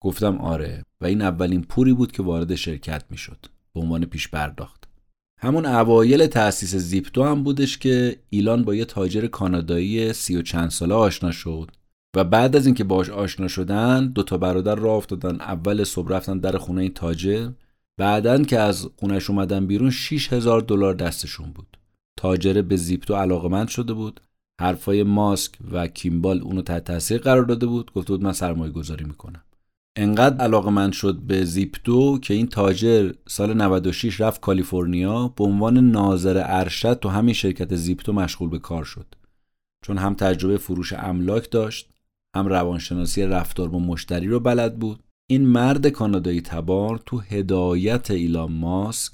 گفتم 0.00 0.38
آره 0.38 0.84
و 1.00 1.06
این 1.06 1.22
اولین 1.22 1.62
پولی 1.62 1.92
بود 1.92 2.12
که 2.12 2.22
وارد 2.22 2.54
شرکت 2.54 3.04
می‌شد 3.10 3.46
به 3.74 3.80
عنوان 3.80 4.04
پیش 4.04 4.28
پرداخت. 4.28 4.88
همون 5.38 5.66
اوایل 5.66 6.26
تأسیس 6.26 6.74
زیپتو 6.74 7.24
هم 7.24 7.42
بودش 7.42 7.78
که 7.78 8.16
ایلان 8.30 8.62
با 8.62 8.74
یه 8.74 8.84
تاجر 8.84 9.26
کانادایی 9.26 10.12
سی 10.12 10.36
و 10.36 10.42
چند 10.42 10.70
ساله 10.70 10.94
آشنا 10.94 11.30
شد. 11.30 11.70
و 12.16 12.24
بعد 12.24 12.56
از 12.56 12.66
اینکه 12.66 12.84
باش 12.84 13.10
آشنا 13.10 13.48
شدن 13.48 14.06
دو 14.06 14.22
تا 14.22 14.38
برادر 14.38 14.74
راه 14.74 14.96
افتادن. 14.96 15.40
اول 15.40 15.84
صبح 15.84 16.08
رفتن 16.08 16.38
در 16.38 16.58
خونه 16.58 16.82
این 16.82 16.94
تاجر. 16.94 17.50
بعدن 17.98 18.44
که 18.44 18.58
از 18.58 18.88
خونش 18.96 19.30
اومدن 19.30 19.66
بیرون 19.66 19.90
6000 19.90 20.38
هزار 20.38 20.60
دلار 20.60 20.94
دستشون 20.94 21.50
بود. 21.50 21.78
تاجر 22.16 22.62
به 22.62 22.76
زیپتو 22.76 23.14
علاقمند 23.14 23.68
شده 23.68 23.92
بود. 23.92 24.20
حرفای 24.60 25.02
ماسک 25.02 25.52
و 25.72 25.86
کیمبال 25.86 26.40
اونو 26.40 26.62
تحت 26.62 26.84
تاثیر 26.84 27.18
قرار 27.18 27.44
داده 27.44 27.66
بود. 27.66 27.92
گفته 27.92 28.12
بود 28.12 28.22
من 28.22 28.32
سرمایه 28.32 28.72
گذاری 28.72 29.04
می‌کنم. 29.04 29.42
انقدر 29.96 30.36
علاقه 30.36 30.70
من 30.70 30.90
شد 30.90 31.18
به 31.18 31.44
زیپتو 31.44 32.18
که 32.18 32.34
این 32.34 32.46
تاجر 32.46 33.12
سال 33.28 33.54
96 33.54 34.20
رفت 34.20 34.40
کالیفرنیا. 34.40 35.28
به 35.28 35.44
عنوان 35.44 35.90
ناظر 35.90 36.42
ارشد 36.46 36.98
تو 36.98 37.08
همین 37.08 37.34
شرکت 37.34 37.76
زیپتو 37.76 38.12
مشغول 38.12 38.48
به 38.48 38.58
کار 38.58 38.84
شد. 38.84 39.06
چون 39.82 39.98
هم 39.98 40.14
تجربه 40.14 40.56
فروش 40.56 40.92
املاک 40.92 41.50
داشت. 41.50 41.91
هم 42.36 42.46
روانشناسی 42.46 43.22
رفتار 43.22 43.68
با 43.68 43.78
مشتری 43.78 44.26
رو 44.26 44.40
بلد 44.40 44.78
بود. 44.78 45.02
این 45.30 45.46
مرد 45.46 45.86
کانادایی 45.86 46.40
تبار 46.40 47.00
تو 47.06 47.18
هدایت 47.18 48.10
ایلان 48.10 48.52
ماسک 48.52 49.12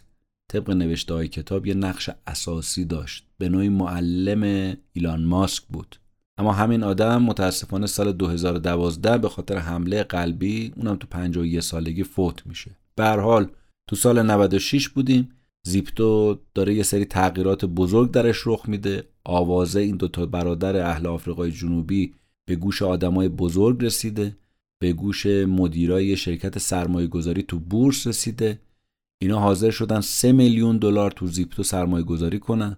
طبق 0.52 0.70
نوشته 0.70 1.14
های 1.14 1.28
کتاب 1.28 1.66
یه 1.66 1.74
نقش 1.74 2.10
اساسی 2.26 2.84
داشت. 2.84 3.26
به 3.38 3.48
نوعی 3.48 3.68
معلم 3.68 4.74
ایلان 4.92 5.24
ماسک 5.24 5.62
بود. 5.62 5.96
اما 6.38 6.52
همین 6.52 6.82
آدم 6.82 7.22
متاسفانه 7.22 7.86
سال 7.86 8.12
2012 8.12 9.18
به 9.18 9.28
خاطر 9.28 9.56
حمله 9.58 10.02
قلبی 10.02 10.72
اونم 10.76 10.96
تو 10.96 11.06
51 11.10 11.60
سالگی 11.60 12.02
فوت 12.02 12.46
میشه. 12.46 12.70
به 12.96 13.08
حال 13.08 13.50
تو 13.88 13.96
سال 13.96 14.22
96 14.22 14.88
بودیم. 14.88 15.28
زیپتو 15.66 16.38
داره 16.54 16.74
یه 16.74 16.82
سری 16.82 17.04
تغییرات 17.04 17.64
بزرگ 17.64 18.10
درش 18.10 18.42
رخ 18.46 18.68
میده. 18.68 19.04
آوازه 19.24 19.80
این 19.80 19.96
دوتا 19.96 20.26
برادر 20.26 20.76
اهل 20.76 21.06
آفریقای 21.06 21.52
جنوبی 21.52 22.14
به 22.48 22.56
گوش 22.56 22.82
آدمای 22.82 23.28
بزرگ 23.28 23.84
رسیده 23.84 24.36
به 24.80 24.92
گوش 24.92 25.26
مدیرای 25.26 26.16
شرکت 26.16 26.58
سرمایه 26.58 27.06
گذاری 27.06 27.42
تو 27.42 27.58
بورس 27.58 28.06
رسیده. 28.06 28.58
اینا 29.22 29.40
حاضر 29.40 29.70
شدن 29.70 30.00
3 30.00 30.32
میلیون 30.32 30.78
دلار 30.78 31.10
تو 31.10 31.26
زیپتو 31.26 31.62
سرمایه 31.62 32.04
گذاری 32.04 32.38
کنن. 32.38 32.76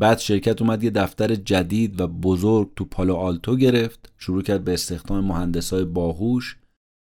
بعد 0.00 0.18
شرکت 0.18 0.62
اومد 0.62 0.84
یه 0.84 0.90
دفتر 0.90 1.34
جدید 1.34 2.00
و 2.00 2.06
بزرگ 2.06 2.70
تو 2.76 2.84
پالو 2.84 3.14
آلتو 3.14 3.56
گرفت. 3.56 4.12
شروع 4.18 4.42
کرد 4.42 4.64
به 4.64 4.72
استخدام 4.74 5.24
مهندسای 5.24 5.84
باهوش. 5.84 6.56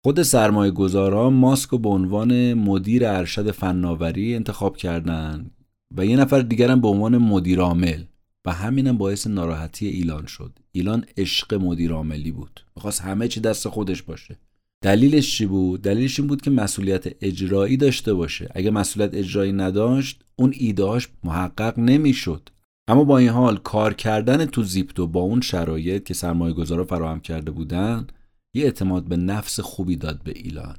خود 0.05 0.23
سرمایه 0.23 0.71
گذارا 0.71 1.31
ماسک 1.31 1.71
به 1.71 1.89
عنوان 1.89 2.55
مدیر 2.55 3.07
ارشد 3.07 3.51
فناوری 3.51 4.35
انتخاب 4.35 4.77
کردن 4.77 5.51
و 5.97 6.07
یه 6.07 6.17
نفر 6.17 6.41
دیگرم 6.41 6.81
به 6.81 6.89
عنوان 6.89 7.19
مدیر 7.19 7.61
عامل. 7.61 8.03
و 8.47 8.53
همینم 8.53 8.99
باعث 8.99 9.27
ناراحتی 9.27 9.87
ایلان 9.89 10.27
شد. 10.27 10.59
ایلان 10.73 11.05
عشق 11.17 11.55
مدیر 11.55 11.93
عاملی 11.93 12.33
بود. 12.33 12.61
می‌خواست 12.77 13.01
همه 13.01 13.29
چی 13.29 13.41
دست 13.41 13.69
خودش 13.69 14.03
باشه. 14.03 14.37
دلیلش 14.83 15.37
چی 15.37 15.47
بود؟ 15.47 15.83
دلیلش 15.83 16.19
این 16.21 16.29
بود 16.29 16.43
که 16.43 16.51
مسئولیت 16.51 17.25
اجرایی 17.25 17.77
داشته 17.77 18.15
باشه. 18.15 18.49
اگه 18.55 18.71
مسئولیت 18.71 19.15
اجرایی 19.15 19.53
نداشت 19.53 20.25
اون 20.37 20.53
ایدهاش 20.57 21.09
محقق 21.25 21.79
نمی‌شد. 21.79 22.49
اما 22.89 23.05
با 23.05 23.19
این 23.19 23.29
حال 23.29 23.57
کار 23.57 23.95
کردن 23.95 24.47
تو 24.47 24.63
زیپتو 24.63 25.07
با 25.07 25.21
اون 25.21 25.41
شرایط 25.41 26.05
که 26.05 26.15
سرمایه 26.15 26.55
گذارا 26.55 26.85
فراهم 26.85 27.21
کرده 27.21 27.51
بودن 27.51 28.07
یه 28.55 28.65
اعتماد 28.65 29.05
به 29.05 29.17
نفس 29.17 29.61
خوبی 29.61 29.97
داد 29.97 30.23
به 30.23 30.33
ایلان. 30.37 30.77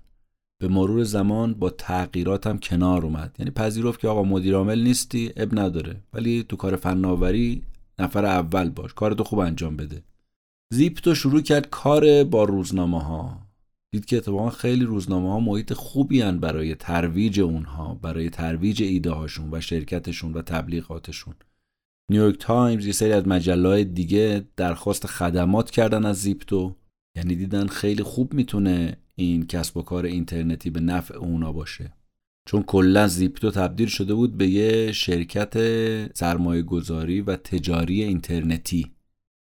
به 0.67 0.73
مرور 0.73 1.03
زمان 1.03 1.53
با 1.53 1.69
تغییرات 1.69 2.47
هم 2.47 2.57
کنار 2.57 3.05
اومد. 3.05 3.35
یعنی 3.39 3.51
پذیرفت 3.51 3.99
که 3.99 4.07
آقا 4.07 4.23
مدیر 4.23 4.55
عامل 4.55 4.83
نیستی 4.83 5.31
اب 5.37 5.59
نداره. 5.59 6.01
ولی 6.13 6.43
تو 6.43 6.55
کار 6.55 6.75
فناوری 6.75 7.61
نفر 7.99 8.25
اول 8.25 8.69
باش 8.69 8.93
کارتو 8.93 9.23
خوب 9.23 9.39
انجام 9.39 9.77
بده. 9.77 10.03
زیپتو 10.73 11.15
شروع 11.15 11.41
کرد 11.41 11.69
کار 11.69 12.23
با 12.23 12.43
روزنامه 12.43 13.03
ها 13.03 13.39
دید 13.93 14.05
که 14.05 14.17
اتفاقا 14.17 14.49
خیلی 14.49 14.85
روزنامه 14.85 15.29
ها 15.29 15.39
محیط 15.39 15.73
خوبی 15.73 16.21
ان 16.21 16.39
برای 16.39 16.75
ترویج 16.75 17.39
اونها 17.39 17.93
برای 18.01 18.29
ترویج 18.29 18.83
ایده 18.83 19.11
هاشون 19.11 19.49
و 19.51 19.61
شرکتشون 19.61 20.33
و 20.33 20.41
تبلیغاتشون. 20.41 21.33
نیویورک 22.09 22.37
تایمز 22.39 22.85
یه 22.85 22.91
سری 22.91 23.11
از 23.11 23.27
مجله 23.27 23.83
دیگه 23.83 24.45
درخواست 24.55 25.07
خدمات 25.07 25.71
کردن 25.71 26.05
از 26.05 26.17
زیپتو. 26.17 26.75
یعنی 27.15 27.35
دیدن 27.35 27.67
خیلی 27.67 28.03
خوب 28.03 28.33
می‌تونه 28.33 28.97
این 29.15 29.45
کسب 29.47 29.77
و 29.77 29.81
کار 29.81 30.05
اینترنتی 30.05 30.69
به 30.69 30.79
نفع 30.79 31.15
اونا 31.17 31.51
باشه. 31.51 31.93
چون 32.47 32.63
کلا 32.63 33.07
زیپتو 33.07 33.51
تبدیل 33.51 33.87
شده 33.87 34.13
بود 34.13 34.37
به 34.37 34.47
یه 34.47 34.91
شرکت 34.91 35.53
سرمایه 36.17 36.61
گذاری 36.61 37.21
و 37.21 37.35
تجاری 37.35 38.03
اینترنتی. 38.03 38.91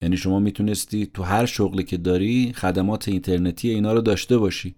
یعنی 0.03 0.17
شما 0.17 0.41
می‌تونستی 0.41 1.07
تو 1.07 1.23
هر 1.23 1.47
شغلی 1.47 1.85
که 1.85 1.97
داری 1.97 2.53
خدمات 2.53 3.09
اینترنتی 3.09 3.71
اینا 3.71 3.93
رو 3.93 4.01
داشته 4.01 4.39
باشی. 4.39 4.75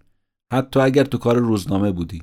حتی 0.53 0.79
اگر 0.79 1.03
تو 1.03 1.17
کار 1.17 1.37
روزنامه 1.37 1.91
بودی. 1.91 2.21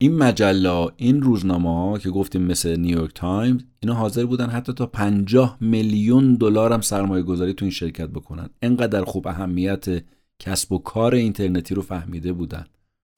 این 0.00 0.14
مجله 0.14 0.92
این 0.96 1.22
روزنامه 1.22 1.68
ها 1.68 1.98
که 1.98 2.10
گفتیم 2.10 2.42
مثل 2.42 2.76
نیویورک 2.76 3.14
تایمز 3.14 3.60
اینا 3.80 3.94
حاضر 3.94 4.24
بودن 4.24 4.48
حتی 4.48 4.72
تا 4.72 4.86
50 4.86 5.56
میلیون 5.60 6.34
دلار 6.34 6.72
هم 6.72 6.80
سرمایه 6.80 7.22
گذاری 7.22 7.52
تو 7.52 7.64
این 7.64 7.72
شرکت 7.72 8.08
بکنن. 8.08 8.50
انقدر 8.62 9.04
خوب 9.04 9.28
اهمیت 9.28 10.04
کسب 10.38 10.72
و 10.72 10.78
کار 10.78 11.14
اینترنتی 11.14 11.74
رو 11.74 11.82
فهمیده 11.82 12.32
بودن. 12.32 12.66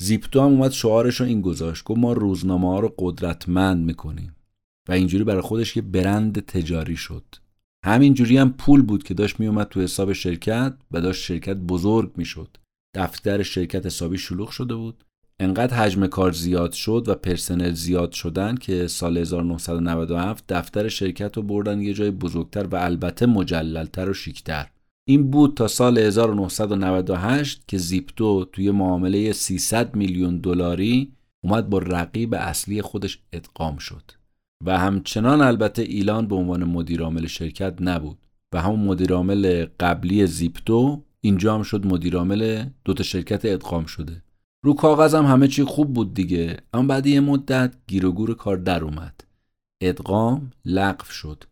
زیپتو 0.01 0.41
هم 0.41 0.47
اومد 0.47 0.71
شعارش 0.71 1.21
رو 1.21 1.27
این 1.27 1.41
گذاشت 1.41 1.85
گفت 1.85 2.01
ما 2.01 2.13
روزنامه 2.13 2.69
ها 2.69 2.81
رو 2.81 2.95
قدرتمند 2.99 3.87
می‌کنیم. 3.87 4.37
و 4.89 4.93
اینجوری 4.93 5.25
برای 5.25 5.41
خودش 5.41 5.77
یه 5.77 5.83
برند 5.83 6.41
تجاری 6.41 6.97
شد. 6.97 7.25
همینجوری 7.85 8.39
هم 8.39 8.53
پول 8.53 8.83
بود 8.83 9.03
که 9.03 9.15
داشت 9.15 9.41
میومد 9.41 9.69
تو 9.69 9.81
حساب 9.81 10.13
شرکت 10.13 10.75
و 10.91 11.01
داشت 11.01 11.25
شرکت 11.25 11.57
بزرگ 11.57 12.13
می‌شد. 12.17 12.57
دفتر 12.95 13.43
شرکت 13.43 13.87
حسابی 13.87 14.19
شلوغ 14.19 14.51
شده 14.51 14.75
بود. 14.75 15.05
انقدر 15.43 15.77
حجم 15.77 16.07
کار 16.07 16.33
زیاد 16.33 16.73
شد 16.73 17.05
و 17.07 17.15
پرسنل 17.15 17.73
زیاد 17.73 18.13
شدن 18.13 18.55
که 18.55 18.87
سال 18.87 19.19
1997 19.19 20.45
دفتر 20.49 20.89
شرکت 20.89 21.37
رو 21.37 21.43
بردن 21.43 21.81
یه 21.81 21.95
جای 21.95 22.11
بزرگتر 22.11 22.67
و 22.67 22.77
البته 22.77 23.27
مجللتر 23.27 24.11
و 24.11 24.15
شیکتر. 24.15 24.67
این 25.09 25.31
بود 25.31 25.57
تا 25.57 25.69
سال 25.69 25.99
1998 25.99 27.63
که 27.69 27.79
زیپتو 27.79 28.45
توی 28.45 28.71
معامله 28.71 29.33
300 29.33 29.97
میلیون 29.97 30.39
دلاری 30.39 31.13
اومد 31.45 31.71
با 31.71 31.79
رقیب 31.79 32.35
اصلی 32.35 32.83
خودش 32.83 33.19
ادغام 33.33 33.77
شد. 33.77 34.03
و 34.67 34.79
همچنان 34.79 35.41
البته 35.41 35.83
ایلان 35.83 36.27
به 36.27 36.35
عنوان 36.35 36.65
مدیرعامل 36.65 37.27
شرکت 37.27 37.75
نبود 37.81 38.19
و 38.55 38.61
همون 38.61 38.81
مدیرعامل 38.81 39.67
قبلی 39.81 40.27
زیپتو 40.27 41.03
اینجا 41.21 41.55
هم 41.55 41.63
شد 41.63 41.87
مدیرعامل 41.87 42.65
دوتا 42.85 43.03
شرکت 43.03 43.45
ادغام 43.45 43.85
شده. 43.85 44.23
رو 44.63 44.75
کاغذ 44.75 45.15
هم 45.15 45.25
همه 45.25 45.49
چی 45.49 45.65
خوب 45.65 45.93
بود 45.93 46.15
دیگه 46.15 46.57
اما 46.75 46.87
بعد 46.87 47.07
یه 47.07 47.21
مدت 47.21 47.75
گیر 47.87 48.07
و 48.07 48.13
گور 48.13 48.35
کار 48.35 48.57
در 48.57 48.85
اومد. 48.85 49.25
ادغام 49.83 50.51
لغو 50.65 51.05
شد. 51.05 51.45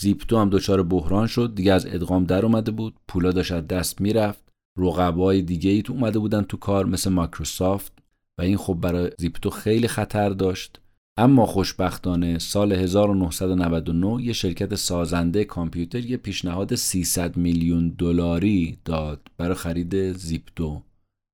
زیپتو 0.00 0.38
هم 0.38 0.50
دچار 0.50 0.82
بحران 0.82 1.26
شد 1.26 1.54
دیگه 1.54 1.72
از 1.72 1.86
ادغام 1.86 2.24
در 2.24 2.44
اومده 2.44 2.70
بود. 2.70 2.94
پولا 3.08 3.32
داشت 3.32 3.52
دست 3.52 4.00
می‌رفت. 4.00 4.44
رقبای 4.78 5.42
دیگه 5.42 5.70
ای 5.70 5.82
تو 5.82 5.92
اومده 5.92 6.18
بودن 6.18 6.42
تو 6.42 6.56
کار 6.56 6.86
مثل 6.86 7.10
مایکروسافت. 7.10 7.92
و 8.38 8.42
این 8.42 8.56
خب 8.56 8.74
برای 8.74 9.10
زیپتو 9.18 9.50
خیلی 9.50 9.88
خطر 9.88 10.28
داشت. 10.28 10.80
اما 11.16 11.46
خوشبختانه 11.46 12.38
سال 12.38 12.72
1999 12.72 14.22
یه 14.22 14.32
شرکت 14.32 14.74
سازنده 14.74 15.44
کامپیوتر 15.44 16.00
یه 16.00 16.16
پیشنهاد 16.16 16.74
300 16.74 17.36
میلیون 17.36 17.88
دلاری 17.88 18.78
داد 18.84 19.20
برای 19.36 19.54
خرید 19.54 20.12
زیپتو. 20.12 20.82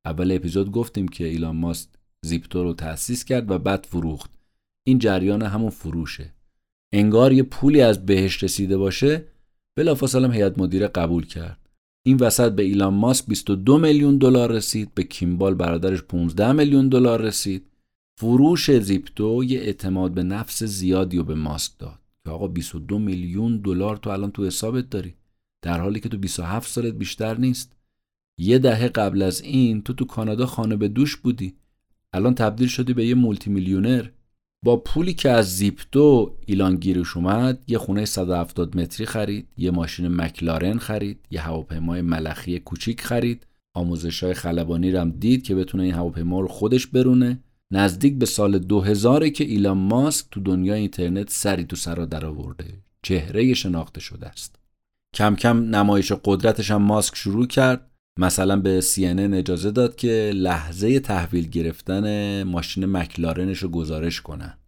اول 0.08 0.32
اپیزود 0.32 0.70
گفتیم 0.70 1.08
که 1.08 1.24
ایلان 1.24 1.56
ماسک 1.56 1.88
زیپتو 2.24 2.62
رو 2.62 2.74
تأسیس 2.74 3.24
کرد 3.24 3.50
و 3.50 3.58
بعد 3.58 3.86
فروخت. 3.90 4.30
این 4.86 4.98
جریان 4.98 5.42
همون 5.42 5.70
فروشه. 5.70 6.34
انگار 6.92 7.32
یه 7.32 7.42
پولی 7.42 7.80
از 7.80 8.06
بهش 8.06 8.42
رسیده 8.42 8.76
باشه 8.76 9.24
بلافاصله 9.76 10.30
هیئت 10.30 10.58
مدیره 10.58 10.88
قبول 10.88 11.26
کرد. 11.26 11.58
این 12.06 12.16
وسط 12.16 12.52
به 12.52 12.62
ایلان 12.62 12.94
ماسک 12.94 13.24
22 13.26 13.78
میلیون 13.78 14.18
دلار 14.18 14.52
رسید 14.52 14.94
به 14.94 15.02
کیمبال 15.02 15.54
برادرش 15.54 16.02
15 16.02 16.52
میلیون 16.52 16.88
دلار 16.88 17.22
رسید. 17.22 17.66
فروش 18.20 18.78
زیپتو 18.78 19.44
یه 19.44 19.60
اعتماد 19.60 20.12
به 20.12 20.22
نفس 20.22 20.62
زیادی 20.62 21.16
رو 21.16 21.24
به 21.24 21.34
ماسک 21.34 21.72
داد 21.78 21.98
که 22.24 22.30
آقا 22.30 22.46
22 22.46 22.98
میلیون 22.98 23.56
دلار 23.56 23.96
تو 23.96 24.10
الان 24.10 24.30
تو 24.30 24.46
حسابت 24.46 24.90
داری. 24.90 25.14
در 25.62 25.80
حالی 25.80 26.00
که 26.00 26.08
تو 26.08 26.18
27 26.18 26.70
سالت 26.70 26.94
بیشتر 26.94 27.38
نیست. 27.38 27.77
یه 28.38 28.58
دهه 28.58 28.88
قبل 28.88 29.22
از 29.22 29.42
این 29.42 29.82
تو 29.82 29.92
تو 29.92 30.04
کانادا 30.04 30.46
خانه 30.46 30.76
به 30.76 30.88
دوش 30.88 31.16
بودی. 31.16 31.54
الان 32.12 32.34
تبدیل 32.34 32.68
شدی 32.68 32.94
به 32.94 33.06
یه 33.06 33.14
مولتی 33.14 33.50
میلیونر 33.50 34.08
با 34.64 34.76
پولی 34.76 35.14
که 35.14 35.30
از 35.30 35.56
زیپتو 35.56 36.36
ایلان 36.46 36.76
گیرش 36.76 37.16
اومد 37.16 37.64
یه 37.66 37.78
خونه 37.78 38.04
170 38.04 38.76
متری 38.76 39.06
خرید 39.06 39.48
یه 39.56 39.70
ماشین 39.70 40.08
مکلارن 40.08 40.78
خرید 40.78 41.26
یه 41.30 41.40
هواپیمای 41.40 42.02
ملخی 42.02 42.58
کوچیک 42.58 43.00
خرید. 43.00 43.46
آموزش 43.74 44.22
های 44.22 44.34
خلبانی 44.34 44.90
رم 44.90 45.10
دید 45.10 45.42
که 45.42 45.54
بتونه 45.54 45.82
این 45.82 45.94
هواپیما 45.94 46.40
رو 46.40 46.48
خودش 46.48 46.86
برونه. 46.86 47.38
نزدیک 47.70 48.18
به 48.18 48.26
سال 48.26 48.58
2000 48.58 49.28
که 49.28 49.44
ایلان 49.44 49.78
ماسک 49.78 50.26
تو 50.30 50.40
دنیای 50.40 50.80
اینترنت 50.80 51.30
سری 51.30 51.64
تو 51.64 51.76
سرا 51.76 52.04
درآورده 52.04 52.64
چهره 53.02 53.54
شناخته 53.54 54.00
شده 54.00 54.26
است. 54.26 54.56
کم 55.14 55.36
کم 55.36 55.56
نمایش 55.56 56.12
قدرتش 56.24 56.70
هم 56.70 56.82
ماسک 56.82 57.16
شروع 57.16 57.46
کرد. 57.46 57.87
مثلا 58.18 58.56
به 58.56 58.80
CNN 58.80 59.34
اجازه 59.34 59.70
داد 59.70 59.96
که 59.96 60.32
لحظه 60.34 61.00
تحویل 61.00 61.48
گرفتن 61.48 62.42
ماشین 62.42 62.86
مکلارنش 62.86 63.58
رو 63.58 63.68
گزارش 63.68 64.20
کنن. 64.20 64.58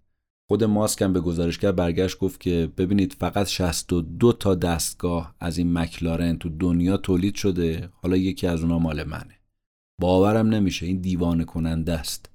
خود 0.51 0.65
ماسک 0.65 1.03
هم 1.03 1.13
به 1.13 1.21
گزارشگر 1.21 1.73
برگشت 1.73 2.19
گفت 2.19 2.41
که 2.41 2.73
ببینید 2.77 3.17
فقط 3.21 3.47
62 3.47 4.33
تا 4.33 4.55
دستگاه 4.55 5.35
از 5.41 5.59
این 5.59 5.73
مکلارن 5.73 6.37
تو 6.39 6.49
دنیا 6.49 6.97
تولید 6.97 7.35
شده 7.35 7.89
حالا 7.93 8.17
یکی 8.17 8.47
از 8.47 8.63
اونا 8.63 8.79
مال 8.79 9.05
منه. 9.05 9.41
باورم 10.01 10.49
نمیشه 10.49 10.87
این 10.87 11.01
دیوانه 11.01 11.45
کننده 11.45 11.93
است. 11.93 12.31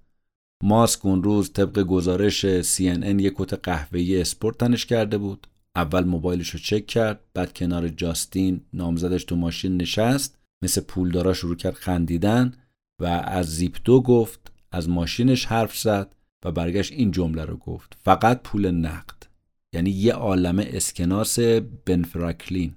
ماسک 0.64 1.06
اون 1.06 1.24
روز 1.24 1.54
طبق 1.54 1.80
گزارش 1.80 2.46
CNN 2.62 3.22
یک 3.22 3.34
کت 3.36 3.54
قهوه‌ای 3.54 4.22
اسپورت 4.22 4.58
تنش 4.58 4.86
کرده 4.86 5.18
بود. 5.18 5.48
اول 5.76 6.04
موبایلش 6.04 6.50
رو 6.50 6.60
چک 6.60 6.88
کرد 6.88 7.20
بعد 7.34 7.54
کنار 7.54 7.88
جاستین 7.88 8.62
نامزدش 8.74 9.24
تو 9.24 9.36
ماشین 9.36 9.78
نشست 9.78 10.38
مثل 10.66 10.82
پولدارا 10.82 11.34
شروع 11.34 11.56
کرد 11.56 11.74
خندیدن 11.74 12.54
و 13.02 13.06
از 13.06 13.56
زیپتو 13.56 14.02
گفت 14.02 14.52
از 14.72 14.90
ماشینش 14.90 15.46
حرف 15.46 15.78
زد 15.78 16.16
و 16.46 16.52
برگشت 16.52 16.92
این 16.92 17.12
جمله 17.12 17.46
رو 17.46 17.58
گفت. 17.58 17.98
فقط 18.04 18.42
پول 18.44 18.72
نقد. 18.72 19.24
یعنی 19.74 19.90
یه 19.90 20.14
عالمه 20.14 20.70
اسکناس 20.70 21.40
بنفراکلین 21.86 22.76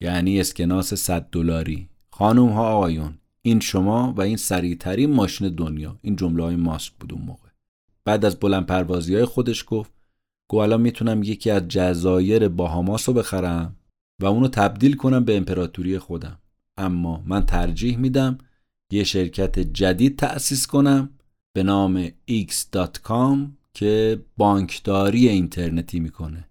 یعنی 0.00 0.40
اسکناس 0.40 0.94
100 0.94 1.28
دلاری. 1.32 1.88
خانم 2.10 2.48
ها 2.48 2.68
آقایون 2.68 3.18
این 3.42 3.60
شما 3.60 4.14
و 4.16 4.20
این 4.20 4.36
سریعترین 4.36 5.14
ماشین 5.14 5.48
دنیا. 5.48 5.98
این 6.02 6.16
جمله 6.16 6.42
های 6.42 6.56
ماسک 6.56 6.92
بود 7.00 7.12
اون 7.12 7.22
موقع. 7.22 7.48
بعد 8.04 8.24
از 8.24 8.36
بلند 8.36 8.66
پروازی 8.66 9.14
های 9.14 9.24
خودش 9.24 9.64
گفت 9.66 9.92
گو 10.48 10.56
الان 10.56 10.80
می‌تونم 10.80 11.22
یکی 11.22 11.50
از 11.50 11.68
جزایر 11.68 12.48
باهاماس 12.48 13.08
رو 13.08 13.14
بخرم 13.14 13.76
و 14.20 14.26
اونو 14.26 14.48
تبدیل 14.48 14.96
کنم 14.96 15.24
به 15.24 15.36
امپراتوری 15.36 15.98
خودم. 15.98 16.38
اما 16.78 17.22
من 17.26 17.46
ترجیح 17.46 17.98
میدم 17.98 18.38
یه 18.92 19.04
شرکت 19.04 19.58
جدید 19.58 20.18
تأسیس 20.18 20.66
کنم 20.66 21.10
به 21.56 21.62
نام 21.62 22.08
x.com 22.30 23.38
که 23.74 24.22
بانکداری 24.36 25.28
اینترنتی 25.28 26.00
می‌کنه. 26.00 26.48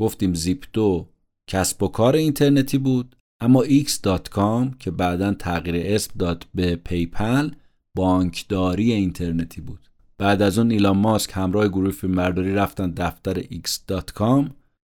گفتیم 0.00 0.34
زیپتو 0.34 1.08
کسب 1.50 1.82
و 1.82 1.88
کار 1.88 2.16
اینترنتی 2.16 2.78
بود 2.78 3.16
اما 3.40 3.64
x.com 3.64 4.76
که 4.78 4.90
بعدا 4.90 5.34
تغییر 5.34 5.94
اسم 5.94 6.12
داد 6.18 6.46
به 6.54 6.76
پی‌پل 6.76 7.50
بانکداری 7.96 8.92
اینترنتی 8.92 9.60
بود. 9.60 9.88
بعد 10.18 10.42
از 10.42 10.58
اون 10.58 10.70
ایلان 10.70 10.98
ماسک 10.98 11.30
همراه 11.34 11.68
گروه 11.68 11.90
فیلمبرداری 11.90 12.54
رفتن 12.54 12.90
دفتر 12.90 13.42
x.com 13.42 14.50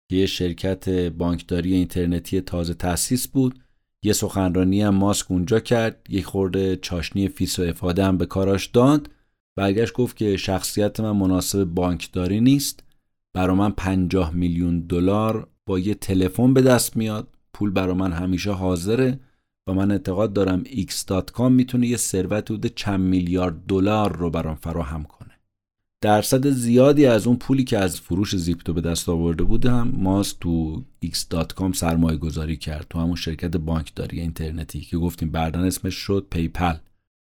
که 0.10 0.16
یه 0.16 0.26
شرکت 0.26 0.90
بانکداری 0.90 1.74
اینترنتی 1.74 2.42
تازه 2.42 2.74
تأسیس 2.74 3.28
بود. 3.28 3.63
یه 4.04 4.14
سخنرانی 4.14 4.82
هم 4.82 4.96
ماسک 4.96 5.32
اونجا 5.32 5.60
کرد 5.60 6.08
یه 6.10 6.22
خورده 6.22 6.76
چاشنی 6.76 7.28
فیس 7.28 7.60
و 7.60 7.62
افاده 7.62 8.06
هم 8.06 8.18
به 8.18 8.26
کاراش 8.26 8.66
داد. 8.66 9.10
برگشت 9.56 9.94
گفت 9.94 10.18
که 10.18 10.38
شخصیت 10.38 11.00
من 11.00 11.12
مناسب 11.12 11.64
بانکداری 11.64 12.42
نیست. 12.42 12.84
برا 13.34 13.56
من 13.56 13.72
50 13.72 14.34
میلیون 14.34 14.80
دلار 14.80 15.48
با 15.66 15.80
یه 15.80 15.94
تلفن 15.94 16.54
به 16.54 16.62
دست 16.62 16.98
میاد. 16.98 17.28
پول 17.54 17.72
برا 17.72 17.94
من 17.94 18.12
همیشه 18.12 18.52
حاضره 18.52 19.20
و 19.68 19.74
من 19.74 19.92
اعتقاد 19.92 20.34
دارم 20.34 20.64
x.com 20.64 21.50
می‌تونه 21.52 21.88
یه 21.88 21.98
ثروت 21.98 22.52
حدود 22.52 22.66
چند 22.66 23.00
میلیارد 23.00 23.66
دلار 23.68 24.18
رو 24.18 24.30
برام 24.30 24.56
فراهم 24.56 25.04
کنه. 25.04 25.23
درصد 26.04 26.50
زیادی 26.50 27.06
از 27.06 27.28
اون 27.28 27.36
پولی 27.36 27.64
که 27.64 27.78
از 27.78 28.00
فروش 28.00 28.36
زیپتو 28.36 28.74
به 28.74 28.82
دست 28.82 29.10
آورده 29.10 29.44
بودم 29.44 29.88
ماست 29.88 30.40
تو 30.40 30.84
x.com 31.06 31.74
سرمایه 31.74 32.18
گذاری 32.18 32.58
کرد 32.58 32.86
تو 32.90 33.00
همون 33.00 33.16
شرکت 33.16 33.58
بانکداری 33.58 34.20
اینترنتی 34.20 34.82
که 34.82 34.98
گفتیم 34.98 35.30
بعدا 35.32 35.60
اسمش 35.60 35.96
شد 35.96 36.28
پیپل 36.30 36.74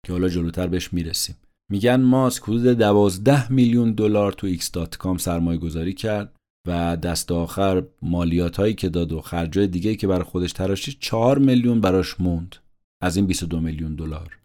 که 0.05 0.13
حالا 0.13 0.29
جلوتر 0.29 0.67
بهش 0.67 0.93
می‌رسیم. 0.93 1.35
میگن 1.71 1.95
ماسک 1.95 2.43
حدود 2.43 2.67
12 2.67 3.51
میلیون 3.51 3.91
دلار 3.91 4.31
تو 4.31 4.55
x.com 4.55 5.17
سرمایه 5.17 5.59
گذاری 5.59 5.93
کرد 5.93 6.35
و 6.67 6.97
دست 6.97 7.31
آخر 7.31 7.83
مالیات 8.01 8.57
هایی 8.57 8.73
که 8.73 8.89
داد 8.89 9.11
و 9.11 9.21
خرجای 9.21 9.67
دیگه 9.67 9.95
که 9.95 10.07
برای 10.07 10.23
خودش 10.23 10.53
تراشید 10.53 10.97
4 10.99 11.37
میلیون 11.37 11.81
براش 11.81 12.19
موند. 12.19 12.55
از 13.03 13.15
این 13.15 13.27
22 13.27 13.59
میلیون 13.59 13.95
دلار. 13.95 14.37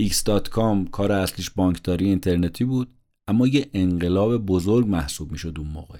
x.com 0.00 0.90
کار 0.90 1.12
اصلیش 1.12 1.50
بانکداری 1.50 2.04
اینترنتی 2.04 2.64
بود. 2.64 2.88
اما 3.30 3.46
یه 3.46 3.70
انقلاب 3.74 4.36
بزرگ 4.36 4.86
محسوب 4.86 5.32
می‌شد 5.32 5.54
اون 5.58 5.68
موقع. 5.68 5.98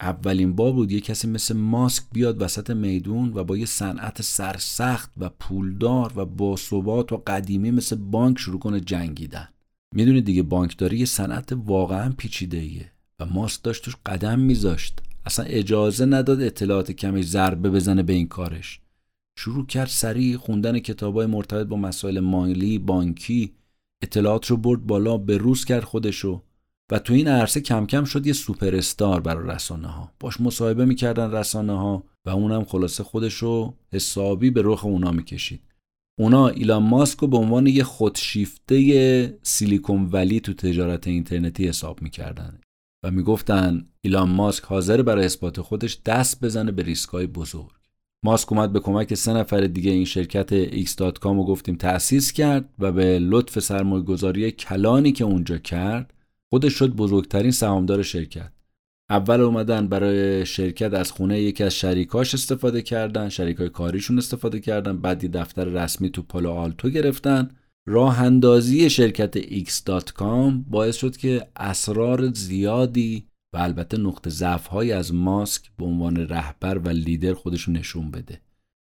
اولین 0.00 0.52
بار 0.52 0.72
بود 0.72 0.92
یه 0.92 1.00
کسی 1.00 1.28
مثل 1.28 1.56
ماسک 1.56 2.02
بیاد 2.12 2.42
وسط 2.42 2.70
میدون 2.70 3.32
و 3.34 3.44
با 3.44 3.56
یه 3.56 3.66
صنعت 3.66 4.22
سرسخت 4.22 5.12
و 5.16 5.28
پولدار 5.28 6.12
و 6.16 6.26
باثبات 6.26 7.12
و 7.12 7.22
قدیمی 7.26 7.70
مثل 7.70 7.96
بانک 7.96 8.38
شروع 8.38 8.58
کنه 8.58 8.80
جنگیدن. 8.80 9.48
می‌دونید 9.94 10.24
دیگه 10.24 10.42
بانکداری 10.42 10.98
یه 10.98 11.04
صنعت 11.04 11.52
واقعا 11.52 12.12
پیچیده 12.18 12.58
ایه 12.58 12.92
و 13.20 13.26
ماسک 13.26 13.62
داشت 13.62 13.84
توش 13.84 13.96
قدم 14.06 14.38
میذاشت. 14.38 15.00
اصلا 15.26 15.44
اجازه 15.44 16.06
نداد 16.06 16.42
اطلاعات 16.42 16.92
کمی 16.92 17.22
ضربه 17.22 17.70
بزنه 17.70 18.02
به 18.02 18.12
این 18.12 18.28
کارش. 18.28 18.80
شروع 19.38 19.66
کرد 19.66 19.88
سریع 19.88 20.36
خوندن 20.36 20.78
کتابای 20.78 21.26
مرتبط 21.26 21.66
با 21.66 21.76
مسائل 21.76 22.20
مالی 22.20 22.78
بانکی 22.78 23.52
اطلاعات 24.02 24.46
رو 24.46 24.56
برد 24.56 24.86
بالا 24.86 25.18
به 25.18 25.36
روز 25.36 25.64
کرد 25.64 25.84
خودشو 25.84 26.42
و 26.90 26.98
تو 26.98 27.12
این 27.12 27.28
عرصه 27.28 27.60
کم 27.60 27.86
کم 27.86 28.04
شد 28.04 28.26
یه 28.26 28.32
سوپر 28.32 28.76
استار 28.76 29.20
برای 29.20 29.48
رسانه 29.48 29.88
ها 29.88 30.12
باش 30.20 30.40
مصاحبه 30.40 30.84
می‌کردن 30.84 31.30
رسانه 31.30 31.78
ها 31.78 32.04
و 32.26 32.30
اونم 32.30 32.64
خلاصه 32.64 33.04
خودشو 33.04 33.74
حسابی 33.92 34.50
به 34.50 34.62
رخ 34.64 34.84
اونا 34.84 35.10
می‌کشید. 35.10 35.60
اونا 36.18 36.48
ایلان 36.48 36.82
ماسک 36.82 37.18
رو 37.18 37.28
به 37.28 37.36
عنوان 37.36 37.66
یه 37.66 37.84
خودشیفته 37.84 39.38
سیلیکون 39.42 40.08
ولی 40.12 40.40
تو 40.40 40.54
تجارت 40.54 41.06
اینترنتی 41.06 41.68
حساب 41.68 42.02
می‌کردن 42.02 42.60
و 43.04 43.10
می‌گفتن 43.10 43.86
ایلان 44.00 44.28
ماسک 44.28 44.64
حاضر 44.64 45.02
برای 45.02 45.24
اثبات 45.24 45.60
خودش 45.60 45.98
دست 46.06 46.44
بزنه 46.44 46.72
به 46.72 46.82
ریسکای 46.82 47.26
بزرگ. 47.26 47.70
ماسک 48.24 48.52
اومد 48.52 48.72
به 48.72 48.80
کمک 48.80 49.14
سه 49.14 49.32
نفر 49.32 49.60
دیگه 49.60 49.90
این 49.90 50.04
شرکت 50.04 50.70
x.com 50.86 51.24
رو 51.24 51.44
گفتیم 51.44 51.76
تأسیس 51.76 52.32
کرد 52.32 52.68
و 52.78 52.92
به 52.92 53.18
لطف 53.18 53.58
سرمایه 53.58 54.02
گذاری 54.04 54.50
کلانی 54.50 55.12
که 55.12 55.24
اونجا 55.24 55.58
کرد 55.58 56.12
خودش 56.50 56.72
شد 56.72 56.90
بزرگترین 56.94 57.50
سهامدار 57.50 58.02
شرکت. 58.02 58.52
اول 59.10 59.40
اومدن 59.40 59.88
برای 59.88 60.46
شرکت 60.46 60.94
از 60.94 61.12
خونه 61.12 61.40
یکی 61.40 61.64
از 61.64 61.74
شریکاش 61.74 62.34
استفاده 62.34 62.82
کردن 62.82 63.28
شریکای 63.28 63.68
کاریشون 63.68 64.18
استفاده 64.18 64.60
کردن 64.60 64.98
بعدی 64.98 65.28
دفتر 65.28 65.64
رسمی 65.64 66.10
تو 66.10 66.22
پالو 66.22 66.50
آلتو 66.50 66.90
گرفتن. 66.90 67.50
راه 67.88 68.20
اندازی 68.22 68.90
شرکت 68.90 69.38
x.com 69.40 70.52
باعث 70.70 70.96
شد 70.96 71.16
که 71.16 71.48
اسرار 71.56 72.32
زیادی 72.32 73.26
و 73.54 73.58
البته 73.58 73.98
نقطه 73.98 74.30
ضعف 74.30 74.74
از 74.74 75.14
ماسک 75.14 75.70
به 75.78 75.84
عنوان 75.84 76.16
رهبر 76.16 76.78
و 76.78 76.88
لیدر 76.88 77.34
خودشون 77.34 77.76
نشون 77.76 78.10
بده. 78.10 78.40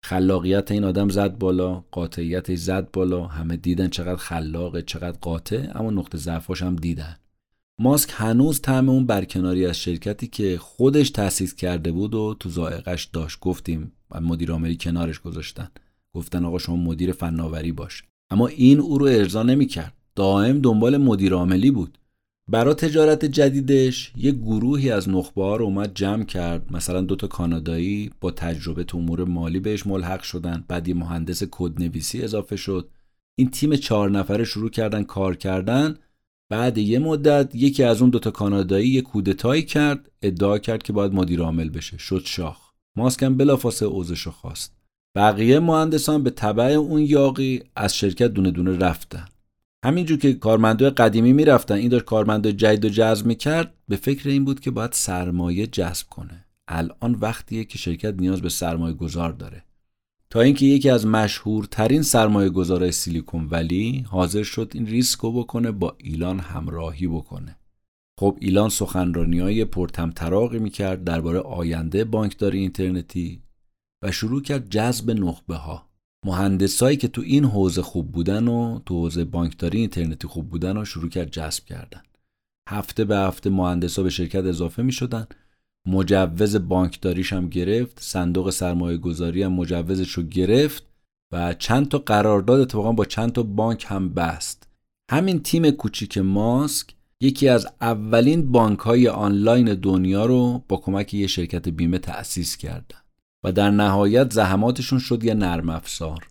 خلاقیت 0.05 0.71
این 0.71 0.83
آدم 0.83 1.09
زد 1.09 1.37
بالا 1.37 1.83
قاطعیتش 1.91 2.57
زد 2.57 2.91
بالا 2.91 3.27
همه 3.27 3.57
دیدن 3.57 3.87
چقدر 3.87 4.15
خلاقه 4.15 4.81
چقدر 4.81 5.17
قاطع 5.21 5.71
اما 5.75 5.91
نقطه 5.91 6.17
ضعفاش 6.17 6.61
هم 6.61 6.75
دیدن. 6.75 7.15
ماسک 7.79 8.09
هنوز 8.13 8.61
طعم 8.61 8.89
اون 8.89 9.05
برکناری 9.05 9.65
از 9.65 9.79
شرکتی 9.79 10.27
که 10.27 10.57
خودش 10.57 11.09
تأسیس 11.09 11.55
کرده 11.55 11.91
بود 11.91 12.15
و 12.15 12.35
تو 12.39 12.49
زائقش 12.49 13.05
داشت. 13.05 13.39
گفتیم 13.39 13.91
و 14.11 14.21
مدیر 14.21 14.51
عاملی 14.51 14.77
کنارش 14.77 15.19
گذاشتن. 15.19 15.67
گفتن 16.13 16.45
آقا 16.45 16.57
شما 16.57 16.75
مدیر 16.75 17.11
فناوری 17.11 17.71
باش. 17.71 18.03
اما 18.29 18.47
این 18.47 18.79
او 18.79 18.97
رو 18.97 19.05
ارضا 19.05 19.43
نمی‌کرد. 19.43 19.93
دائم 20.15 20.61
دنبال 20.61 20.97
مدیر 20.97 21.33
عاملی 21.33 21.71
بود. 21.71 21.97
برای 22.51 22.73
تجارت 22.73 23.25
جدیدش 23.25 24.13
یه 24.15 24.31
گروهی 24.31 24.91
از 24.91 25.09
نخبه 25.09 25.43
ها 25.43 25.55
رو 25.55 25.65
اومد 25.65 25.93
جمع 25.93 26.23
کرد. 26.23 26.73
مثلا 26.73 27.01
دوتا 27.01 27.27
کانادایی 27.27 28.11
با 28.21 28.31
تجربه 28.31 28.83
تو 28.83 28.97
امور 28.97 29.23
مالی 29.23 29.59
بهش 29.59 29.87
ملحق 29.87 30.21
شدن. 30.21 30.65
بعد 30.67 30.87
یه 30.87 30.93
مهندس 30.93 31.43
کدنویسی 31.51 32.21
اضافه 32.21 32.55
شد. 32.55 32.89
این 33.35 33.49
تیم 33.49 33.75
چهار 33.75 34.11
نفره 34.11 34.43
شروع 34.43 34.69
کردن 34.69 35.03
کار 35.03 35.35
کردن. 35.35 35.97
بعد 36.49 36.77
یه 36.77 36.99
مدت 36.99 37.55
یکی 37.55 37.83
از 37.83 38.01
اون 38.01 38.09
دوتا 38.09 38.31
کانادایی 38.31 38.89
یه 38.89 39.01
کودتایی 39.01 39.63
کرد 39.63 40.11
ادعا 40.21 40.57
کرد 40.57 40.83
که 40.83 40.93
باید 40.93 41.13
مدیر 41.13 41.41
عامل 41.41 41.69
بشه. 41.69 41.97
شد 41.97 42.21
شاخ. 42.25 42.57
ماسکم 42.95 43.37
بلافاصله 43.37 43.89
اوزش 43.89 44.27
خواست. 44.27 44.73
بقیه 45.15 45.59
مهندسان 45.59 46.23
به 46.23 46.29
تبع 46.29 46.63
اون 46.63 47.01
یاقی 47.01 47.63
از 47.75 47.95
شرکت 47.95 48.27
دونه 48.27 48.51
دونه 48.51 48.77
رفتن. 48.77 49.25
همینجور 49.85 50.17
که 50.17 50.33
کارمندای 50.33 50.89
قدیمی 50.89 51.33
می‌رفتن 51.33 51.75
این 51.75 51.89
داشت 51.89 52.05
کارمندای 52.05 52.53
جدید 52.53 52.85
و 52.85 52.89
جذب 52.89 53.25
می‌کرد 53.25 53.73
به 53.87 53.95
فکر 53.95 54.29
این 54.29 54.45
بود 54.45 54.59
که 54.59 54.71
باید 54.71 54.91
سرمایه 54.91 55.67
جذب 55.67 56.07
کنه. 56.09 56.45
الان 56.67 57.15
وقتیه 57.15 57.63
که 57.63 57.77
شرکت 57.77 58.13
نیاز 58.13 58.41
به 58.41 58.49
سرمایه 58.49 58.93
گذار 58.93 59.31
داره. 59.31 59.63
تا 60.29 60.41
اینکه 60.41 60.65
یکی 60.65 60.89
از 60.89 61.05
مشهورترین 61.05 62.01
سرمایه 62.01 62.49
گذاره 62.49 62.91
سیلیکون 62.91 63.47
ولی 63.51 64.05
حاضر 64.07 64.43
شد 64.43 64.71
این 64.73 64.85
ریسک 64.85 65.19
رو 65.19 65.31
بکنه 65.31 65.71
با 65.71 65.95
ایلان 65.97 66.39
همراهی 66.39 67.07
بکنه. 67.07 67.57
خب 68.19 68.37
ایلان 68.41 68.69
سخنرانی 68.69 69.39
های 69.39 69.65
پرتمطراقی 69.65 70.59
می‌کرد 70.59 71.03
درباره 71.03 71.39
آینده 71.39 72.03
بانکداری 72.03 72.59
اینترنتی 72.59 73.43
و 74.03 74.11
شروع 74.11 74.41
کرد 74.41 74.69
جذب 74.69 75.11
نخبه 75.11 75.55
ها 75.55 75.89
مهندسایی 76.25 76.97
که 76.97 77.07
تو 77.07 77.21
این 77.21 77.45
حوزه 77.45 77.81
خوب 77.81 78.11
بودن 78.11 78.47
و 78.47 78.79
تو 78.85 79.01
حوزه 79.01 79.25
بانکداری 79.25 79.79
اینترنتی 79.79 80.27
خوب 80.27 80.49
بودن 80.49 80.77
و 80.77 80.85
شروع 80.85 81.09
کرد 81.09 81.31
جذب 81.31 81.65
کردن. 81.65 82.01
هفته 82.69 83.05
به 83.05 83.17
هفته 83.17 83.49
مهندسا 83.49 84.03
به 84.03 84.09
شرکت 84.09 84.43
اضافه 84.43 84.83
می 84.83 84.91
شدن 84.91 85.27
مجوز 85.87 86.55
بانکداریش 86.55 87.33
هم 87.33 87.49
گرفت 87.49 87.99
صندوق 88.01 88.49
سرمایه 88.49 88.97
گذاری 88.97 89.43
هم 89.43 89.53
مجوزش 89.53 90.11
رو 90.11 90.23
گرفت 90.23 90.83
و 91.31 91.53
چند 91.53 91.87
تا 91.87 91.97
قرارداد 91.97 92.59
اتفاقا 92.59 92.91
با 92.91 93.05
چند 93.05 93.31
تا 93.31 93.43
بانک 93.43 93.85
هم 93.87 94.09
بست. 94.09 94.67
همین 95.11 95.39
تیم 95.39 95.71
کوچیک 95.71 96.17
ماسک 96.17 96.93
یکی 97.21 97.49
از 97.49 97.67
اولین 97.81 98.51
بانک 98.51 98.79
های 98.79 99.07
آنلاین 99.07 99.73
دنیا 99.73 100.25
رو 100.25 100.63
با 100.67 100.77
کمک 100.77 101.13
یه 101.13 101.27
شرکت 101.27 101.69
بیمه 101.69 101.99
تأسیس 101.99 102.57
کردن 102.57 102.97
و 103.43 103.51
در 103.51 103.71
نهایت 103.71 104.33
زحماتشون 104.33 104.99
شد 104.99 105.23
یه 105.23 105.33
نرم 105.33 105.69
افزار. 105.69 106.27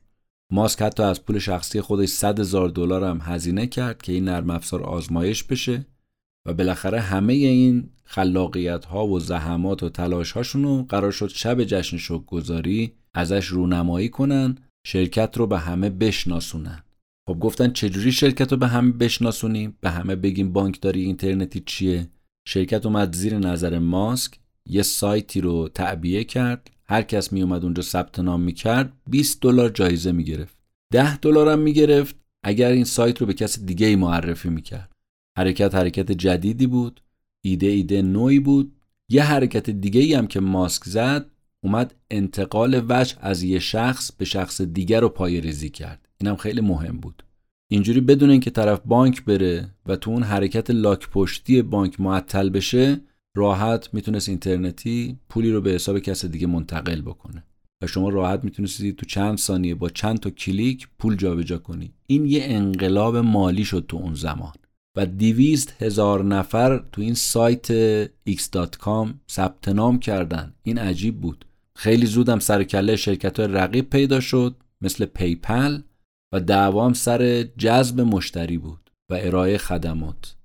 ماسک 0.53 0.83
حتی 0.83 1.03
از 1.03 1.25
پول 1.25 1.39
شخصی 1.39 1.81
خودش 1.81 2.09
100 2.09 2.41
هزار 2.41 2.69
دلار 2.69 3.05
هم 3.05 3.21
هزینه 3.23 3.67
کرد 3.67 4.03
که 4.03 4.13
این 4.13 4.25
نرم 4.25 4.51
افزار 4.51 4.83
آزمایش 4.83 5.45
بشه. 5.45 5.87
و 6.47 6.55
بالاخره 6.55 7.01
همه 7.01 7.33
این 7.33 7.89
خلاقیت 8.05 8.85
ها 8.85 9.07
و 9.07 9.21
زحمات 9.21 9.83
و 9.83 9.89
تلاش 9.89 10.33
هاشون 10.33 10.63
رو 10.63 10.87
قرار 10.89 11.13
شد 11.13 11.29
شب 11.29 11.65
جشن 11.65 11.97
شکرگزاری 11.97 12.93
ازش 13.15 13.47
رونمایی 13.47 14.09
کنن 14.09 14.59
شرکت 14.87 15.37
رو 15.37 15.47
به 15.47 15.59
همه 15.59 15.91
بشناسونن. 15.91 16.83
خب 17.29 17.39
گفتن 17.39 17.71
چجوری 17.71 18.13
شرکت 18.13 18.53
رو 18.53 18.59
به 18.59 18.67
همه 18.67 18.93
بشناسونیم؟ 18.93 19.77
به 19.81 19.91
همه 19.91 20.17
بگیم 20.17 20.53
بانکداری 20.53 21.05
اینترنتی 21.05 21.63
چیه؟ 21.67 22.09
شرکت 22.49 22.87
اومد 22.87 23.15
زیر 23.15 23.39
نظر 23.39 23.79
ماسک 23.79 24.39
یه 24.69 24.83
سایتی 24.83 25.41
رو 25.41 25.69
تعبیه 25.69 26.25
کرد 26.25 26.71
هر 26.89 27.03
کس 27.03 27.33
می 27.33 27.43
اومد 27.43 27.65
اونجا 27.65 27.83
ثبت 27.83 28.19
نام 28.19 28.41
می‌کرد 28.41 28.93
20 29.11 29.41
دلار 29.41 29.69
جایزه 29.69 30.13
می‌گرفت. 30.13 30.57
10 30.93 31.17
دلار 31.17 31.49
هم 31.49 31.59
می‌گرفت 31.59 32.17
اگر 32.45 32.71
این 32.71 32.85
سایت 32.85 33.21
رو 33.21 33.27
به 33.27 33.35
کس 33.35 33.61
دیگه 33.61 33.87
ای 33.87 33.97
معرفی 33.97 34.49
می‌کرد. 34.49 34.96
حرکت 35.37 35.75
حرکت 35.75 36.13
جدیدی 36.13 36.67
بود 36.67 37.01
ایده 37.45 37.67
ایده 37.67 38.03
نوعی 38.03 38.41
بود. 38.41 38.73
یه 39.09 39.23
حرکت 39.23 39.71
دیگه 39.71 40.01
ای 40.01 40.15
هم 40.15 40.27
که 40.27 40.41
ماسک 40.41 40.85
زد 40.85 41.31
اومد 41.65 41.95
انتقال 42.11 42.85
وجه 42.89 43.17
از 43.21 43.43
یه 43.43 43.59
شخص 43.59 44.13
به 44.13 44.25
شخص 44.25 44.61
دیگر 44.61 45.01
رو 45.01 45.09
پای 45.09 45.41
ریزی 45.41 45.71
کرد. 45.71 46.09
اینم 46.21 46.37
خیلی 46.37 46.61
مهم 46.61 46.97
بود. 46.97 47.23
اینجوری 47.71 48.01
بدون 48.01 48.31
اینکه 48.31 48.51
طرف 48.51 48.81
بانک 48.85 49.25
بره 49.25 49.71
و 49.87 49.97
تو 49.97 50.11
اون 50.11 50.23
حرکت 50.23 50.71
لاک 50.71 51.09
پشتی 51.11 51.63
بانک 51.63 52.01
معطل 52.01 52.49
بشه 52.49 53.01
راحت 53.37 53.95
می‌تونست 53.95 54.29
اینترنتی 54.29 55.19
پولی 55.29 55.51
رو 55.51 55.61
به 55.61 55.71
حساب 55.71 55.99
کس 55.99 56.25
دیگه 56.25 56.47
منتقل 56.47 57.01
بکنه. 57.01 57.45
و 57.83 57.87
شما 57.87 58.09
راحت 58.09 58.45
می‌تونستید 58.45 58.97
تو 58.97 59.07
چند 59.07 59.39
ثانیه 59.39 59.75
با 59.75 59.89
چند 59.89 60.19
تا 60.19 60.31
کلیک 60.31 60.89
پول 60.99 61.17
جابجا 61.17 61.59
کنی. 61.59 61.93
این 62.07 62.27
یه 62.27 62.41
انقلاب 62.45 63.17
مالی 63.17 63.65
شد 63.65 63.85
تو 63.89 63.97
اون 63.97 64.15
زمان. 64.15 64.53
و 64.97 65.07
دیویست 65.07 65.83
هزار 65.83 66.25
نفر 66.25 66.85
تو 66.93 67.03
این 67.03 67.15
سایت 67.15 67.67
x.com 68.07 69.09
ثبت 69.31 69.69
نام 69.69 69.99
کردن. 69.99 70.55
این 70.63 70.79
عجیب 70.79 71.21
بود. 71.21 71.45
خیلی 71.77 72.07
زودم 72.07 72.39
سر 72.39 72.65
کله 72.65 72.97
شرکت 72.97 73.41
های 73.41 73.49
رقیب 73.49 73.91
پیدا 73.91 74.21
شد 74.21 74.57
مثل 74.81 75.05
PayPal 75.05 75.81
و 76.35 76.41
دعوام 76.41 76.93
سر 76.93 77.43
جذب 77.43 78.01
مشتری 78.01 78.59
بود 78.59 78.91
و 79.11 79.19
ارائه 79.21 79.59
خدمات. 79.59 80.37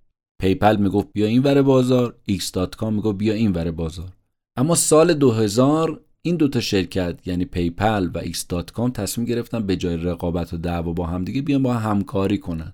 PayPal 0.42 0.76
می‌گفت 0.76 1.08
بیا 1.14 1.26
این 1.26 1.44
ور 1.44 1.62
بازار 1.62 2.16
x.com 2.32 2.84
می‌گفت 2.84 3.18
بیا 3.18 3.34
این 3.34 3.52
ور 3.52 3.72
بازار. 3.72 4.14
اما 4.58 4.76
سال 4.76 5.14
2000 5.14 6.00
این 6.22 6.36
دوتا 6.36 6.60
شرکت 6.60 7.28
یعنی 7.28 7.46
PayPal 7.46 8.10
و 8.14 8.22
x.com 8.22 8.92
تصمیم 8.94 9.28
گرفتن 9.28 9.66
به 9.66 9.76
جای 9.76 9.98
رقابت 9.98 10.54
و 10.54 10.58
دعوا 10.58 10.94
با 10.94 11.06
هم 11.06 11.24
دیگه 11.24 11.42
بیان 11.42 11.64
با 11.64 11.67
هم 11.67 11.74
همکاری 11.74 12.38
کنن. 12.38 12.74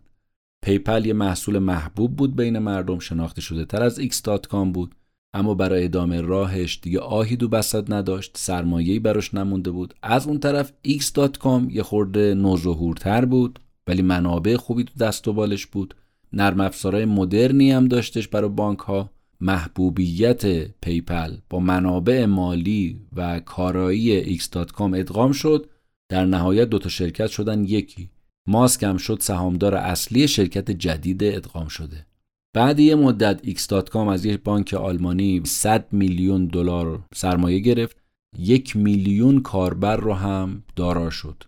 PayPal 0.68 1.06
یه 1.05 1.13
محصول 1.13 1.59
محبوب 1.59 2.15
بود 2.15 2.36
بین 2.36 2.59
مردم 2.59 2.99
شناخته 2.99 3.41
شده 3.41 3.65
تر 3.65 3.84
از 3.84 3.99
x.com 3.99 4.72
بود. 4.74 4.95
اما 5.34 5.53
برای 5.53 5.84
ادامه 5.84 6.22
راهش 6.22 6.80
دیگه 6.82 6.99
آهی 6.99 7.36
تو 7.36 7.48
بساط 7.48 7.93
نداشت 7.93 8.38
سرمایه‌ای 8.38 8.99
براش 8.99 9.34
نمونده 9.34 9.72
بود. 9.72 9.93
از 10.03 10.28
اون 10.28 10.39
طرف 10.39 10.74
x.com 10.88 11.72
یه 11.72 11.84
خورده 11.84 12.34
نوظهورتر 12.34 13.26
بود 13.26 13.59
ولی 13.88 14.01
منابع 14.01 14.55
خوبی 14.55 14.84
تو 14.84 14.93
دست 14.99 15.28
و 15.28 15.34
بالش 15.34 15.65
بود. 15.65 15.95
نرم 16.34 16.59
افزارهای 16.59 17.05
مدرنی 17.05 17.72
هم 17.72 17.88
داشتش 17.88 18.28
برای 18.28 18.49
بانک 18.49 18.80
ها 18.80 19.09
محبوبیت 19.41 20.68
PayPal 20.82 21.38
با 21.49 21.59
منابع 21.59 22.26
مالی 22.26 23.01
و 23.15 23.39
کارایی 23.39 24.38
x.com 24.39 24.82
ادغام 24.82 25.32
شد. 25.32 25.70
در 26.09 26.26
نهایت 26.26 26.70
دوتا 26.70 26.89
شرکت 26.89 27.28
شدن 27.28 27.63
یکی. 27.63 28.09
ماسک 28.48 28.84
هم 28.84 28.98
شد 28.98 29.18
سهامدار 29.22 29.76
اصلی 29.76 30.28
شرکت 30.28 30.72
جدید 30.72 31.24
ادغام 31.24 31.68
شده. 31.68 32.06
بعد 32.54 32.80
یه 32.80 32.95
مدت 32.95 33.41
x.com 33.45 33.95
از 33.95 34.26
یک 34.26 34.43
بانک 34.43 34.74
آلمانی 34.74 35.41
100 35.45 35.93
میلیون 35.93 36.45
دلار 36.45 37.04
سرمایه 37.16 37.60
گرفت 37.60 37.98
یک 38.38 38.76
میلیون 38.76 39.41
کاربر 39.41 39.95
رو 39.95 40.14
هم 40.14 40.64
دارا 40.76 41.10
شد. 41.10 41.43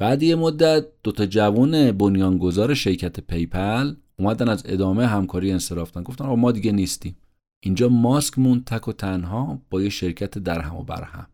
بعد 0.00 0.22
یه 0.22 0.34
مدت 0.34 0.86
دوتا 1.02 1.26
جوان 1.26 1.92
بنیانگذار 1.92 2.74
شرکت 2.74 3.20
پیپل 3.20 3.94
اومدن 4.18 4.48
از 4.48 4.62
ادامه 4.66 5.06
همکاری 5.06 5.52
انصرافتن 5.52 6.02
گفتن 6.02 6.24
آقا 6.24 6.36
ما 6.36 6.52
دیگه 6.52 6.72
نیستیم. 6.72 7.16
اینجا 7.64 7.88
ماسک 7.88 8.38
مون 8.38 8.62
تک 8.66 8.88
و 8.88 8.92
تنها 8.92 9.62
با 9.70 9.82
یه 9.82 9.88
شرکت 9.88 10.38
درهم 10.38 10.76
و 10.76 10.82
برهم. 10.82 11.26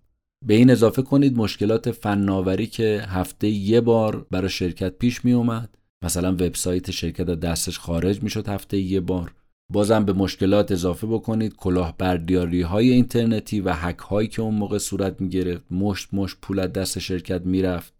به 0.46 0.54
این 0.54 0.70
اضافه 0.70 1.02
کنید 1.02 1.38
مشکلات 1.38 1.90
فناوری 1.90 2.66
که 2.66 3.04
هفته 3.08 3.48
یه 3.48 3.80
بار 3.80 4.26
برای 4.30 4.48
شرکت 4.48 4.98
پیش 4.98 5.24
می 5.24 5.32
اومد. 5.32 5.78
مثلا 6.04 6.32
وبسایت 6.32 6.90
شرکت 6.90 7.26
دستش 7.26 7.78
خارج 7.78 8.22
می 8.22 8.30
شد 8.30 8.48
هفته 8.48 8.78
یه 8.78 9.00
بار. 9.00 9.34
بازم 9.72 10.04
به 10.04 10.12
مشکلات 10.12 10.72
اضافه 10.72 11.06
بکنید. 11.06 11.56
کلاهبرداری 11.56 12.62
های 12.62 12.90
اینترنتی 12.90 13.60
و 13.60 13.72
حک 13.72 13.98
هایی 13.98 14.28
که 14.28 14.42
اون 14.42 14.54
موقع 14.54 14.78
صورت 14.78 15.20
می 15.20 15.28
گرفت. 15.28 15.64
مشت 15.70 16.08
مشت 16.12 16.36
پول 16.42 16.58
از 16.58 16.72
دست 16.72 16.98
شرکت 16.98 17.46
می‌رفت 17.46 17.94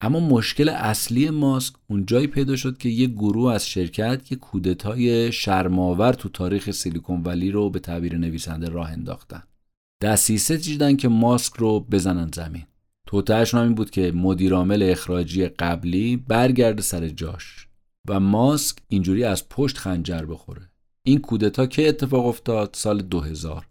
اما 0.00 0.20
مشکل 0.20 0.68
اصلی 0.68 1.30
ماسک 1.30 1.74
اونجایی 1.90 2.26
پیدا 2.26 2.56
شد 2.56 2.78
که 2.78 2.88
یه 2.88 3.06
گروه 3.06 3.52
از 3.52 3.68
شرکت 3.68 4.32
یه 4.32 4.38
کودتای 4.38 5.32
شرماور 5.32 6.12
تو 6.12 6.28
تاریخ 6.28 6.70
سیلیکون 6.70 7.22
ولی 7.22 7.50
رو 7.50 7.70
به 7.70 7.78
تعبیر 7.78 8.18
نویسنده 8.18 8.68
راه 8.68 8.90
انداختن. 8.90 9.42
دستیسه 10.02 10.56
دیدن 10.56 10.96
که 10.96 11.08
ماسک 11.08 11.52
رو 11.56 11.80
بزنن 11.80 12.30
زمین. 12.34 12.64
توتهشون 13.06 13.60
این 13.60 13.74
بود 13.74 13.90
که 13.90 14.12
مدیرعامل 14.12 14.82
اخراجی 14.82 15.48
قبلی 15.48 16.16
برگرده 16.16 16.82
سر 16.82 17.08
جاش 17.08 17.68
و 18.08 18.20
ماسک 18.20 18.76
اینجوری 18.88 19.24
از 19.24 19.48
پشت 19.48 19.78
خنجر 19.78 20.24
بخوره. 20.24 20.70
این 21.02 21.18
کودتا 21.18 21.66
که 21.66 21.88
اتفاق 21.88 22.26
افتاد 22.26 22.70
سال 22.72 23.02
2000 23.02 23.66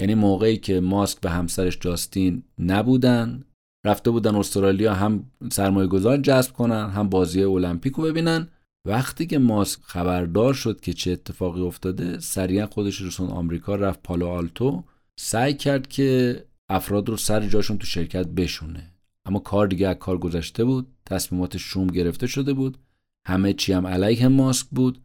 یعنی 0.00 0.14
موقعی 0.14 0.56
که 0.56 0.80
ماسک 0.80 1.20
به 1.20 1.30
همسرش 1.30 1.78
جاستین 1.80 2.42
نبودن 2.58 3.44
رفته 3.86 4.10
بودن 4.10 4.34
استرالیا 4.34 4.94
هم 4.94 5.30
سرمایه 5.52 5.88
گذار 5.88 6.16
جذب 6.16 6.52
کنن 6.52 6.90
هم 6.90 7.08
بازی 7.08 7.42
المپیک 7.42 7.92
رو 7.92 8.04
ببینن. 8.04 8.48
وقتی 8.86 9.26
که 9.26 9.38
ماسک 9.38 9.80
خبردار 9.82 10.54
شد 10.54 10.80
که 10.80 10.92
چه 10.92 11.10
اتفاقی 11.10 11.60
افتاده 11.60 12.18
سریعا 12.18 12.66
خودش 12.66 13.02
رسون 13.02 13.28
آمریکا 13.28 13.74
رفت 13.74 14.02
پالو 14.02 14.26
آلتو 14.26 14.84
سعی 15.22 15.54
کرد 15.54 15.88
که 15.88 16.36
افراد 16.68 17.08
رو 17.08 17.16
سر 17.16 17.48
جاشون 17.48 17.78
تو 17.78 17.86
شرکت 17.86 18.26
بشونه. 18.26 18.92
اما 19.24 19.38
کار 19.38 19.66
دیگه 19.66 19.88
از 19.88 19.96
کار 19.96 20.18
گذشته 20.18 20.64
بود. 20.64 20.86
تصمیمات 21.06 21.56
شوم 21.56 21.86
گرفته 21.86 22.26
شده 22.26 22.52
بود. 22.52 22.78
همه 23.26 23.52
چی 23.52 23.72
هم 23.72 23.86
علیه 23.86 24.28
ماسک 24.28 24.66
بود. 24.70 25.00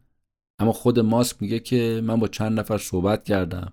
اما 0.58 0.72
خود 0.72 1.00
ماسک 1.00 1.36
میگه 1.40 1.58
که 1.58 2.00
من 2.04 2.20
با 2.20 2.28
چند 2.28 2.58
نفر 2.58 2.78
صحبت 2.78 3.24
کردم. 3.24 3.72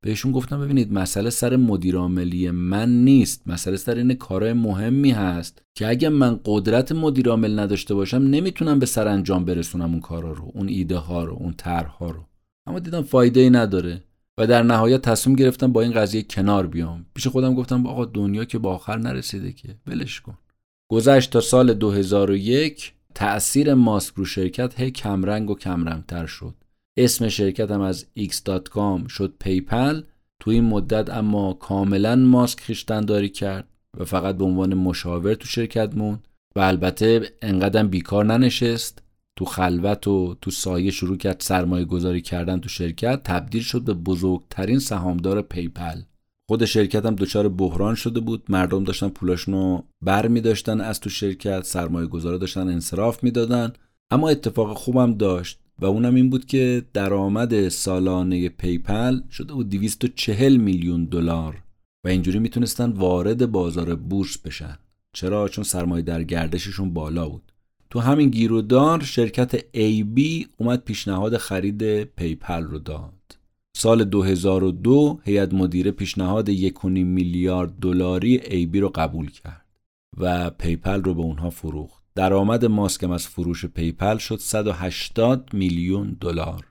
بهشون 0.00 0.32
گفتم 0.32 0.60
ببینید 0.60 0.92
مسئله 0.92 1.30
سر 1.30 1.56
مدیرعاملی 1.56 2.50
من 2.50 3.04
نیست. 3.04 3.42
مسئله 3.46 3.76
سر 3.76 3.94
این 3.94 4.14
کارهای 4.14 4.52
مهمی 4.52 5.10
هست 5.10 5.62
که 5.74 5.88
اگه 5.88 6.08
من 6.08 6.40
قدرت 6.44 6.92
مدیرعامل 6.92 7.58
نداشته 7.58 7.94
باشم 7.94 8.16
نمی‌تونم 8.16 8.78
به 8.78 8.86
سرانجام 8.86 9.44
برسونم 9.44 9.90
اون 9.90 10.00
کارا 10.00 10.32
رو 10.32 10.50
اون 10.54 10.68
ایده 10.68 10.96
ها 10.96 11.24
رو 11.24 11.34
اون 11.34 11.52
طرح 11.52 11.96
رو. 12.00 12.26
اما 12.66 12.78
دیدم 12.78 13.02
فایده 13.02 13.40
ای 13.40 13.50
نداره. 13.50 14.07
و 14.38 14.46
در 14.46 14.62
نهایت 14.62 15.02
تصمیم 15.02 15.36
گرفتم 15.36 15.72
با 15.72 15.82
این 15.82 15.92
قضیه 15.92 16.22
کنار 16.22 16.66
بیام. 16.66 17.06
پیش 17.14 17.26
خودم 17.26 17.54
گفتم 17.54 17.86
آقا 17.86 18.04
دنیا 18.04 18.44
که 18.44 18.58
به 18.58 18.74
آخر 18.74 18.96
نرسیده 18.96 19.52
که 19.52 19.68
ولش 19.86 20.20
کن. 20.20 20.38
گذشت 20.90 21.30
تا 21.30 21.40
سال 21.40 21.74
2001 21.74 22.92
تأثیر 23.14 23.74
ماسک 23.74 24.14
رو 24.14 24.24
شرکت 24.24 24.80
هی 24.80 24.90
کمرنگ 24.90 25.50
و 25.50 25.54
کمرنگتر 25.54 26.26
شد. 26.26 26.54
اسم 26.96 27.28
شرکتم 27.28 27.80
از 27.80 28.06
x.com 28.18 29.08
شد 29.08 29.34
PayPal. 29.40 30.02
تو 30.40 30.50
این 30.50 30.64
مدت 30.64 31.10
اما 31.10 31.52
کاملا 31.52 32.16
ماسک 32.16 32.60
خویشتنداری 32.60 33.28
کرد 33.28 33.68
و 33.98 34.04
فقط 34.04 34.36
به 34.36 34.44
عنوان 34.44 34.74
مشاور 34.74 35.34
تو 35.34 35.46
شرکت 35.46 35.96
موند. 35.96 36.28
و 36.56 36.60
البته 36.60 37.32
انقدر 37.42 37.82
بیکار 37.82 38.24
ننشست. 38.24 39.02
تو 39.38 39.44
خلوت 39.44 40.08
و 40.08 40.36
تو 40.42 40.50
سایه 40.50 40.90
شروع 40.90 41.16
کرد 41.16 41.40
سرمایه 41.40 41.84
گذاری 41.84 42.20
کردن 42.20 42.60
تو 42.60 42.68
شرکت 42.68 43.22
تبدیل 43.22 43.62
شد 43.62 43.82
به 43.82 43.94
بزرگترین 43.94 44.78
سهامدار 44.78 45.42
PayPal. 45.42 46.00
خود 46.48 46.64
شرکت 46.64 47.06
هم 47.06 47.14
دچار 47.14 47.48
بحران 47.48 47.94
شده 47.94 48.20
بود. 48.20 48.42
مردم 48.48 48.84
داشتن 48.84 49.08
پولاشون 49.08 49.54
رو 49.54 49.84
بر 50.02 50.28
می 50.28 50.40
داشتن 50.40 50.80
از 50.80 51.00
تو 51.00 51.10
شرکت 51.10 51.64
سرمایه 51.64 52.06
گذارا 52.06 52.38
داشتن 52.38 52.68
انصراف 52.68 53.24
می‌دادن. 53.24 53.72
اما 54.10 54.28
اتفاق 54.28 54.76
خوبم 54.76 55.14
داشت 55.14 55.60
و 55.78 55.86
اونم 55.86 56.14
این 56.14 56.30
بود 56.30 56.46
که 56.46 56.84
درآمد 56.92 57.68
سالانه 57.68 58.48
PayPal 58.48 59.20
شده 59.30 59.52
بود 59.52 59.70
240 59.70 60.56
میلیون 60.56 61.04
دلار 61.04 61.62
و 62.04 62.08
اینجوری 62.08 62.38
می‌تونستن 62.38 62.90
وارد 62.90 63.50
بازار 63.52 63.94
بورس 63.94 64.38
بشن. 64.38 64.78
چرا؟ 65.12 65.48
چون 65.48 65.64
سرمایه 65.64 66.02
در 66.02 66.22
گردششون 66.22 66.94
بالا 66.94 67.28
بود. 67.28 67.47
تو 67.90 68.00
همین 68.00 68.30
گیرودار 68.30 69.02
شرکت 69.02 69.58
eBay 69.58 70.46
اومد 70.56 70.84
پیشنهاد 70.84 71.36
خرید 71.36 72.02
PayPal 72.02 72.62
رو 72.62 72.78
داد. 72.78 73.12
سال 73.76 74.04
2002 74.04 75.20
هیئت 75.24 75.54
مدیره 75.54 75.90
پیشنهاد 75.90 76.50
1.5 76.50 76.84
میلیارد 76.84 77.72
دلاری 77.80 78.38
eBay 78.38 78.76
رو 78.76 78.88
قبول 78.88 79.30
کرد 79.30 79.66
و 80.16 80.50
PayPal 80.50 81.02
رو 81.02 81.14
به 81.14 81.22
اونها 81.22 81.50
فروخت. 81.50 82.04
درآمد 82.14 82.64
ماسکم 82.64 83.10
از 83.10 83.26
فروش 83.26 83.64
PayPal 83.66 84.16
شد 84.16 84.38
180 84.38 85.50
میلیون 85.52 86.16
دلار. 86.20 86.64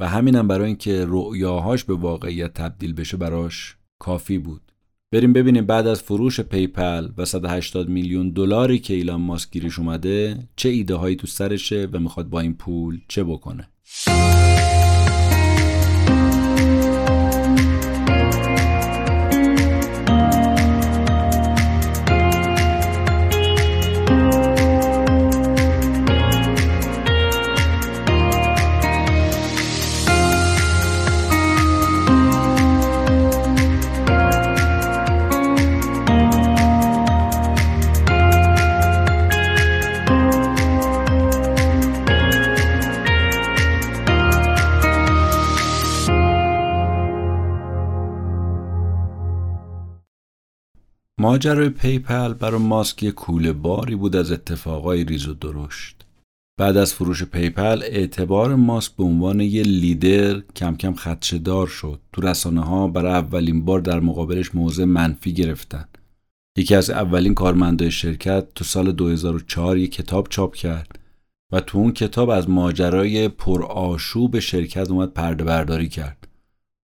و 0.00 0.08
همینم 0.08 0.48
برای 0.48 0.66
اینکه 0.66 1.04
رؤیاهاش 1.08 1.84
به 1.84 1.94
واقعیت 1.94 2.54
تبدیل 2.54 2.92
بشه 2.92 3.16
براش 3.16 3.76
کافی 3.98 4.38
بود. 4.38 4.65
بریم 5.12 5.32
ببینیم 5.32 5.66
بعد 5.66 5.86
از 5.86 6.02
فروش 6.02 6.40
پیپل 6.40 7.08
و 7.18 7.24
180 7.24 7.88
میلیون 7.88 8.30
دلاری 8.30 8.78
که 8.78 8.94
ایلان 8.94 9.20
ماسک 9.20 9.50
گیرش 9.50 9.78
اومده 9.78 10.38
چه 10.56 10.68
ایده 10.68 10.94
هایی 10.94 11.16
تو 11.16 11.26
سرشه 11.26 11.88
و 11.92 11.98
می‌خواد 11.98 12.28
با 12.28 12.40
این 12.40 12.54
پول 12.54 13.00
چه 13.08 13.24
بکنه. 13.24 13.68
ماجرای 51.26 51.68
PayPal 51.68 52.32
برای 52.32 52.60
ماسک 52.60 53.02
یه 53.02 53.10
کوله 53.10 53.52
باری 53.52 53.94
بود 53.94 54.16
از 54.16 54.32
اتفاقای 54.32 55.04
ریز 55.04 55.28
و 55.28 55.34
درشت. 55.34 56.04
بعد 56.58 56.76
از 56.76 56.94
فروش 56.94 57.22
PayPal 57.22 57.82
اعتبار 57.82 58.54
ماسک 58.54 58.92
به 58.96 59.04
عنوان 59.04 59.40
یه 59.40 59.62
لیدر 59.62 60.42
کم 60.56 60.76
کم 60.76 60.94
خدشه‌دار 60.94 61.66
شد. 61.66 62.00
تو 62.12 62.20
رسانه 62.20 62.60
ها 62.60 62.88
برای 62.88 63.12
اولین 63.12 63.64
بار 63.64 63.80
در 63.80 64.00
مقابلش 64.00 64.54
موضع 64.54 64.84
منفی 64.84 65.32
گرفتن. 65.32 65.88
یکی 66.58 66.74
از 66.74 66.90
اولین 66.90 67.34
کارمندای 67.34 67.90
شرکت 67.90 68.54
تو 68.54 68.64
سال 68.64 68.92
2004 68.92 69.78
یک 69.78 69.92
کتاب 69.92 70.28
چاپ 70.30 70.54
کرد 70.54 70.98
و 71.52 71.60
تو 71.60 71.78
اون 71.78 71.92
کتاب 71.92 72.30
از 72.30 72.50
ماجرای 72.50 73.28
پرآشوب 73.28 74.38
شرکت 74.38 74.90
اومد 74.90 75.12
پرده 75.12 75.44
برداری 75.44 75.88
کرد. 75.88 76.28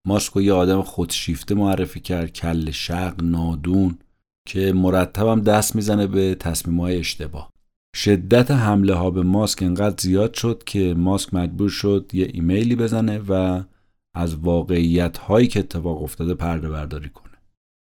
ماسکو 0.07 0.41
یه 0.41 0.53
آدم 0.53 0.83
خودشیفته 0.83 1.55
معرفی 1.55 2.01
کرد 2.01 2.33
کل 2.33 2.71
شق 2.71 3.23
نادون. 3.23 3.99
که 4.49 4.73
مرتبم 4.73 5.41
دست 5.41 5.77
می‌زنه 5.77 6.07
به 6.07 6.37
های 6.79 6.99
اشتباه. 6.99 7.51
شدت 7.97 8.51
حمله 8.51 8.95
ها 8.95 9.11
به 9.11 9.23
ماسک 9.23 9.63
انقدر 9.63 9.97
زیاد 10.01 10.35
شد 10.35 10.63
که 10.67 10.95
ماسک 10.95 11.35
مجبور 11.35 11.69
شد 11.69 12.11
یه 12.13 12.31
ایمیلی 12.33 12.77
بزنه 12.77 13.21
و 13.29 13.63
از 14.15 14.35
واقعیت 14.35 15.19
هایی 15.19 15.47
که 15.47 15.61
اتفاق 15.61 16.03
افتاده 16.03 16.35
پرده 16.35 16.69
برداری 16.69 17.09
کنه. 17.09 17.33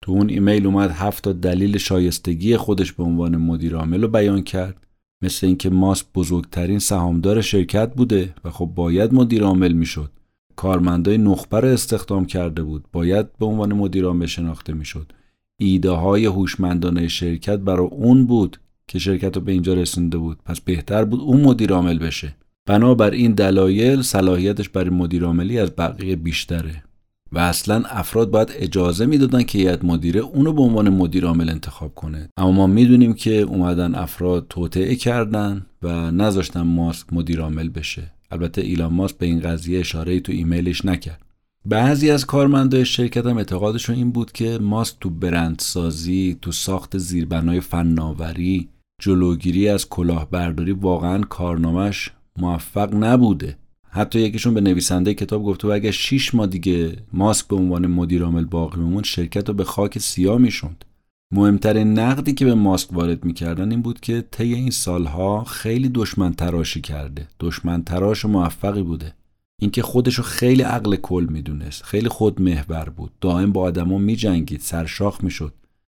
تو 0.03 0.11
اون 0.11 0.29
ایمیل 0.29 0.65
اومد 0.65 0.91
هفت 0.91 1.23
تا 1.23 1.33
دلیل 1.33 1.77
شایستگی 1.77 2.57
خودش 2.57 2.93
به 2.93 3.03
عنوان 3.03 3.37
مدیر 3.37 3.75
عامل 3.75 4.01
رو 4.01 4.07
بیان 4.07 4.41
کرد. 4.41 4.87
مثل 5.23 5.47
اینکه 5.47 5.69
ماسک 5.69 6.05
بزرگترین 6.15 6.79
سهامدار 6.79 7.41
شرکت 7.41 7.93
بوده 7.93 8.33
و 8.43 8.49
خب 8.49 8.65
باید 8.65 9.13
مدیر 9.13 9.43
عامل 9.43 9.71
می‌شد. 9.71 10.11
کارمندای 10.55 11.17
نخبه 11.17 11.59
رو 11.59 11.67
استخدام 11.67 12.25
کرده 12.25 12.63
بود. 12.63 12.85
باید 12.91 13.37
به 13.37 13.45
عنوان 13.45 13.73
مدیر 13.73 14.05
عامل 14.05 14.25
شناخته 14.25 14.73
می‌شد. 14.73 15.13
ایده 15.59 15.91
های 15.91 16.25
هوشمندانه 16.25 17.07
شرکت 17.07 17.59
برای 17.59 17.87
اون 17.87 18.25
بود 18.25 18.57
که 18.87 18.99
شرکت 18.99 19.35
رو 19.35 19.41
به 19.41 19.51
اینجا 19.51 19.73
رسونده 19.73 20.17
بود. 20.17 20.37
پس 20.45 20.61
بهتر 20.61 21.05
بود 21.05 21.19
اون 21.19 21.41
مدیر 21.41 21.73
عامل 21.73 21.99
بشه. 21.99 22.35
بنابر 22.65 23.11
این 23.11 23.31
دلایل 23.31 24.01
صلاحیتش 24.01 24.69
برای 24.69 24.89
مدیر 24.89 25.23
عاملی 25.23 25.59
از 25.59 25.71
بقیه 25.77 26.15
بیشتره. 26.15 26.83
و 27.31 27.39
اصلا 27.39 27.83
افراد 27.89 28.31
باید 28.31 28.51
اجازه 28.55 29.05
می‌دادن 29.05 29.43
که 29.43 29.57
هیئت 29.57 29.85
مدیره 29.85 30.19
اونو 30.19 30.53
به 30.53 30.61
عنوان 30.61 30.89
مدیر 30.89 31.25
عامل 31.25 31.49
انتخاب 31.49 31.95
کنه. 31.95 32.29
اما 32.37 32.51
ما 32.51 32.67
می‌دونیم 32.67 33.13
که 33.13 33.41
اومدن 33.41 33.95
افراد 33.95 34.45
توطعه 34.49 34.95
کردن 34.95 35.65
و 35.83 36.11
نذاشتن 36.11 36.61
ماسک 36.61 37.13
مدیر 37.13 37.41
عامل 37.41 37.69
بشه. 37.69 38.11
البته 38.31 38.61
ایلان 38.61 38.93
ماسک 38.93 39.17
به 39.17 39.25
این 39.25 39.39
قضیه 39.39 39.79
اشاره 39.79 40.19
تو 40.19 40.31
ایمیلش 40.31 40.85
نکرد. 40.85 41.21
بعضی 41.69 42.11
از 42.11 42.25
کارمندای 42.25 42.85
شرکت 42.85 43.25
هم 43.25 43.37
اعتقادشون 43.37 43.95
این 43.95 44.11
بود 44.11 44.31
که 44.31 44.59
ماسک 44.61 44.95
تو 45.01 45.09
برندسازی 45.09 46.37
تو 46.41 46.51
ساخت 46.51 46.97
زیربنای 46.97 47.59
فناوری 47.59 48.69
جلوگیری 49.01 49.69
از 49.69 49.89
کلاهبرداری 49.89 50.71
واقعا 50.71 51.21
کارنامش 51.21 52.11
موفق 52.37 52.95
نبوده. 52.95 53.57
حتی 53.89 54.19
یکیشون 54.19 54.53
به 54.53 54.61
نویسنده 54.61 55.13
کتاب 55.13 55.43
گفته 55.43 55.67
و 55.67 55.71
اگر 55.71 55.91
6 55.91 56.35
ماه 56.35 56.47
دیگه 56.47 56.97
ماسک 57.13 57.47
به 57.47 57.55
عنوان 57.55 57.87
مدیر 57.87 58.23
عامل 58.23 58.45
باقی 58.45 58.81
میموند 58.81 59.03
شرکت 59.03 59.47
رو 59.47 59.53
به 59.53 59.63
خاک 59.63 59.99
سیاه 59.99 60.37
می‌شوند. 60.37 60.85
مهمترین 61.31 61.99
نقدی 61.99 62.33
که 62.33 62.45
به 62.45 62.53
ماسک 62.53 62.93
وارد 62.93 63.25
می‌کردن 63.25 63.71
این 63.71 63.81
بود 63.81 63.99
که 63.99 64.23
طی 64.31 64.53
این 64.53 64.71
سالها 64.71 65.43
خیلی 65.43 65.89
دشمن 65.89 66.33
تراشی 66.33 66.81
کرده. 66.81 67.27
دشمن 67.39 67.83
تراش 67.83 68.25
موفقی 68.25 68.83
بوده. 68.83 69.13
اینکه 69.61 69.81
خودشو 69.81 70.23
خیلی 70.23 70.61
عقل 70.61 70.95
کل 70.95 71.27
می‌دونست 71.29 71.83
خیلی 71.83 72.09
خود 72.09 72.41
محور 72.41 72.89
بود. 72.89 73.11
دائم 73.21 73.51
با 73.51 73.61
آدما 73.61 73.97
میجنگید 73.97 74.61
سرشاخ 74.61 75.23
می‌شد 75.23 75.53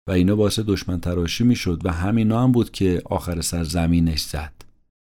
و 0.10 0.12
اینا 0.12 0.36
باعث 0.36 0.60
دشمن 0.60 1.00
تراشی 1.00 1.44
می‌شد 1.44 1.82
و 1.84 1.92
همینا 1.92 2.44
هم 2.44 2.52
بود 2.52 2.72
که 2.72 3.02
آخر 3.06 3.42
سر 3.42 3.64
زمینش 3.64 4.22
زد. 4.22 4.54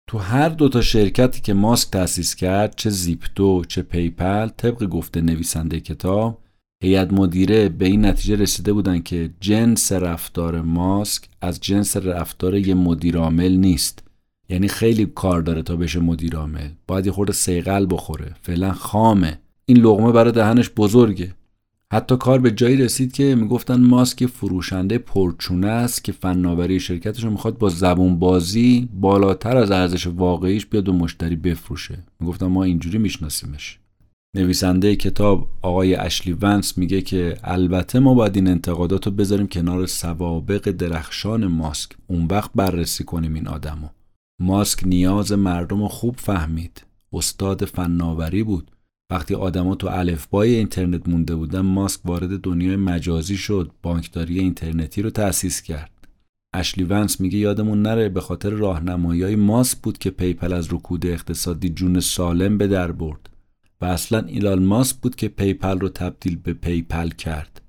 تو 0.10 0.18
هر 0.18 0.50
دوتا 0.50 0.82
شرکتی 0.82 1.42
که 1.42 1.54
ماسک 1.54 1.92
تأسیس 1.92 2.36
کرد 2.36 2.76
چه 2.76 2.90
زیپتو 2.90 3.66
چه 3.68 3.82
پیپل 3.82 4.48
طبق 4.48 4.84
گفته 4.84 5.22
نویسنده 5.22 5.80
کتاب 5.80 6.42
هیئت 6.84 7.14
مدیره 7.14 7.70
به 7.70 7.86
این 7.86 8.06
نتیجه 8.06 8.36
رسیده 8.36 8.74
بودن 8.74 9.00
که 9.00 9.30
جنس 9.40 9.92
رفتار 9.92 10.62
ماسک 10.62 11.30
از 11.42 11.60
جنس 11.60 11.98
رفتار 11.98 12.56
یه 12.56 12.74
مدیر 12.74 13.18
عامل 13.18 13.52
نیست. 13.52 14.04
یعنی 14.50 14.68
خیلی 14.68 15.06
کار 15.06 15.42
داره 15.42 15.62
تا 15.62 15.76
بشه 15.76 16.00
مدیر 16.00 16.36
عامل. 16.36 16.70
باید 16.88 17.06
یه 17.06 17.12
خورده 17.12 17.34
سیقل 17.34 17.88
بخوره. 17.90 18.36
فعلا 18.42 18.72
خامه. 18.72 19.40
این 19.66 19.78
لغمه 19.78 20.12
برای 20.12 20.32
دهنش 20.32 20.70
بزرگه. 20.78 21.34
حتی 21.94 22.18
کار 22.18 22.40
به 22.40 22.52
جایی 22.52 22.78
رسید 22.78 23.12
که 23.14 23.36
می‌گفتن 23.36 23.82
ماسک 23.82 24.26
فروشنده 24.26 24.98
پرچونه 24.98 25.68
است 25.68 26.04
که 26.04 26.12
فناوری 26.12 26.80
شرکتش 26.80 27.24
می‌خواد 27.24 27.58
با 27.58 27.70
زبون 27.70 28.20
بازی 28.20 28.90
بالاتر 28.94 29.58
از 29.58 29.72
ارزش 29.72 30.08
واقعیش 30.08 30.66
بیاد 30.66 30.90
و 30.90 30.94
مشتری 30.94 31.36
بفروشه. 31.36 32.04
می‌گفتن 32.20 32.46
ما 32.46 32.64
اینجوری 32.64 32.98
میشناسیمش. 32.98 33.80
نویسنده 34.36 34.96
کتاب 34.96 35.48
آقای 35.62 35.96
اشلی 35.96 36.38
ونس 36.42 36.78
میگه 36.78 37.02
که 37.02 37.38
البته 37.44 38.00
ما 38.00 38.14
باید 38.14 38.36
این 38.36 38.48
انتقادات 38.48 39.06
رو 39.06 39.12
بذاریم 39.12 39.48
کنار 39.48 39.86
سوابق 39.86 40.72
درخشان 40.72 41.48
ماسک. 41.48 41.90
اون 42.08 42.28
وقت 42.32 42.52
بررسی 42.56 43.04
کنیم 43.04 43.34
این 43.34 43.48
آدمو. 43.48 43.88
ماسک 44.40 44.84
نیاز 44.86 45.32
مردم 45.32 45.82
رو 45.82 45.88
خوب 45.88 46.16
فهمید. 46.18 46.86
استاد 47.14 47.66
فناوری 47.66 48.44
بود. 48.44 48.72
وقتی 49.10 49.36
آدما 49.36 49.76
تو 49.76 49.88
الفبای 49.88 50.56
اینترنت 50.56 51.10
مونده 51.10 51.36
بودن 51.36 51.60
ماسک 51.60 52.06
وارد 52.06 52.42
دنیای 52.42 52.76
مجازی 52.76 53.38
شد. 53.38 53.72
بانکداری 53.82 54.40
اینترنتی 54.40 55.02
رو 55.02 55.10
تأسیس 55.10 55.62
کرد. 55.62 55.92
اشلی 56.54 56.84
ونس 56.84 57.22
میگه 57.22 57.38
یادمون 57.38 57.82
نره 57.82 58.10
به 58.10 58.22
خاطر 58.22 58.50
راهنمایی 58.50 59.24
های 59.24 59.36
ماسک 59.36 59.78
بود 59.78 59.98
که 59.98 60.10
PayPal 60.10 60.54
از 60.54 60.74
رکود 60.74 61.06
اقتصادی 61.06 61.70
جون 61.70 62.00
سالم 62.00 62.58
به 62.58 62.68
در 62.68 62.92
برد. 62.92 63.30
و 63.82 63.86
اصلا 63.86 64.20
ایلان 64.20 64.64
ماسک 64.64 64.96
بود 64.96 65.16
که 65.16 65.28
PayPal 65.28 65.80
رو 65.80 65.90
تبدیل 65.90 66.36
به 66.36 66.54
PayPal 66.54 67.10
کرد. 67.10 67.62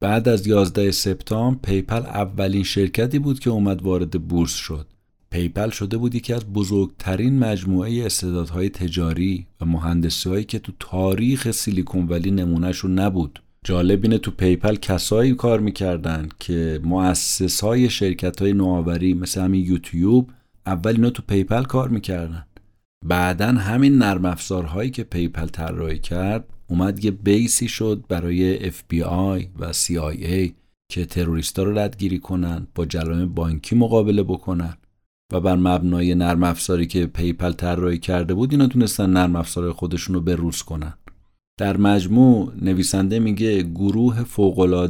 بعد 0.00 0.28
از 0.28 0.46
11 0.46 0.90
سپتامبر 0.90 1.58
PayPal 1.62 2.02
اولین 2.06 2.62
شرکتی 2.62 3.18
بود 3.18 3.40
که 3.40 3.50
اومد 3.50 3.82
وارد 3.82 4.28
بورس 4.28 4.54
شد. 4.54 4.86
PayPal 5.30 5.70
شده 5.70 5.96
بود 5.96 6.14
یکی 6.14 6.32
از 6.32 6.52
بزرگترین 6.52 7.38
مجموعه 7.38 8.06
استعدادهای 8.06 8.68
تجاری 8.68 9.46
و 9.60 9.64
مهندسی 9.64 10.28
هایی 10.28 10.44
که 10.44 10.58
تو 10.58 10.72
تاریخ 10.80 11.50
سیلیکون 11.50 12.06
ولی 12.08 12.30
نمونهشون 12.30 12.98
نبود. 12.98 13.42
جالب 13.64 14.00
اینه 14.02 14.18
تو 14.18 14.30
PayPal 14.30 14.76
کسایی 14.76 15.34
کار 15.34 15.60
می‌کردن 15.60 16.28
که 16.38 16.80
مؤسس 16.84 17.60
های 17.60 17.90
شرکت 17.90 18.42
های 18.42 18.52
نوآوری 18.52 19.14
مثل 19.14 19.40
همین 19.40 19.64
یوتیوب 19.64 20.30
اول 20.66 20.92
اینا 20.92 21.10
تو 21.10 21.22
PayPal 21.26 21.62
کار 21.62 21.88
می‌کردن. 21.88 22.46
بعدا 23.06 23.46
همین 23.46 23.98
نرم 23.98 24.24
افزارهایی 24.24 24.90
که 24.90 25.04
PayPal 25.04 25.46
طراحی 25.46 25.98
کرد 25.98 26.44
اومد 26.66 27.04
یه 27.04 27.10
base 27.10 27.56
ی 27.56 27.68
شد 27.68 28.04
برای 28.08 28.70
FBI 28.70 29.46
و 29.58 29.72
CIA 29.72 30.50
که 30.92 31.06
تروریستا 31.06 31.62
رو 31.62 31.78
ردگیری 31.78 32.18
کنن 32.18 32.66
با 32.74 32.86
جرایم 32.86 33.34
بانکی 33.34 33.76
مقابله 33.76 34.22
بکنن. 34.22 34.76
و 35.32 35.40
بر 35.40 35.56
مبنای 35.56 36.14
نرم 36.14 36.42
افزاری 36.42 36.86
که 36.86 37.06
PayPal 37.06 37.52
طراحی 37.52 37.98
کرده 37.98 38.34
بود 38.34 38.52
اینا 38.52 38.66
تونستن 38.66 39.10
نرم 39.10 39.36
افزار 39.36 39.72
خودشون 39.72 40.14
رو 40.14 40.20
بروز 40.20 40.62
کنن. 40.62 40.94
در 41.58 41.76
مجموع 41.76 42.52
نویسنده 42.62 43.18
میگه 43.18 43.62
گروه 43.62 44.24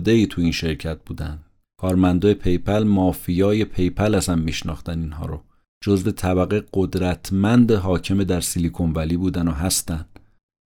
ای 0.07 0.27
تو 0.27 0.41
این 0.41 0.53
شرکت 0.53 0.99
بودن. 1.07 1.39
کارمندای 1.81 2.35
PayPal 2.35 2.83
مافیای 2.83 3.65
PayPal 3.65 4.15
اصلا 4.15 4.35
میشناختن 4.35 5.01
اینها 5.01 5.27
رو. 5.27 5.41
جزو 5.85 6.11
طبقه 6.11 6.65
قدرتمند 6.73 7.71
حاکم 7.73 8.25
در 8.25 8.41
سیلیکون 8.41 8.93
ولی 8.93 9.17
بودن 9.17 9.49
و 9.49 9.53
هستن. 9.53 10.05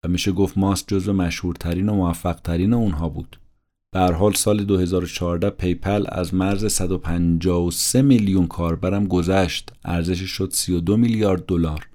و 0.04 0.08
میشه 0.08 0.32
گفت 0.32 0.58
ماسک 0.58 0.88
جزو 0.88 1.12
مشهورترین 1.12 1.88
و 1.88 1.94
موفقترین 1.94 2.74
اونها 2.74 3.08
بود. 3.08 3.38
به 3.94 3.97
هر 3.97 4.00
حال 4.00 4.32
سال 4.32 4.64
2014 4.64 5.50
PayPal 5.50 6.04
از 6.08 6.34
مرز 6.34 6.72
153 6.72 8.02
میلیون 8.02 8.46
کاربرم 8.46 9.06
گذشت. 9.06 9.70
ارزشش 9.84 10.30
شد 10.30 10.48
32 10.52 10.96
میلیارد 10.96 11.46
دلار. 11.46 11.88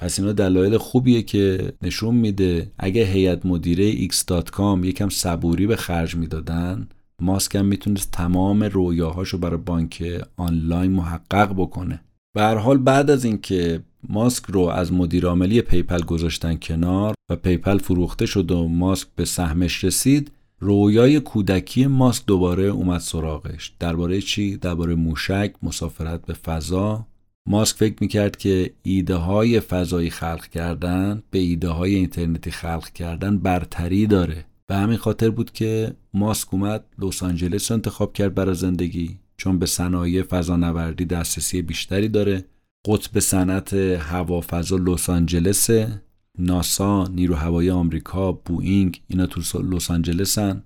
پس 0.00 0.20
اینا 0.20 0.32
دلایل 0.32 0.76
خوبیه 0.78 1.22
که 1.22 1.72
نشون 1.82 2.14
میده 2.14 2.72
اگه 2.78 3.04
هیئت 3.04 3.46
مدیره 3.46 4.08
x.com 4.08 4.84
یکم 4.84 5.08
صبوری 5.08 5.66
به 5.66 5.76
خرج 5.76 6.16
می‌دادن 6.16 6.88
ماسک 7.20 7.54
هم 7.56 7.66
می‌تونست 7.66 8.10
تمام 8.10 8.64
رویاهاشو 8.64 9.38
برای 9.38 9.56
بانک 9.56 10.22
آنلاین 10.36 10.90
محقق 10.90 11.52
بکنه. 11.52 12.00
به 12.34 12.42
هر 12.42 12.56
حال 12.56 12.78
بعد 12.78 13.10
از 13.10 13.24
اینکه 13.24 13.80
ماسک 14.08 14.44
رو 14.44 14.60
از 14.60 14.92
مدیرعاملی 14.92 15.62
PayPal 15.62 16.00
گذاشتن 16.00 16.56
کنار 16.56 17.14
و 17.30 17.36
PayPal 17.36 17.78
فروخته 17.78 18.26
شد 18.26 18.50
و 18.50 18.68
ماسک 18.68 19.08
به 19.16 19.24
سهمش 19.24 19.84
رسید 19.84 20.30
رویای 20.64 21.20
کودکی 21.20 21.86
ماسک 21.86 22.26
دوباره 22.26 22.62
اومد 22.62 23.00
سراغش. 23.00 23.72
درباره 23.80 24.20
چی؟ 24.20 24.56
درباره 24.56 24.94
موشک 24.94 25.52
مسافرت 25.62 26.26
به 26.26 26.34
فضا. 26.34 27.06
ماسک 27.46 27.76
فکر 27.76 27.94
می‌کرد 28.00 28.36
که 28.36 28.70
ایده 28.82 29.14
های 29.14 29.60
فضایی 29.60 30.10
خلق 30.10 30.46
کردن 30.46 31.22
به 31.30 31.38
ایده 31.38 31.68
های 31.68 31.94
اینترنتی 31.94 32.50
خلق 32.50 32.88
کردن 32.88 33.38
برتری 33.38 34.06
داره. 34.06 34.44
به 34.66 34.74
همین 34.74 34.96
خاطر 34.96 35.30
بود 35.30 35.52
که 35.52 35.94
ماسک 36.14 36.54
اومد 36.54 36.84
لس 36.98 37.22
آنجلس 37.22 37.72
انتخاب 37.72 38.12
کرد 38.12 38.34
برای 38.34 38.54
زندگی. 38.54 39.18
چون 39.36 39.58
به 39.58 39.66
صنایع 39.66 40.22
فضانوردی 40.22 41.04
دسترسی 41.04 41.62
بیشتری 41.62 42.08
داره. 42.08 42.44
قطب 42.86 43.20
صنعت 43.20 43.74
هوافضا 43.74 44.76
لس 44.76 45.10
آنجلس 45.10 45.70
ناسا 46.38 47.06
نیرو 47.06 47.34
هوایی 47.34 47.70
آمریکا 47.70 48.32
بوئینگ 48.32 49.00
اینا 49.08 49.26
تو 49.26 49.62
لس 49.62 49.90
آنجلسن. 49.90 50.62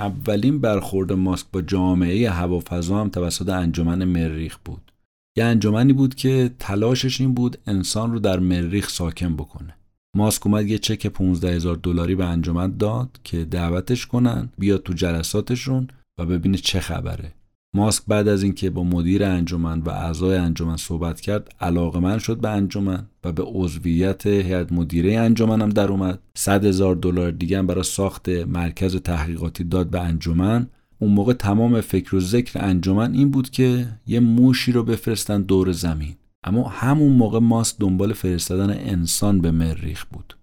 اولین 0.00 0.58
برخورد 0.58 1.12
ماسک 1.12 1.46
با 1.52 1.62
جامعه 1.62 2.30
هوافضا 2.30 3.00
هم 3.00 3.08
توسط 3.08 3.48
انجمن 3.48 4.04
مریخ 4.04 4.58
بود. 4.64 4.92
یه 5.36 5.44
انجمنی 5.44 5.92
بود 5.92 6.14
که 6.14 6.50
تلاشش 6.58 7.20
این 7.20 7.34
بود 7.34 7.58
انسان 7.66 8.12
رو 8.12 8.18
در 8.18 8.38
مریخ 8.38 8.88
ساکن 8.88 9.36
بکنه. 9.36 9.76
ماسک 10.16 10.46
اومد 10.46 10.66
یه 10.66 10.78
چک 10.78 11.06
15 11.06 11.54
هزار 11.54 11.76
دلاری 11.76 12.14
به 12.14 12.24
انجمن 12.24 12.76
داد 12.76 13.20
که 13.24 13.44
دعوتش 13.44 14.06
کنن 14.06 14.48
بیاد 14.58 14.82
تو 14.82 14.92
جلساتشون 14.92 15.88
و 16.18 16.26
ببینه 16.26 16.58
چه 16.58 16.80
خبره. 16.80 17.32
ماسک 17.74 18.02
بعد 18.08 18.28
از 18.28 18.42
اینکه 18.42 18.70
با 18.70 18.84
مدیر 18.84 19.24
انجمن 19.24 19.80
و 19.80 19.90
اعضای 19.90 20.36
انجمن 20.36 20.76
صحبت 20.76 21.20
کرد 21.20 21.54
علاقمند 21.60 22.18
شد 22.18 22.40
به 22.40 22.48
انجمن 22.48 23.06
و 23.24 23.32
به 23.32 23.42
عضویت 23.46 24.26
هیئت 24.26 24.72
مدیره 24.72 25.18
انجمن 25.18 25.62
هم 25.62 25.68
در 25.68 25.88
اومد. 25.88 26.18
100 26.34 26.64
هزار 26.64 26.94
دلار 26.94 27.30
دیگه 27.30 27.58
هم 27.58 27.66
برای 27.66 27.82
ساخت 27.82 28.28
مرکز 28.28 28.96
تحقیقاتی 28.96 29.64
داد 29.64 29.90
به 29.90 30.00
انجمن. 30.00 30.66
اون 30.98 31.12
موقع 31.12 31.32
تمام 31.32 31.80
فکر 31.80 32.16
و 32.16 32.20
ذکر 32.20 32.64
انجمن 32.64 33.14
این 33.14 33.30
بود 33.30 33.50
که 33.50 33.88
یه 34.06 34.20
موشی 34.20 34.72
رو 34.72 34.82
بفرستن 34.82 35.42
دور 35.42 35.72
زمین. 35.72 36.14
اما 36.44 36.68
همون 36.68 37.12
موقع 37.12 37.38
ماسک 37.38 37.76
دنبال 37.78 38.12
فرستادن 38.12 38.70
انسان 38.70 39.40
به 39.40 39.50
مریخ 39.50 40.04
بود. 40.04 40.36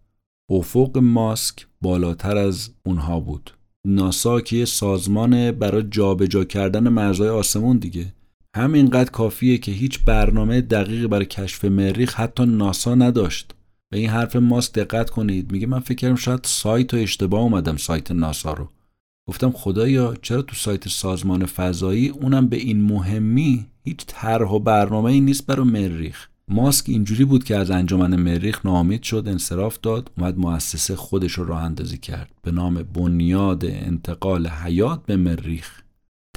افق 0.49 0.97
ماسک 0.97 1.67
بالاتر 1.81 2.37
از 2.37 2.69
اونها 2.85 3.19
بود. 3.19 3.56
ناسا 3.87 4.41
که 4.41 4.55
یه 4.55 4.65
سازمان 4.65 5.51
برای 5.51 5.83
جابجا 5.91 6.43
کردن 6.43 6.89
مرزهای 6.89 7.29
آسمون 7.29 7.77
دیگه. 7.77 8.13
همینقدر 8.55 9.11
کافیه 9.11 9.57
که 9.57 9.71
هیچ 9.71 9.99
برنامه 10.05 10.61
دقیقی 10.61 11.07
برای 11.07 11.25
کشف 11.25 11.65
مریخ 11.65 12.15
حتی 12.15 12.45
ناسا 12.45 12.95
نداشت. 12.95 13.53
به 13.89 13.97
این 13.97 14.09
حرف 14.09 14.35
ماسک 14.35 14.73
دقت 14.73 15.09
کنید. 15.09 15.51
میگه 15.51 15.67
من 15.67 15.79
فکر 15.79 15.95
کردم 15.95 16.15
شاید 16.15 16.39
سایت 16.43 16.93
و 16.93 16.97
اشتباه 16.97 17.41
اومدم 17.41 17.77
سایت 17.77 18.11
ناسا 18.11 18.53
رو. 18.53 18.69
گفتم 19.29 19.51
خدایا 19.51 20.15
چرا 20.21 20.41
تو 20.41 20.55
سایت 20.55 20.89
سازمان 20.89 21.45
فضایی 21.45 22.09
اونم 22.09 22.47
به 22.47 22.57
این 22.57 22.81
مهمی 22.81 23.65
هیچ 23.83 23.97
طرح 24.07 24.49
و 24.49 24.59
برنامه 24.59 25.11
ای 25.11 25.21
نیست 25.21 25.45
برای 25.45 25.65
مریخ؟ 25.65 26.27
ماسک 26.51 26.89
اینجوری 26.89 27.25
بود 27.25 27.43
که 27.43 27.55
از 27.55 27.71
انجمن 27.71 28.15
مریخ 28.15 28.65
ناامید 28.65 29.03
شد 29.03 29.23
انصراف 29.27 29.79
داد 29.81 30.11
اومد 30.17 30.37
مؤسسه 30.37 30.95
خودش 30.95 31.31
رو 31.31 31.45
راه 31.45 31.63
اندازی 31.63 31.97
کرد. 31.97 32.31
به 32.41 32.51
نام 32.51 32.83
بنیاد 32.83 33.65
انتقال 33.65 34.47
حیات 34.47 35.05
به 35.05 35.15
مریخ. 35.15 35.81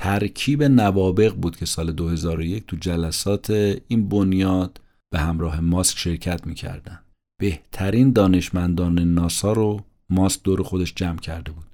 ترکیب 0.00 0.62
نوابق 0.62 1.34
بود 1.34 1.56
که 1.56 1.66
سال 1.66 1.92
2001 1.92 2.66
تو 2.66 2.76
جلسات 2.76 3.50
این 3.88 4.08
بنیاد 4.08 4.80
به 5.12 5.18
همراه 5.18 5.60
ماسک 5.60 5.98
شرکت 5.98 6.46
می‌کردن. 6.46 7.00
بهترین 7.40 8.12
دانشمندان 8.12 8.98
ناسا 8.98 9.52
رو 9.52 9.80
ماسک 10.10 10.42
دور 10.42 10.62
خودش 10.62 10.94
جمع 10.94 11.18
کرده 11.18 11.52
بود. 11.52 11.64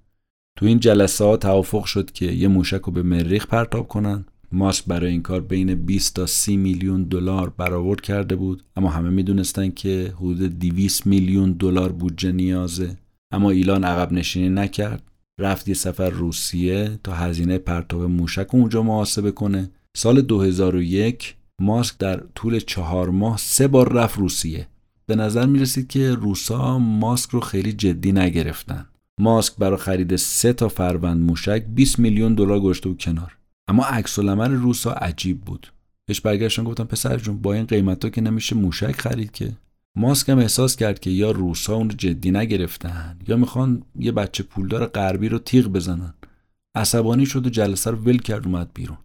تو 0.59 0.67
این 0.67 0.81
جلسات 0.81 1.43
توافق 1.43 1.85
شد 1.85 2.11
که 2.11 2.27
یه 2.27 2.49
موشک 2.49 2.81
رو 2.81 2.93
به 2.93 3.03
مریخ 3.03 3.47
پرتاب 3.47 3.89
کنن. 3.89 4.25
ماسک 4.53 4.85
برای 4.85 5.11
این 5.11 5.23
کار 5.23 5.41
بین 5.41 5.75
20 5.75 6.15
تا 6.15 6.27
30 6.27 6.57
میلیون 6.57 7.05
دلار 7.05 7.51
برآورد 7.51 8.01
کرده 8.01 8.37
بود 8.37 8.63
اما 8.77 8.91
همه 8.91 9.11
می‌دونستن 9.11 9.71
که 9.71 10.15
حدود 10.17 10.59
200 10.59 11.07
میلیون 11.07 11.53
دلار 11.53 11.93
بودجه 11.93 12.33
نیازه. 12.33 12.97
اما 13.33 13.51
ایلان 13.51 13.85
عقب 13.85 14.13
نشینی 14.13 14.49
نکرد. 14.49 15.03
رفت 15.41 15.69
یه 15.69 15.75
سفر 15.75 16.11
روسیه 16.11 16.99
تا 17.05 17.15
هزینه 17.15 17.59
پرتاب 17.59 18.03
موشک 18.03 18.55
اونجا 18.55 18.83
محاسبه 18.83 19.31
کنه. 19.31 19.71
سال 19.97 20.23
2001 20.23 21.35
ماسک 21.61 21.99
در 21.99 22.23
طول 22.35 22.61
چهار 22.61 23.11
ماه 23.11 23.37
سه 23.37 23.69
بار 23.69 23.93
رفت 23.93 24.19
روسیه. 24.19 24.69
به 25.07 25.17
نظر 25.17 25.47
می 25.47 25.59
رسید 25.59 25.89
که 25.89 26.15
روسا 26.15 26.79
ماسک 26.79 27.31
رو 27.31 27.41
خیلی 27.41 27.73
جدی 27.73 28.13
نگرفتن. 28.13 28.87
ماسک 29.21 29.57
برای 29.57 29.77
خرید 29.77 30.17
سه 30.17 30.53
تا 30.53 30.69
فروند 30.69 31.23
موشک 31.23 31.65
20 31.75 31.99
میلیون 31.99 32.35
دلار 32.35 32.61
گذاشته 32.61 32.89
بود 32.89 32.99
کنار. 32.99 33.37
اما 33.69 33.85
عکس 33.85 34.19
العمل 34.19 34.53
روسا 34.53 34.93
عجیب 34.93 35.41
بود. 35.41 35.73
بهش 36.07 36.21
برگشتن 36.21 36.65
گفتم 36.65 36.85
پسر 36.85 37.17
جون 37.17 37.43
با 37.43 37.53
این 37.53 37.65
قیمت 37.65 38.13
که 38.13 38.21
نمیشه 38.21 38.57
موشک 38.57 39.01
خرید 39.01 39.31
که. 39.31 39.53
ماسک 39.97 40.29
هم 40.29 40.39
احساس 40.39 40.77
کرد 40.77 41.01
که 41.01 41.11
یا 41.11 41.31
روسا 41.31 41.75
اون 41.75 41.91
رو 41.91 41.97
جدی 41.97 42.31
نگرفتن 42.31 43.19
یا 43.29 43.37
می‌خوان 43.37 43.83
یه 43.99 44.13
بچه 44.13 44.43
پولدار 44.43 44.87
غربی 44.87 45.29
رو 45.29 45.39
تیغ 45.39 45.67
بزنن. 45.67 46.15
عصبانی 46.75 47.27
شد 47.27 47.47
و 47.47 47.51
جلسه 47.51 47.91
رو 47.91 47.97
ول 47.97 48.19
کرد 48.19 48.47
اومد 48.47 48.71
بیرون. 48.75 48.99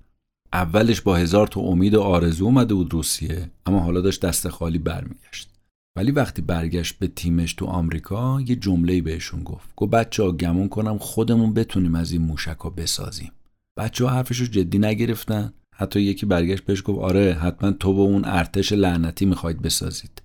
اولش 0.54 1.02
با 1.02 1.16
هزار 1.16 1.48
تا 1.48 1.62
امید 1.62 1.94
و 1.94 2.02
آرزو 2.02 2.46
اومده 2.46 2.74
بود 2.74 2.94
روسیه 2.94 3.52
اما 3.66 3.80
حالا 3.80 4.02
داشت 4.02 4.22
دست 4.22 4.50
خالی 4.50 4.78
برمیگشت. 4.78 5.50
ولی 5.96 6.12
وقتی 6.12 6.42
برگشت 6.42 7.00
به 7.00 7.08
تیمش 7.08 7.54
تو 7.54 7.66
آمریکا 7.66 8.42
یه 8.42 8.56
جمله 8.56 9.02
بهشون 9.02 9.44
گفت. 9.44 9.70
گفت 9.76 9.92
بچه 9.92 10.24
ها 10.24 10.32
گمون 10.32 10.70
کنم 10.70 10.98
خودمون 10.98 11.54
بتونیم 11.54 11.96
از 11.96 12.12
این 12.12 12.22
موشک 12.22 12.58
بسازیم. 12.78 13.32
بچه 13.82 14.06
ها 14.06 14.12
حرفش 14.12 14.38
رو 14.38 14.46
جدی 14.46 14.80
نگرفتن. 14.80 15.54
حتی 15.76 16.02
یکی 16.02 16.26
برگشت 16.26 16.64
بهش 16.66 16.84
گفت 16.86 17.00
آره 17.00 17.34
حتما 17.34 17.72
تو 17.72 17.94
با 17.94 18.04
اون 18.04 18.26
ارتش 18.26 18.72
لعنتی 18.72 19.26
می‌خواید 19.26 19.62
بسازید. 19.62 20.22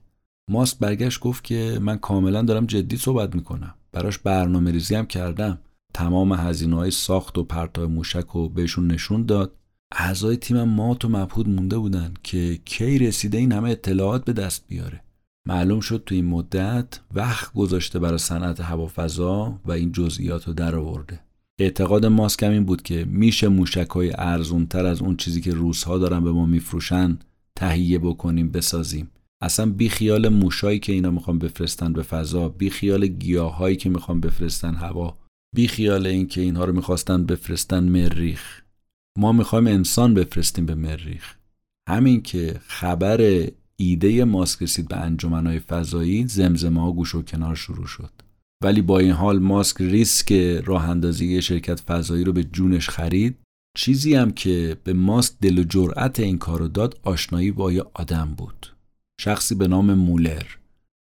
ماسک 0.51 0.79
برگشت 0.79 1.21
گفت 1.21 1.45
که 1.45 1.79
من 1.83 1.99
کاملا 1.99 2.43
دارم 2.43 2.67
جدی 2.67 2.97
صحبت 2.97 3.35
می‌کنم. 3.35 3.75
براش 3.93 4.19
برنامه 4.19 4.71
ریزی 4.71 4.95
هم 4.95 5.07
کردم. 5.07 5.59
تمام 5.95 6.33
هزینه 6.33 6.77
های 6.77 6.91
ساخت 6.91 7.39
و 7.39 7.45
پرتاب 7.45 7.91
موشک 7.91 8.27
رو 8.33 8.49
بهشون 8.49 8.87
نشون 8.87 9.27
داد. 9.27 9.53
اعضای 9.93 10.37
تیمم 10.37 10.69
مات 10.69 11.05
و 11.05 11.09
مبهود 11.09 11.49
مونده 11.49 11.79
بودن 11.79 12.15
که 12.23 12.59
کی 12.65 12.99
رسیده 12.99 13.39
این 13.39 13.53
همه 13.53 13.71
اطلاعات 13.71 14.25
به 14.25 14.33
دست 14.33 14.65
بیاره. 14.69 15.03
معلوم 15.49 15.81
شد 15.81 16.03
تو 16.07 16.15
این 16.15 16.27
مدت 16.27 17.01
وقت 17.15 17.53
گذاشته 17.53 17.99
برای 17.99 18.19
صنعت 18.19 18.61
هوافضا 18.61 19.61
و 19.65 19.73
این 19.73 19.93
جزئیات 19.93 20.49
رو 20.49 20.55
در 20.55 20.75
آورده 20.77 21.26
اعتقاد 21.59 22.07
ماسک 22.07 22.43
این 22.43 22.65
بود 22.65 22.83
که 22.83 23.05
میشه 23.05 23.49
موشک 23.49 23.89
های 23.91 24.13
ارزون 24.19 24.67
تر 24.67 24.87
از 24.87 25.03
اون 25.03 25.17
چیزی 25.17 25.41
که 25.41 25.55
روس 25.55 25.85
ها 25.85 25.99
دارن 25.99 26.25
به 26.25 26.33
ما 26.33 26.47
میفروشن 26.47 27.19
تهیه 27.59 27.99
بکنیم 27.99 28.51
بسازیم. 28.51 29.11
اصلا 29.43 29.67
بی 29.67 29.89
خیال 29.89 30.29
موشایی 30.29 30.79
که 30.79 30.93
اینا 30.93 31.11
می‌خوان 31.11 31.39
بفرستن 31.39 31.93
به 31.93 32.03
فضا 32.03 32.49
بی 32.49 32.71
خیال 32.71 33.07
گیاهایی 33.07 33.77
که 33.77 33.91
می‌خوان 33.91 34.21
بفرستن 34.21 34.75
هوا 34.75 35.19
بی 35.55 35.69
خیال 35.69 36.07
این 36.07 36.27
که 36.27 36.41
اینها 36.41 36.65
رو 36.65 36.73
می‌خواستن 36.73 37.27
بفرستن 37.27 37.89
مریخ. 37.89 38.63
ما 39.19 39.33
می‌خوایم 39.33 39.67
انسان 39.67 40.15
بفرستیم 40.15 40.67
به 40.67 40.75
مریخ. 40.75 41.35
همین 41.89 42.23
که 42.23 42.61
خبر 42.67 43.49
ایده 43.77 44.25
ماسک 44.25 44.63
رسید 44.63 44.89
به 44.89 44.97
انجمنهای 44.97 45.59
فضایی 45.59 46.27
زمزمه 46.27 46.81
ها 46.81 46.93
گوش 46.93 47.15
و 47.15 47.23
کنار 47.23 47.55
شروع 47.55 47.87
شد. 47.87 48.26
ولی 48.65 48.83
با 48.83 48.99
این 48.99 49.11
حال 49.11 49.39
ماسک 49.39 49.81
ریسک 49.81 50.33
راه 50.65 50.89
اندازی 50.89 51.43
شرکت 51.43 51.81
فضایی 51.81 52.25
رو 52.25 52.33
به 52.33 52.45
جونش 52.45 52.89
خرید. 52.89 53.37
چیزی 53.77 54.15
هم 54.15 54.31
که 54.31 54.77
به 54.85 54.93
ماسک 54.93 55.33
دل 55.41 55.59
و 55.59 55.65
جرأت 55.65 56.21
این 56.21 56.39
کارو 56.39 56.69
داد 56.69 57.01
آشنایی 57.03 57.51
با 57.51 57.73
یه 57.73 57.85
آدم 57.95 58.35
بود. 58.37 58.75
شخصی 59.21 59.55
به 59.55 59.69
نام 59.69 59.95
مولر. 59.95 60.43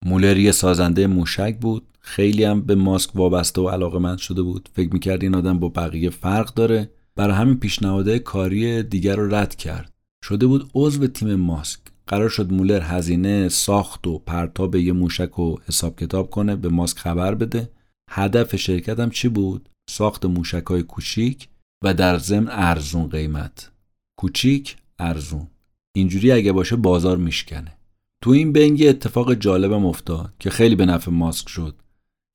مولر 0.05 0.37
یه 0.37 0.51
سازنده 0.51 1.07
موشک 1.07 1.57
بود. 1.61 1.87
خیلی 1.99 2.43
هم 2.43 2.61
به 2.61 2.75
ماسک 2.75 3.15
وابسته 3.15 3.61
و 3.61 3.69
علاقه 3.69 3.99
مند 3.99 4.17
شده 4.17 4.41
بود. 4.41 4.69
فکر 4.73 4.93
می‌کرد 4.93 5.23
این 5.23 5.35
آدم 5.35 5.59
با 5.59 5.69
بقیه 5.69 6.09
فرق 6.09 6.53
داره. 6.53 6.89
برای 7.15 7.35
همین 7.35 7.59
پیشنهاده 7.59 8.19
کاری 8.19 8.83
دیگر 8.83 9.15
رو 9.15 9.35
رد 9.35 9.55
کرد. 9.55 9.93
شده 10.23 10.47
بود 10.47 10.69
عضو 10.75 11.07
تیم 11.07 11.35
ماسک. 11.35 11.79
قرار 12.09 12.29
شد 12.29 12.53
مولر 12.53 12.81
هزینه 12.81 13.49
ساخت 13.49 14.07
و 14.07 14.19
پرتاب 14.19 14.75
یه 14.75 14.93
موشک 14.93 15.29
رو 15.35 15.61
حساب 15.65 15.99
کتاب 15.99 16.29
کنه 16.29 16.55
به 16.55 16.69
ماسک 16.69 16.97
خبر 16.97 17.35
بده. 17.35 17.69
هدف 18.09 18.55
شرکت 18.55 18.99
هم 18.99 19.09
چی 19.09 19.29
بود؟ 19.29 19.69
ساخت 19.89 20.25
موشک 20.25 20.63
های 20.63 20.83
کوچیک 20.83 21.47
و 21.83 21.93
در 21.93 22.17
ضمن 22.17 22.47
ارزون 22.49 23.09
قیمت. 23.09 23.71
کوچیک 24.19 24.77
ارزون. 24.99 25.47
اینجوری 25.95 26.31
اگه 26.31 26.51
باشه 26.51 26.75
بازار 26.75 27.17
میشکنه. 27.17 27.77
تو 28.23 28.29
این 28.29 28.53
بنگ 28.53 28.83
اتفاق 28.87 29.33
جالبم 29.33 29.85
افتاد 29.85 30.33
که 30.39 30.49
خیلی 30.49 30.75
به 30.75 30.85
نفع 30.85 31.11
ماسک 31.11 31.49
شد. 31.49 31.75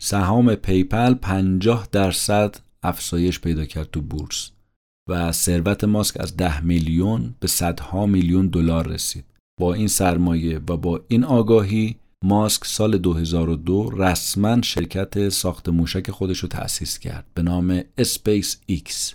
سهام 0.02 0.54
PayPal 0.54 1.14
50 1.14 1.88
درصد 1.92 2.56
افزایش 2.82 3.40
پیدا 3.40 3.64
کرد 3.64 3.90
تو 3.90 4.00
بورس 4.00 4.50
و 5.08 5.32
ثروت 5.32 5.84
ماسک 5.84 6.20
از 6.20 6.36
10 6.36 6.60
میلیون 6.64 7.34
به 7.40 7.48
صدها 7.48 8.06
میلیون 8.06 8.48
دلار 8.48 8.88
رسید. 8.88 9.33
با 9.60 9.74
این 9.74 9.88
سرمایه 9.88 10.58
و 10.58 10.76
با 10.76 11.00
این 11.08 11.24
آگاهی 11.24 11.96
ماسک 12.24 12.64
سال 12.64 12.98
2002 12.98 13.90
رسما 13.96 14.62
شرکت 14.62 15.28
ساخت 15.28 15.68
موشک 15.68 16.10
خودش 16.10 16.38
رو 16.38 16.48
تأسیس 16.48 16.98
کرد 16.98 17.26
به 17.34 17.42
نام 17.42 17.80
اسپیس 17.98 18.60
ایکس 18.66 19.14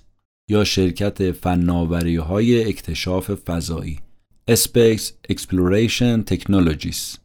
یا 0.49 0.63
شرکت 0.63 1.31
فناوری 1.31 2.15
های 2.15 2.63
اکتشاف 2.63 3.31
فضایی 3.31 3.99
Space 4.49 5.11
Exploration 5.29 6.23
Technologies. 6.31 7.17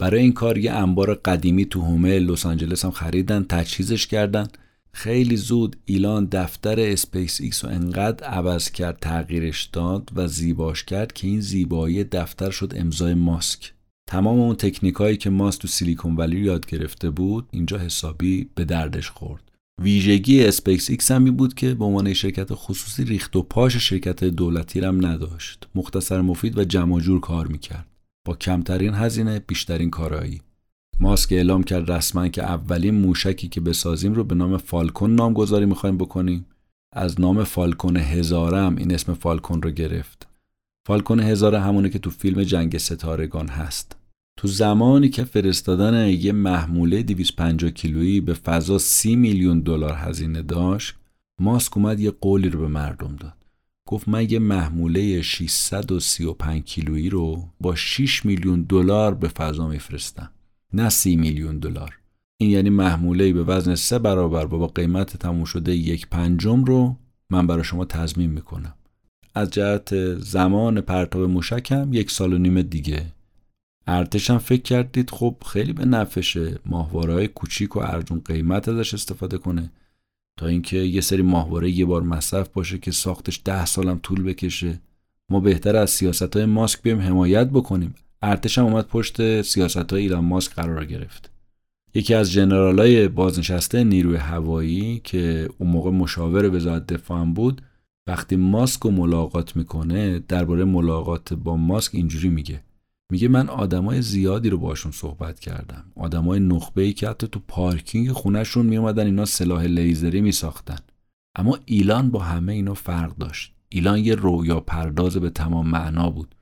برای 0.00 0.20
این 0.20 0.32
کار 0.32 0.58
یه 0.58 0.72
انبار 0.72 1.14
قدیمی 1.14 1.64
تو 1.64 1.80
حومه 1.80 2.18
لس 2.18 2.46
آنجلس 2.46 2.84
هم 2.84 2.90
خریدن 2.90 3.46
تجهیزش 3.48 4.06
کردن. 4.06 4.48
خیلی 4.94 5.36
زود 5.36 5.76
ایلان 5.84 6.28
دفتر 6.32 6.80
اسپیس 6.80 7.40
ایکس 7.40 7.64
رو 7.64 7.70
انقدر 7.70 8.26
عوض 8.26 8.70
کرد 8.70 8.98
تغییرش 9.00 9.64
داد 9.64 10.10
و 10.14 10.28
زیباش 10.28 10.84
کرد 10.84 11.12
که 11.12 11.26
این 11.26 11.40
زیبایی 11.40 12.04
دفتر 12.04 12.50
شد 12.50 12.72
امضای 12.76 13.14
ماسک. 13.14 13.72
تمام 14.10 14.40
اون 14.40 14.56
تکنیک 14.56 14.94
هایی 14.94 15.16
که 15.16 15.30
ماسک 15.30 15.60
تو 15.60 15.68
سیلیکون 15.68 16.16
ولی 16.16 16.40
یاد 16.40 16.66
گرفته 16.66 17.10
بود 17.10 17.48
اینجا 17.50 17.78
حسابی 17.78 18.50
به 18.54 18.64
دردش 18.64 19.10
خورد. 19.10 19.42
ویژگی 19.82 20.44
اسپیس 20.44 20.90
ایکس 20.90 21.10
هم 21.10 21.24
بود 21.24 21.54
که 21.54 21.74
به 21.74 21.84
عنوان 21.84 22.12
شرکت 22.12 22.48
خصوصی 22.52 23.04
ریخت 23.04 23.36
و 23.36 23.42
پاش 23.42 23.76
شرکت 23.76 24.24
دولتی 24.24 24.80
هم 24.80 25.06
نداشت. 25.06 25.68
مختصر 25.74 26.20
مفید 26.20 26.58
و 26.58 26.64
جمع 26.64 27.00
جور 27.00 27.20
کار 27.20 27.46
می‌کرد. 27.46 27.86
با 28.26 28.36
کمترین 28.36 28.94
هزینه 28.94 29.38
بیشترین 29.38 29.90
کارایی. 29.90 30.40
ماسک 31.00 31.32
اعلام 31.32 31.62
کرد 31.62 31.90
رسما 31.90 32.28
که 32.28 32.42
اولین 32.42 32.94
موشکی 32.94 33.48
که 33.48 33.60
بسازیم 33.60 34.14
رو 34.14 34.24
به 34.24 34.34
نام 34.34 34.56
فالکون 34.56 35.14
نامگذاری 35.14 35.66
می‌خوایم 35.66 35.98
بکنیم. 35.98 36.46
از 36.92 37.20
نام 37.20 37.44
فالکون 37.44 37.96
هزاره 37.96 38.76
این 38.76 38.94
اسم 38.94 39.14
فالکون 39.14 39.62
رو 39.62 39.70
گرفت. 39.70 40.26
فالکون 40.86 41.20
هزاره 41.20 41.60
همونه 41.60 41.88
که 41.88 41.98
تو 41.98 42.10
فیلم 42.10 42.42
جنگ 42.42 42.78
ستارگان 42.78 43.48
هست. 43.48 43.96
تو 44.38 44.48
زمانی 44.48 45.08
که 45.08 45.24
فرستادن 45.24 46.08
یه 46.08 46.32
محموله 46.32 47.02
250 47.02 47.70
کیلویی 47.70 48.20
به 48.20 48.34
فضا 48.34 48.78
30 48.78 49.16
میلیون 49.16 49.60
دلار 49.60 49.94
هزینه 49.96 50.42
داشت 50.42 50.94
ماسک 51.40 51.76
اومد 51.76 52.00
یه 52.00 52.10
قولی 52.10 52.48
رو 52.48 52.60
به 52.60 52.68
مردم 52.68 53.16
داد. 53.16 53.34
گفت 53.88 54.08
من 54.08 54.30
یه 54.30 54.38
محموله 54.38 55.22
635 55.22 56.62
کیلویی 56.62 57.10
رو 57.10 57.48
با 57.60 57.74
6 57.74 58.26
میلیون 58.26 58.62
دلار 58.62 59.14
به 59.14 59.28
فضا 59.28 59.68
میفرستم. 59.68 60.30
نه 60.72 60.88
30 60.88 61.16
میلیون 61.16 61.58
دلار. 61.58 61.98
این 62.36 62.50
یعنی 62.50 62.70
محموله 62.70 63.32
به 63.32 63.44
وزن 63.44 63.74
سه 63.74 63.98
برابر 63.98 64.44
و 64.44 64.58
با 64.58 64.66
قیمت 64.66 65.16
تموم 65.16 65.44
شده 65.44 65.74
یک 65.74 66.08
پنجم 66.08 66.64
رو 66.64 66.96
من 67.30 67.46
برای 67.46 67.64
شما 67.64 67.84
تضمین 67.84 68.30
می‌کنم. 68.30 68.74
از 69.34 69.50
جهت 69.50 70.14
زمان 70.18 70.80
پرتاب 70.80 71.22
موشکم 71.22 71.92
یک 71.92 72.10
سال 72.10 72.32
و 72.32 72.38
نیم 72.38 72.62
دیگه. 72.62 73.06
ارتش 73.86 74.30
هم 74.30 74.38
فکر 74.38 74.62
کردید 74.62 75.10
خب 75.10 75.36
خیلی 75.46 75.72
به 75.72 75.84
نفشه 75.84 76.58
ماهواره 76.66 77.12
های 77.12 77.28
کوچیک 77.28 77.76
و 77.76 77.80
ارجون 77.80 78.22
قیمت 78.24 78.68
ازش 78.68 78.94
استفاده 78.94 79.38
کنه. 79.38 79.70
تا 80.38 80.46
اینکه 80.46 80.76
یه 80.76 81.00
سری 81.00 81.22
ماهواره 81.22 81.70
یه 81.70 81.84
بار 81.84 82.02
مصرف 82.02 82.48
باشه 82.48 82.78
که 82.78 82.90
ساختش 82.90 83.40
ده 83.44 83.66
سالم 83.66 83.98
طول 84.02 84.22
بکشه. 84.22 84.80
ما 85.28 85.40
بهتر 85.40 85.76
از 85.76 85.90
سیاست 85.90 86.36
های 86.36 86.44
ماسک 86.44 86.82
بیایم 86.82 87.00
حمایت 87.00 87.48
بکنیم. 87.50 87.94
ارتش 88.22 88.58
هم 88.58 88.64
اومد 88.64 88.86
پشت 88.86 89.42
سیاست 89.42 89.92
های 89.92 90.02
ایلان 90.02 90.24
ماسک 90.24 90.52
قرار 90.54 90.84
گرفت. 90.84 91.30
یکی 91.94 92.14
از 92.14 92.32
جنرال 92.32 92.78
های 92.78 93.08
بازنشسته 93.08 93.84
نیروی 93.84 94.16
هوایی 94.16 95.00
که 95.04 95.48
اون 95.58 95.70
موقع 95.70 95.90
مشاور 95.90 96.54
وزارت 96.56 96.86
دفاع 96.86 97.24
بود 97.24 97.62
وقتی 98.06 98.36
ماسک 98.36 98.80
رو 98.80 98.90
ملاقات 98.90 99.56
می‌کنه 99.56 100.18
درباره 100.18 100.64
ملاقات 100.64 101.34
با 101.34 101.56
ماسک 101.56 101.94
اینجوری 101.94 102.28
میگه. 102.28 102.62
میگه 103.12 103.28
من 103.28 103.48
آدمای 103.48 104.02
زیادی 104.02 104.50
رو 104.50 104.58
باشون 104.58 104.92
صحبت 104.92 105.40
کردم. 105.40 105.84
آدمای 105.96 106.40
نخبه 106.40 106.82
ای 106.82 106.92
که 106.92 107.08
حتی 107.08 107.26
تو 107.26 107.40
پارکینگ 107.48 108.12
خونهشون 108.12 108.66
میومدن 108.66 109.06
اینا 109.06 109.24
سلاح 109.24 109.64
لیزری 109.64 110.20
میساختن. 110.20 110.78
اما 111.36 111.58
ایلان 111.64 112.10
با 112.10 112.20
همه 112.20 112.52
اینا 112.52 112.74
فرق 112.74 113.16
داشت. 113.16 113.52
ایلان 113.68 113.98
یه 113.98 114.14
رویا 114.14 114.60
پرداز 114.60 115.16
به 115.16 115.30
تمام 115.30 115.68
معنا 115.68 116.10
بود. 116.10 116.34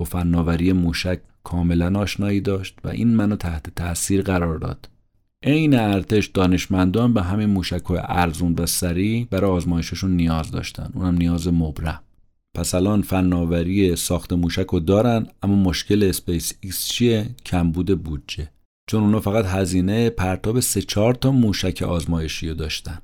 با 0.00 0.06
فناوری 0.06 0.72
موشک 0.72 1.20
کاملا 1.44 1.98
آشنایی 1.98 2.40
داشت 2.40 2.78
و 2.84 2.88
این 2.88 3.08
منو 3.08 3.36
تحت 3.36 3.74
تاثیر 3.74 4.22
قرار 4.22 4.58
داد. 4.58 4.88
عین 5.42 5.74
ارتش 5.74 6.26
دانشمندان 6.26 7.14
به 7.14 7.22
همین 7.22 7.50
موشک 7.50 7.84
های 7.84 8.00
ارزون 8.02 8.54
و 8.58 8.66
سریع 8.66 9.26
برای 9.30 9.50
آزمایششون 9.50 10.16
نیاز 10.16 10.50
داشتن. 10.50 10.90
اونم 10.94 11.14
نیاز 11.14 11.48
مبرم. 11.48 12.00
پس 12.54 12.74
الان 12.74 13.02
فناوری 13.02 13.96
ساخت 13.96 14.32
موشک 14.32 14.66
رو 14.66 14.80
دارن 14.80 15.26
اما 15.42 15.54
مشکل 15.54 16.02
اسپیس 16.02 16.52
ایکس 16.60 16.86
چیه؟ 16.86 17.26
کمبود 17.46 18.02
بودجه. 18.02 18.50
چون 18.90 19.02
اونا 19.02 19.20
فقط 19.20 19.44
هزینه 19.44 20.10
پرتاب 20.10 20.60
سه 20.60 20.82
چهار 20.82 21.14
تا 21.14 21.30
موشک 21.30 21.82
آزمایشی 21.82 22.48
رو 22.48 22.54
داشتن. 22.54 22.98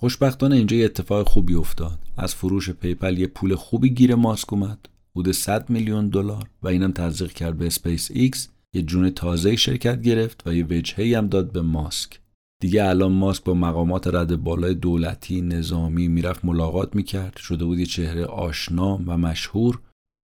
خوشبختانه 0.00 0.56
اینجا 0.56 0.76
یه 0.76 0.84
اتفاق 0.84 1.28
خوبی 1.28 1.54
افتاد. 1.54 1.98
از 2.16 2.34
فروش 2.34 2.70
پی‌پال 2.70 3.18
یه 3.18 3.26
پول 3.26 3.54
خوبی 3.54 3.90
گیر 3.90 4.14
ماسک 4.14 4.52
اومد. 4.52 4.89
حدود 5.16 5.32
100 5.32 5.70
میلیون 5.70 6.08
دلار 6.08 6.50
و 6.62 6.68
اینم 6.68 6.92
تزریق 6.92 7.32
کرد 7.32 7.58
به 7.58 7.66
اسپیس 7.66 8.10
ایکس 8.14 8.48
یه 8.74 8.82
جون 8.82 9.10
تازه 9.10 9.56
شرکت 9.56 10.02
گرفت 10.02 10.42
و 10.46 10.54
یه 10.54 10.64
وجهی 10.64 11.14
هم 11.14 11.26
داد 11.26 11.52
به 11.52 11.62
ماسک. 11.62 12.20
دیگه 12.60 12.84
الان 12.84 13.12
ماسک 13.12 13.44
با 13.44 13.54
مقامات 13.54 14.06
رده 14.06 14.36
بالای 14.36 14.74
دولتی 14.74 15.40
نظامی 15.40 16.08
می‌رفت 16.08 16.44
ملاقات 16.44 16.96
می‌کرد 16.96 17.36
شده 17.36 17.64
بود 17.64 17.78
یه 17.78 17.86
چهره 17.86 18.24
آشنا 18.24 18.96
و 19.06 19.18
مشهور. 19.18 19.80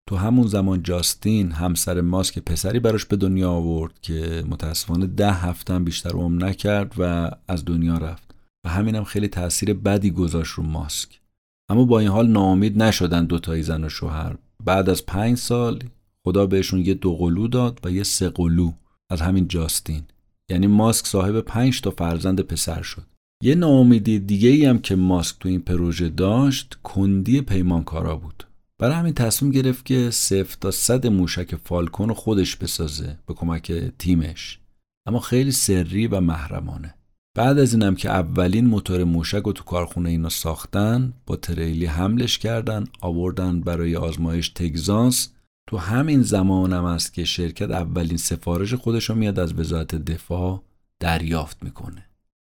تو 0.10 0.16
همون 0.16 0.48
زمان 0.48 0.84
جاستین 0.84 1.52
همسر 1.52 2.02
ماسک 2.02 2.40
پسری 2.40 2.80
براش 2.80 3.06
به 3.06 3.16
دنیا 3.16 3.52
آورد 3.52 4.00
که 4.02 4.44
متاسفانه 4.50 5.08
ده 5.08 5.32
هفته 5.32 5.80
بیشتر 5.80 6.10
عمر 6.10 6.46
نکرد 6.46 6.94
و 6.98 7.32
از 7.48 7.66
دنیا 7.66 7.98
رفت. 7.98 8.36
و 8.66 8.70
همینم 8.70 9.04
خیلی 9.04 9.28
تاثیر 9.28 9.74
بدی 9.74 10.12
گذاشت 10.12 10.52
رو 10.52 10.64
ماسک. 10.64 11.22
اما 11.70 11.86
با 11.86 12.00
این 12.00 12.10
حال 12.10 12.28
ناامید 12.28 12.84
نشدن 12.84 13.26
دوتایی 13.26 13.64
زن 13.64 13.84
و 13.84 13.90
شوهر. 13.90 14.36
بعد 14.66 14.89
از 14.89 15.05
پنج 15.05 15.38
سال 15.38 15.84
خدا 16.24 16.45
بهشون 16.45 16.80
یه 16.86 16.93
دوقلو 16.93 17.47
داد 17.47 17.80
و 17.84 17.91
یه 17.91 18.03
سه 18.03 18.30
قلو 18.30 18.72
از 19.09 19.22
همین 19.22 19.47
جاستین. 19.47 20.03
یعنی 20.49 20.68
ماسک 20.68 21.05
صاحب 21.05 21.39
پنج 21.39 21.82
تا 21.82 21.91
فرزند 21.91 22.41
پسر 22.41 22.82
شد. 22.82 23.05
یه 23.43 23.55
ناامیدی 23.55 24.20
دیگه 24.20 24.49
ای 24.49 24.66
هم 24.66 24.80
که 24.80 24.95
ماسک 24.95 25.36
تو 25.39 25.49
این 25.49 25.61
پروژه 25.61 26.09
داشت 26.09 26.78
کندی 26.84 27.41
پیمانکارا 27.41 28.16
بود. 28.16 28.43
برای 28.80 28.95
همین 28.95 29.13
تصمیم 29.13 29.51
گرفت 29.51 29.86
که 29.86 30.09
صفر 30.11 30.57
تا 30.61 30.72
صد 30.72 31.07
موشک 31.07 31.55
فالکون 31.55 32.13
خودش 32.13 32.55
بسازه 32.55 33.18
به 33.28 33.34
کمک 33.34 33.72
تیمش. 33.99 34.59
اما 35.07 35.20
خیلی 35.20 35.51
سری 35.51 36.07
و 36.07 36.20
محرمانه. 36.20 36.93
بعد 37.36 37.60
از 37.60 37.74
اینم 37.74 37.96
که 37.96 38.10
اولین 38.10 38.66
موتور 38.66 39.04
موشک 39.04 39.44
رو 39.44 39.54
تو 39.54 39.64
کارخونه 39.64 40.10
اینا 40.10 40.30
ساختن 40.30 41.14
با 41.26 41.36
تریلی 41.36 41.86
حملش 41.86 42.38
کردن 42.38 42.84
آوردن 43.02 43.62
برای 43.62 43.96
آزمایش 43.96 44.50
تگزاس. 44.50 45.30
تو 45.70 45.78
همین 45.78 46.22
زمانم 46.22 46.86
است 46.86 47.14
که 47.14 47.26
شرکت 47.26 47.72
اولین 47.72 48.18
سفارش 48.18 48.74
خودش 48.74 49.10
رو 49.10 49.16
میاد 49.16 49.40
از 49.40 49.54
وزارت 49.54 49.96
دفاع 49.96 50.64
دریافت 51.00 51.64
می‌کنه. 51.64 52.06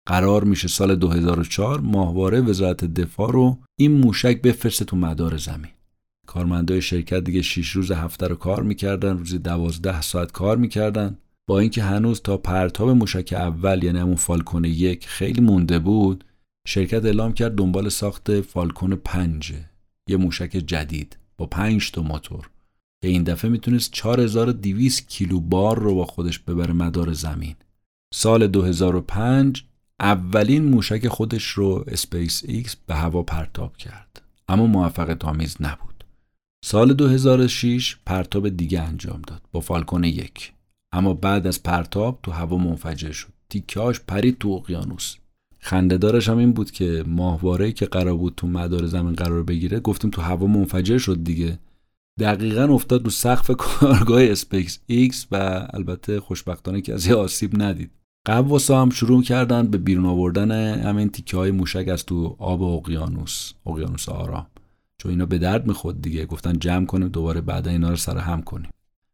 قرار 0.08 0.44
میشه 0.44 0.68
سال 0.68 0.96
2004 0.96 1.80
ماهواره 1.80 2.40
وزارت 2.40 2.84
دفاع 2.84 3.32
رو 3.32 3.58
این 3.78 3.92
موشک 3.92 4.42
بفرسته 4.42 4.84
تو 4.84 4.96
مدار 4.96 5.36
زمین. 5.36 5.72
کارمندای 6.26 6.82
شرکت 6.82 7.24
دیگه 7.24 7.42
6 7.42 7.70
روز 7.70 7.90
هفته 7.90 8.26
رو 8.28 8.34
کار 8.34 8.62
می‌کردن 8.62 9.18
روزی 9.18 9.38
12 9.38 10.00
ساعت 10.00 10.32
کار 10.32 10.56
می‌کردن. 10.56 11.18
با 11.48 11.58
اینکه 11.58 11.82
هنوز 11.82 12.22
تا 12.22 12.36
پرتاب 12.36 12.88
موشک 12.88 13.32
اول 13.32 13.84
یعنی 13.84 13.98
همون 13.98 14.14
فالکون 14.14 14.64
یک 14.64 15.06
خیلی 15.06 15.40
مونده 15.40 15.78
بود 15.78 16.24
شرکت 16.68 17.04
اعلام 17.04 17.32
کرد 17.32 17.54
دنبال 17.54 17.88
ساخت 17.88 18.40
فالکون 18.40 18.96
5 18.96 19.52
یه 20.08 20.16
موشک 20.16 20.50
جدید 20.50 21.16
با 21.36 21.46
5 21.46 21.90
تا 21.90 22.02
موتور. 22.02 22.50
که 23.02 23.08
این 23.08 23.22
دفعه 23.22 23.50
می‌تونست 23.50 23.92
4200 23.92 25.08
کیلو 25.08 25.40
بار 25.40 25.78
رو 25.78 25.94
با 25.94 26.04
خودش 26.04 26.38
ببره 26.38 26.72
مدار 26.72 27.12
زمین. 27.12 27.54
سال 28.14 28.46
2005 28.46 29.64
اولین 30.00 30.64
موشک 30.64 31.08
خودش 31.08 31.44
رو 31.44 31.84
اسپیس 31.88 32.42
ایکس 32.44 32.76
به 32.86 32.94
هوا 32.94 33.22
پرتاب 33.22 33.76
کرد. 33.76 34.22
اما 34.48 34.66
موفق 34.66 35.24
آمیز 35.24 35.56
نبود. 35.60 36.04
سال 36.64 36.94
2006 36.94 37.96
پرتاب 38.06 38.48
دیگه 38.48 38.80
انجام 38.80 39.22
داد 39.26 39.42
با 39.52 39.60
فالکون 39.60 40.04
یک. 40.04 40.52
اما 40.92 41.14
بعد 41.14 41.46
از 41.46 41.62
پرتاب 41.62 42.18
تو 42.22 42.30
هوا 42.30 42.56
منفجر 42.56 43.12
شد. 43.12 43.32
تیکه‌هاش 43.48 44.00
پرید 44.00 44.38
تو 44.38 44.48
اقیانوس. 44.48 45.16
خنده‌دارش 45.58 46.28
هم 46.28 46.38
این 46.38 46.52
بود 46.52 46.70
که 46.70 47.04
ماهواره 47.06 47.72
که 47.72 47.86
قرار 47.86 48.14
بود 48.14 48.34
تو 48.36 48.46
مدار 48.46 48.86
زمین 48.86 49.12
قرار 49.12 49.42
بگیره 49.42 49.80
گفتیم 49.80 50.10
تو 50.10 50.22
هوا 50.22 50.46
منفجر 50.46 50.98
شد 50.98 51.24
دیگه. 51.24 51.58
دقیقا 52.18 52.64
افتاد 52.64 53.04
رو 53.04 53.10
سقف 53.10 53.50
کارگاه 53.58 54.22
اسپیس 54.22 54.78
ایکس 54.86 55.26
و 55.32 55.66
البته 55.74 56.20
خوشبختانه 56.20 56.80
که 56.80 56.94
از 56.94 57.10
آسیب 57.10 57.62
ندید. 57.62 57.90
غواصا 58.26 58.82
هم 58.82 58.90
شروع 58.90 59.22
کردن 59.22 59.66
به 59.66 59.78
بیرون 59.78 60.06
آوردن 60.06 60.78
همین 60.80 61.08
تیکه 61.08 61.36
های 61.36 61.50
موشک 61.50 61.88
از 61.88 62.06
تو 62.06 62.36
آب 62.38 62.62
اقیانوس 62.62 63.52
اقیانوس 63.66 64.08
آرام. 64.08 64.46
چون 64.98 65.10
اینا 65.10 65.26
به 65.26 65.38
درد 65.38 65.66
می‌خورد 65.66 66.02
دیگه. 66.02 66.26
گفتن 66.26 66.58
جمع 66.58 66.86
کنیم 66.86 67.08
دوباره 67.08 67.40
بعد 67.40 67.68
اینا 67.68 67.90
رو 67.90 67.96
سر 67.96 68.18
هم 68.18 68.42
کنیم. 68.42 68.70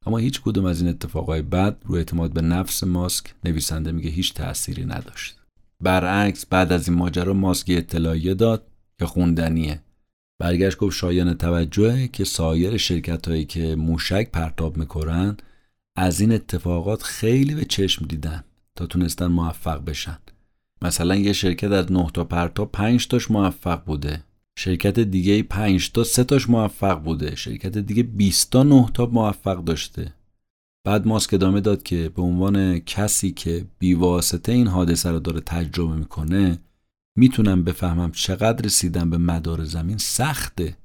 اما 0.07 0.19
هیچ 0.19 0.41
کدوم 0.41 0.65
از 0.65 0.81
این 0.81 0.91
اتفاقای 0.91 1.43
بد 1.43 1.77
رو 1.85 1.95
اعتماد 1.95 2.33
به 2.33 2.41
نفس 2.41 2.85
ماسک 2.85 3.35
نویسنده 3.45 3.93
میگه 3.93 4.11
هیچ 4.11 4.35
تأثیری 4.35 4.85
نداشت. 4.85 5.37
برعکس 5.81 6.47
بعد 6.47 6.73
از 6.73 6.89
این 6.89 6.99
ماجرا 6.99 7.33
ماسک 7.33 7.67
اطلاعیه 7.69 8.35
داد 8.35 8.67
که 8.99 9.07
خوندنیه. 9.07 9.83
برگشت 10.39 10.79
گفت 10.79 10.97
شایان 10.97 11.35
توجهه 11.35 12.09
که 12.09 12.25
سایر 12.25 12.77
شرکت 12.77 13.29
هایی 13.29 13.45
که 13.45 13.77
موشک 13.77 14.31
پرتاب 14.33 14.77
می‌کنن 14.77 15.37
از 15.97 16.21
این 16.21 16.33
اتفاقات 16.33 17.03
خیلی 17.03 17.55
به 17.55 17.65
چشم 17.65 18.07
دیدن 18.07 18.45
تا 18.77 18.87
تونستن 18.87 19.27
موفق 19.27 19.85
بشن. 19.85 20.19
مثلا 20.83 21.17
یه 21.17 21.33
شرکت 21.33 21.71
از 21.71 21.93
9 21.93 22.11
تا 22.15 22.25
پرتاب 22.25 22.73
5 22.73 23.09
تاش 23.09 23.31
موفق 23.31 23.85
بوده. 23.85 24.25
شرکت 24.61 25.01
دیگه 25.01 25.43
5 25.43 25.93
تا 25.93 26.05
3 26.05 26.25
تاش 26.25 26.51
موفق 26.51 27.03
بوده. 27.03 27.37
شرکت 27.37 27.79
دیگه 27.79 28.03
20 28.03 28.51
تا 28.51 28.63
9 28.63 28.91
تا 28.95 29.07
موفق 29.07 29.65
داشته. 29.65 30.15
بعد 30.87 31.07
ماسک 31.07 31.35
ادامه 31.35 31.61
داد 31.61 31.83
که 31.83 32.09
به 32.09 32.23
عنوان 32.23 32.79
کسی 32.79 33.31
که 33.31 33.65
بیواسطه 33.79 34.53
این 34.53 34.67
حادثه 34.67 35.11
رو 35.11 35.19
داره 35.19 35.41
تجربه 35.41 35.97
می‌کنه 35.97 36.59
می‌تونم 37.19 37.65
بفهمم 37.65 38.13
چقدر 38.13 38.65
رسیدن 38.65 39.11
به 39.11 39.19
مدار 39.19 39.65
زمین 39.65 39.99
سخته. 39.99 40.77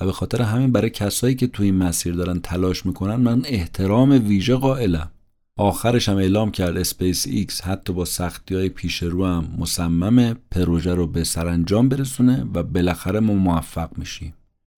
و 0.00 0.04
به 0.04 0.12
خاطر 0.12 0.42
همین 0.42 0.72
برای 0.72 0.90
کسایی 0.90 1.34
که 1.34 1.46
تو 1.46 1.62
این 1.62 1.74
مسیر 1.74 2.14
دارن 2.14 2.40
تلاش 2.40 2.86
می‌کنن 2.86 3.16
من 3.16 3.42
احترام 3.44 4.10
ویژه 4.10 4.54
قائلم. 4.54 5.10
آخرش 5.56 6.08
هم 6.08 6.16
اعلام 6.16 6.50
کرد 6.50 6.76
اسپیس 6.76 7.26
ایکس 7.26 7.60
حتی 7.60 7.92
با 7.92 8.04
سختی 8.04 8.54
های 8.54 8.68
پیش 8.68 9.02
رو 9.02 9.26
هم 9.26 9.54
مصمم 9.58 10.36
پروژه 10.50 10.94
رو 10.94 11.06
به 11.06 11.24
سرانجام 11.24 11.88
برسونه 11.88 12.46
و 12.54 12.62
بالاخره 12.62 13.20
ما 13.20 13.34
موفق 13.34 13.98
میشیم. 13.98 14.34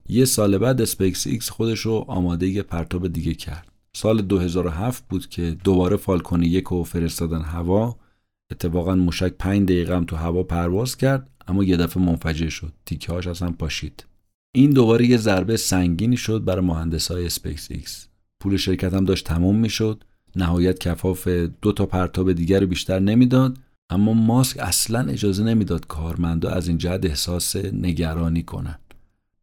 یه 0.08 0.24
سال 0.24 0.58
بعد 0.58 0.80
اسپیس 0.80 1.26
ایکس 1.26 1.50
خودش 1.50 1.80
رو 1.80 2.04
آماده 2.08 2.62
پرتاب 2.62 3.08
دیگه 3.08 3.34
کرد. 3.34 3.72
سال 3.92 4.22
2007 4.22 5.04
بود 5.08 5.28
که 5.28 5.56
دوباره 5.64 5.96
فالکون 5.96 6.42
یک 6.42 6.64
رو 6.64 6.84
فرستادن 6.84 7.42
هوا. 7.42 7.96
اتفاقا 8.50 8.94
موشک 8.94 9.32
5 9.38 9.64
دقیقه 9.68 9.96
هم 9.96 10.04
تو 10.04 10.16
هوا 10.16 10.42
پرواز 10.42 10.96
کرد 10.96 11.30
اما 11.48 11.64
یه 11.64 11.76
دفعه 11.76 12.02
منفجر 12.02 12.48
شد. 12.48 12.72
تیکه 12.86 13.12
هاش 13.12 13.26
اصلا 13.26 13.50
پاشید. 13.50 14.04
این 14.54 14.70
دوباره 14.70 15.06
یه 15.06 15.16
ضربه 15.16 15.56
سنگینی 15.56 16.16
شد 16.16 16.44
برای 16.44 16.64
مهندس 16.64 17.10
های 17.10 17.26
اسپیس 17.26 17.70
ایکس. 17.70 18.06
پول 18.40 18.56
شرکت 18.56 18.94
هم 18.94 19.04
داشت 19.04 19.26
تموم 19.26 19.56
می‌شد. 19.56 20.04
نهایت 20.36 20.78
کفاف 20.78 21.28
دو 21.62 21.72
تا 21.72 21.86
پرتاب 21.86 22.32
دیگر 22.32 22.60
رو 22.60 22.66
بیشتر 22.66 22.98
نمی‌داد 22.98 23.58
اما 23.90 24.12
ماسک 24.12 24.58
اصلا 24.58 25.00
اجازه 25.00 25.44
نمی‌داد 25.44 25.86
کارمندا 25.86 26.50
از 26.50 26.68
این 26.68 26.78
جهت 26.78 27.04
احساس 27.04 27.56
نگرانی 27.56 28.42
کنند 28.42 28.94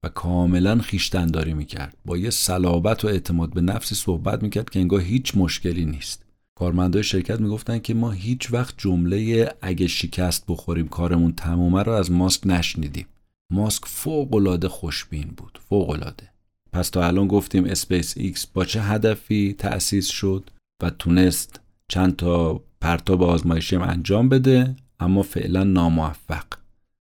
و 0.03 0.09
کاملا 0.09 0.77
خویشتنداری 0.77 1.53
می‌کرد. 1.53 1.97
با 2.05 2.17
یه 2.17 2.29
صلابت 2.29 3.05
و 3.05 3.07
اعتماد 3.07 3.53
به 3.53 3.61
نفسی 3.61 3.95
صحبت 3.95 4.43
می‌کرد 4.43 4.69
که 4.69 4.79
انگار 4.79 5.01
هیچ 5.01 5.37
مشکلی 5.37 5.85
نیست. 5.85 6.23
کارمندای 6.55 7.03
شرکت 7.03 7.39
می‌گفتن 7.39 7.79
که 7.79 7.93
ما 7.93 8.11
هیچ 8.11 8.53
وقت 8.53 8.75
جمله 8.77 9.49
اگه 9.61 9.87
شکست 9.87 10.43
بخوریم 10.47 10.87
کارمون 10.87 11.31
تمومه 11.31 11.83
رو 11.83 11.91
از 11.91 12.11
ماسک 12.11 12.41
نشنیدیم. 12.47 13.05
ماسک 13.49 13.85
فوق 13.85 14.35
العاده 14.35 14.69
خوشبین 14.69 15.33
بود 15.37 15.59
فوق 15.69 15.89
العاده 15.89 16.29
پس 16.73 16.89
تا 16.89 17.07
الان 17.07 17.27
گفتیم 17.27 17.65
اسپیس 17.65 18.17
ایکس 18.17 18.47
با 18.47 18.65
چه 18.65 18.81
هدفی 18.81 19.55
تأسیس 19.57 20.07
شد؟ 20.07 20.49
و 20.83 20.89
تونست 20.89 21.59
چند 21.87 22.15
تا 22.15 22.63
پرتاب 22.81 23.23
آزمایشی 23.23 23.75
انجام 23.75 24.29
بده 24.29 24.75
اما 24.99 25.21
فعلا 25.21 25.63
ناموفق. 25.63 26.45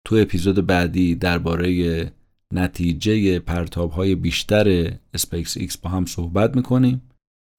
تو 0.06 0.16
اپیزود 0.16 0.66
بعدی 0.66 1.14
درباره 1.14 2.12
نتیجه 2.54 3.38
پرتاب 3.38 3.90
های 3.90 4.14
بیشتر 4.14 4.92
اسپیس 5.14 5.56
ایکس 5.56 5.76
با 5.76 5.90
هم 5.90 6.06
صحبت 6.06 6.56
می‌کنیم. 6.56 7.02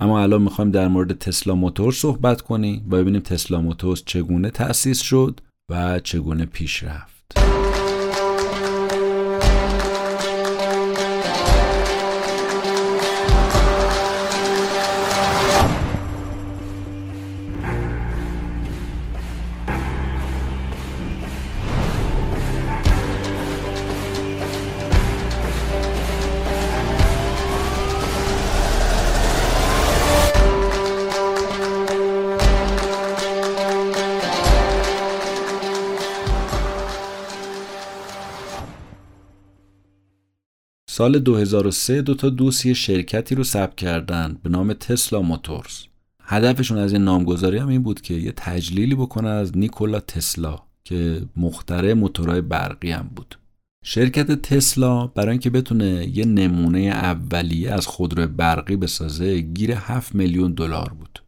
اما 0.01 0.21
الان 0.21 0.41
می‌خوایم 0.41 0.71
در 0.71 0.87
مورد 0.87 1.17
تسلا 1.17 1.55
موتور 1.55 1.93
صحبت 1.93 2.41
کنیم 2.41 2.85
و 2.87 2.97
ببینیم 2.97 3.21
تسلا 3.21 3.61
موتورز 3.61 4.03
چگونه 4.05 4.49
تأسیس 4.49 5.01
شد 5.01 5.41
و 5.71 5.99
چگونه 5.99 6.45
پیش 6.45 6.83
رفت. 6.83 7.58
سال 40.99 41.19
2003 41.19 42.01
دو 42.01 42.13
تا 42.13 42.29
دوست 42.29 42.65
یه 42.65 42.73
شرکتی 42.73 43.35
رو 43.35 43.43
ثبت 43.43 43.75
کردن 43.75 44.37
به 44.43 44.49
نام 44.49 44.73
تسلا 44.73 45.21
موتورز. 45.21 45.85
هدفشون 46.23 46.77
از 46.77 46.93
این 46.93 47.03
نامگذاری 47.03 47.57
هم 47.57 47.67
این 47.67 47.83
بود 47.83 48.01
که 48.01 48.13
یه 48.13 48.31
تجلیلی 48.31 48.95
بکنن 48.95 49.29
از 49.29 49.57
نیکولا 49.57 49.99
تسلا 49.99 50.59
که 50.83 51.21
مخترع 51.35 51.93
موتورهای 51.93 52.41
برقی 52.41 52.91
هم 52.91 53.11
بود. 53.15 53.39
شرکت 53.83 54.31
تسلا 54.31 55.07
برای 55.07 55.31
اینکه 55.31 55.49
بتونه 55.49 56.17
یه 56.17 56.25
نمونه 56.25 56.79
اولیه 56.79 57.71
از 57.71 57.87
خودرو 57.87 58.27
برقی 58.27 58.75
بسازه 58.75 59.39
گیر 59.39 59.75
7 59.75 60.15
میلیون 60.15 60.53
دلار 60.53 60.93
بود. 60.99 61.23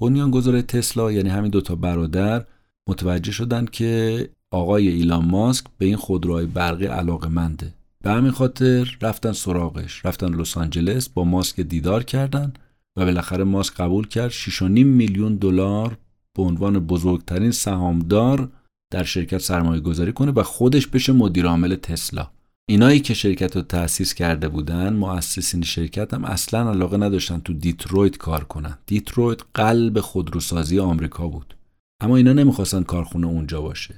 بنیانگذار 0.00 0.60
تسلا 0.60 1.12
یعنی 1.12 1.28
همین 1.28 1.50
دوتا 1.50 1.74
برادر 1.74 2.44
متوجه 2.88 3.32
شدن 3.32 3.64
که 3.64 4.28
آقای 4.50 4.88
ایلان 4.88 5.24
ماسک 5.24 5.64
به 5.78 5.86
این 5.86 5.96
خودروهای 5.96 6.46
برقی 6.46 6.86
علاقه 6.86 7.28
منده 7.28 7.77
به 8.04 8.10
همین 8.10 8.30
خاطر 8.30 8.96
رفتن 9.02 9.32
سراغش. 9.32 10.06
رفتن 10.06 10.34
لس 10.34 10.56
آنجلس 10.56 11.08
با 11.08 11.24
ماسک 11.24 11.60
دیدار 11.60 12.04
کردن 12.04 12.52
و 12.96 13.04
بالاخره 13.04 13.44
ماسک 13.44 13.74
قبول 13.74 14.06
کرد. 14.06 14.30
6.5 14.30 14.62
میلیون 14.62 15.34
دلار 15.36 15.98
به 16.36 16.42
عنوان 16.42 16.78
بزرگترین 16.78 17.50
سهامدار 17.50 18.48
در 18.92 19.04
شرکت 19.04 19.38
سرمایه 19.38 19.80
گذاری 19.80 20.12
کنه 20.12 20.32
و 20.32 20.42
خودش 20.42 20.86
بشه 20.86 21.12
مدیر 21.12 21.46
عامل 21.46 21.76
تسلا. 21.76 22.30
اینایی 22.68 23.00
که 23.00 23.14
شرکت 23.14 23.56
رو 23.56 23.62
تأسیس 23.62 24.14
کرده 24.14 24.48
بودن 24.48 24.92
مؤسسین 24.92 25.62
شرکت 25.62 26.14
هم 26.14 26.24
اصلا 26.24 26.70
علاقه 26.70 26.96
نداشتن 26.96 27.40
تو 27.40 27.52
دیترویت 27.52 28.16
کار 28.16 28.44
کنن. 28.44 28.78
دیترویت 28.86 29.40
قلب 29.54 30.00
خودروسازی 30.00 30.78
آمریکا 30.78 31.28
بود. 31.28 31.54
اما 32.00 32.16
اینا 32.16 32.32
نمی‌خواستن 32.32 32.82
کارخونه 32.82 33.26
اونجا 33.26 33.60
باشه. 33.60 33.94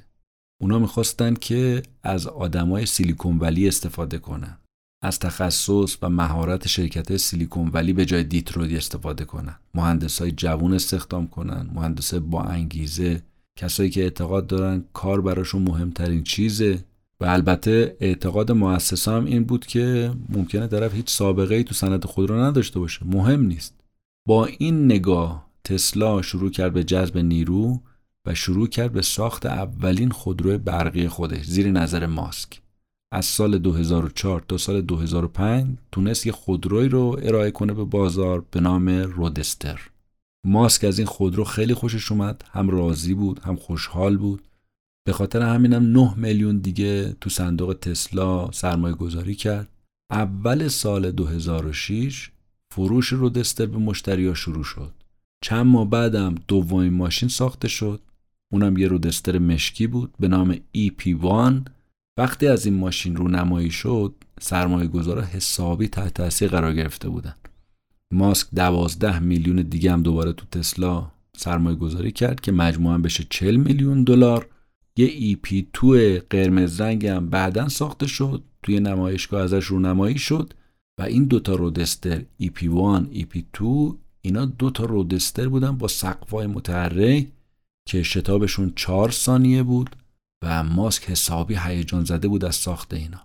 اونا 0.62 0.78
می‌خواستن 0.78 1.35
که 1.35 1.82
از 2.03 2.27
آدمای 2.27 2.87
سیلیکون 2.87 3.39
ولی 3.39 3.69
استفاده 3.69 4.19
کنن. 4.19 4.59
از 5.03 5.19
تخصص 5.19 5.97
و 6.03 6.09
مهارت 6.09 6.69
شرکت 6.69 7.16
سیلیکون 7.16 7.70
ولی 7.73 7.93
به 7.93 8.05
جای 8.05 8.24
دیترویت 8.24 8.77
استفاده 8.77 9.24
کنن. 9.24 9.57
مهندس 9.74 10.20
های 10.20 10.32
جوون 10.32 10.74
استخدام 10.74 11.27
کنن 11.27 11.70
مهندس 11.74 12.15
با 12.15 12.43
انگیزه. 12.43 13.23
کسایی 13.59 13.91
که 13.91 14.03
اعتقاد 14.03 14.47
دارن 14.47 14.85
کار 14.93 15.20
براشون 15.20 15.62
مهمترین 15.62 16.23
چیزه. 16.23 16.85
و 17.20 17.24
البته 17.24 17.97
اعتقاد 18.01 18.53
مؤسسا 18.53 19.16
هم 19.16 19.24
این 19.24 19.45
بود 19.45 19.66
که 19.66 20.12
ممکنه 20.28 20.66
طرف 20.66 20.95
هیچ 20.95 21.11
سابقه 21.11 21.55
ای 21.55 21.65
تو 21.65 21.74
صنعت 21.74 22.07
خودرو 22.07 22.45
نداشته 22.45 22.78
باشه. 22.78 23.07
مهم 23.07 23.47
نیست. 23.47 23.74
با 24.28 24.47
این 24.47 24.85
نگاه 24.85 25.51
تسلا 25.65 26.23
شروع 26.23 26.51
کرد 26.51 26.73
به 26.73 26.85
جذب 26.85 27.19
نیرو 27.19 27.81
و 28.27 28.35
شروع 28.35 28.69
کرد 28.69 28.93
به 28.93 29.03
ساخت 29.03 29.47
اولین 29.47 30.11
خودرو 30.11 30.59
برقی 30.59 31.09
خودش 31.09 31.45
زیر 31.45 31.71
نظر 31.71 32.07
ماسک. 32.07 32.61
از 33.13 33.25
سال 33.25 33.59
2004 33.59 34.41
تا 34.49 34.57
سال 34.57 34.81
2005 34.81 35.77
تونست 35.93 36.27
یه 36.27 36.33
خودروی 36.33 36.89
رو 36.89 37.21
ارائه 37.23 37.51
کنه 37.51 37.73
به 37.73 37.85
بازار 37.85 38.45
به 38.51 38.61
نام 38.61 38.89
رودستر. 38.89 39.91
ماسک 40.47 40.85
از 40.85 40.99
این 40.99 41.09
خودرو 41.09 41.45
خیلی 41.45 41.75
خوشش 41.75 42.13
اومد 42.13 42.45
هم 42.53 42.71
راضی 42.71 43.15
بود 43.15 43.39
هم 43.39 43.57
خوشحال 43.57 44.17
بود. 44.17 44.43
به 45.07 45.13
خاطر 45.13 45.43
همینم 45.43 45.93
9 45.93 46.15
میلیون 46.17 46.59
دیگه 46.59 47.17
تو 47.21 47.31
صندوق 47.31 47.73
تسلا 47.73 48.51
سرمایه 48.53 48.95
گذاری 48.95 49.35
کرد. 49.35 49.69
اول 50.11 50.69
سال 50.69 51.11
2006 51.11 52.31
فروش 52.75 53.13
رودستر 53.13 53.67
به 53.67 53.79
مشتریا 53.79 54.35
شروع 54.35 54.65
شد. 54.65 54.93
چند 55.45 55.67
ماه 55.67 55.91
بعدم 55.91 56.35
دومین 56.49 56.95
ماشین 56.95 57.29
ساخته 57.29 57.69
شد. 57.69 58.01
اونم 58.52 58.78
یه 58.78 58.89
رودستر 58.89 59.39
مشکی 59.39 59.86
بود 59.86 60.14
به 60.20 60.28
نام 60.28 60.55
EP1 60.55 61.70
وقتی 62.18 62.47
از 62.47 62.66
این 62.66 62.74
ماشین 62.74 63.16
رو 63.16 63.28
نمایی 63.28 63.70
شد 63.70 64.14
سرمایه 64.40 64.89
گذارا 64.89 65.22
حسابی 65.22 65.89
تحت 65.89 66.14
تاثیر 66.14 66.48
قرار 66.48 66.74
گرفته 66.74 67.09
بودن. 67.09 67.35
ماسک 68.12 68.47
دوازده 68.55 69.18
میلیون 69.18 69.56
دیگه 69.56 69.93
هم 69.93 70.02
دوباره 70.02 70.32
تو 70.32 70.47
تسلا 70.47 71.10
سرمایه 71.36 71.77
گذاری 71.77 72.12
کرد 72.12 72.40
که 72.40 72.52
مجموعا 72.52 72.98
بشه 72.98 73.27
40 73.31 73.56
میلیون 73.56 74.05
دلار. 74.05 74.48
یه 74.97 75.06
ای 75.06 75.36
پی 75.43 75.68
تو 75.72 76.18
قرمز 76.31 76.81
رنگ 76.81 77.06
هم 77.06 77.31
بعدا 77.31 77.68
ساخته 77.68 78.06
شد 78.06 78.43
توی 78.62 78.81
نمایشگاه 78.81 79.43
ازش 79.43 79.64
رونمایی 79.64 80.18
شد 80.18 80.55
و 80.98 81.02
این 81.02 81.24
دوتا 81.24 81.55
رودستر 81.55 82.22
EP1 82.43 83.05
EP2 83.14 83.64
اینا 84.22 84.44
دوتا 84.44 84.85
رودستر 84.85 85.48
بودن 85.48 85.78
با 85.78 85.89
سقفای 85.89 86.47
متحرک. 86.47 87.27
که 87.86 88.02
شتابشون 88.02 88.73
چهار 88.77 89.11
ثانیه 89.11 89.62
بود 89.62 89.97
و 90.43 90.65
ماسک 90.65 91.11
حسابی 91.11 91.57
هیجان 91.59 92.05
زده 92.05 92.28
بود 92.28 92.44
از 92.44 92.55
ساخت 92.55 92.94
اینا. 92.94 93.20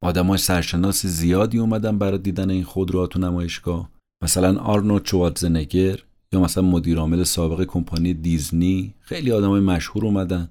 آدمای 0.00 0.38
سرشناس 0.38 1.06
زیادی 1.06 1.58
اومدن 1.58 1.98
برای 1.98 2.18
دیدن 2.18 2.50
این 2.50 2.64
خودروها 2.64 3.06
تو 3.06 3.18
نمایشگاه. 3.18 3.90
مثلا 4.22 4.58
آرنو 4.60 4.98
چوادزنگر 4.98 5.98
یا 6.32 6.40
مثلا 6.40 6.64
مدیرعامل 6.64 7.22
سابق 7.22 7.64
کمپانی 7.64 8.14
دیزنی. 8.14 8.94
خیلی 9.00 9.32
آدمای 9.32 9.60
مشهور 9.60 10.04
اومدن. 10.04 10.48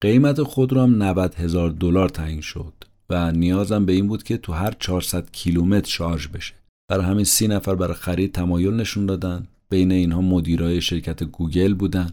قیمت 0.00 0.42
خودرو 0.42 0.82
هم 0.82 1.02
90 1.02 1.34
هزار 1.34 1.70
دلار 1.70 2.08
تعیین 2.08 2.40
شد 2.40 2.72
و 3.10 3.32
نیازم 3.32 3.86
به 3.86 3.92
این 3.92 4.08
بود 4.08 4.22
که 4.22 4.36
تو 4.36 4.52
هر 4.52 4.74
400 4.80 5.30
کیلومتر 5.30 5.90
شارژ 5.90 6.28
بشه. 6.28 6.54
برای 6.88 7.04
همین 7.04 7.24
سی 7.24 7.48
نفر 7.48 7.74
برای 7.74 7.94
خرید 7.94 8.32
تمایل 8.32 8.74
نشون 8.74 9.06
دادن. 9.06 9.46
بین 9.70 9.92
اینها 9.92 10.20
مدیرای 10.20 10.80
شرکت 10.80 11.24
گوگل 11.24 11.74
بودن. 11.74 12.10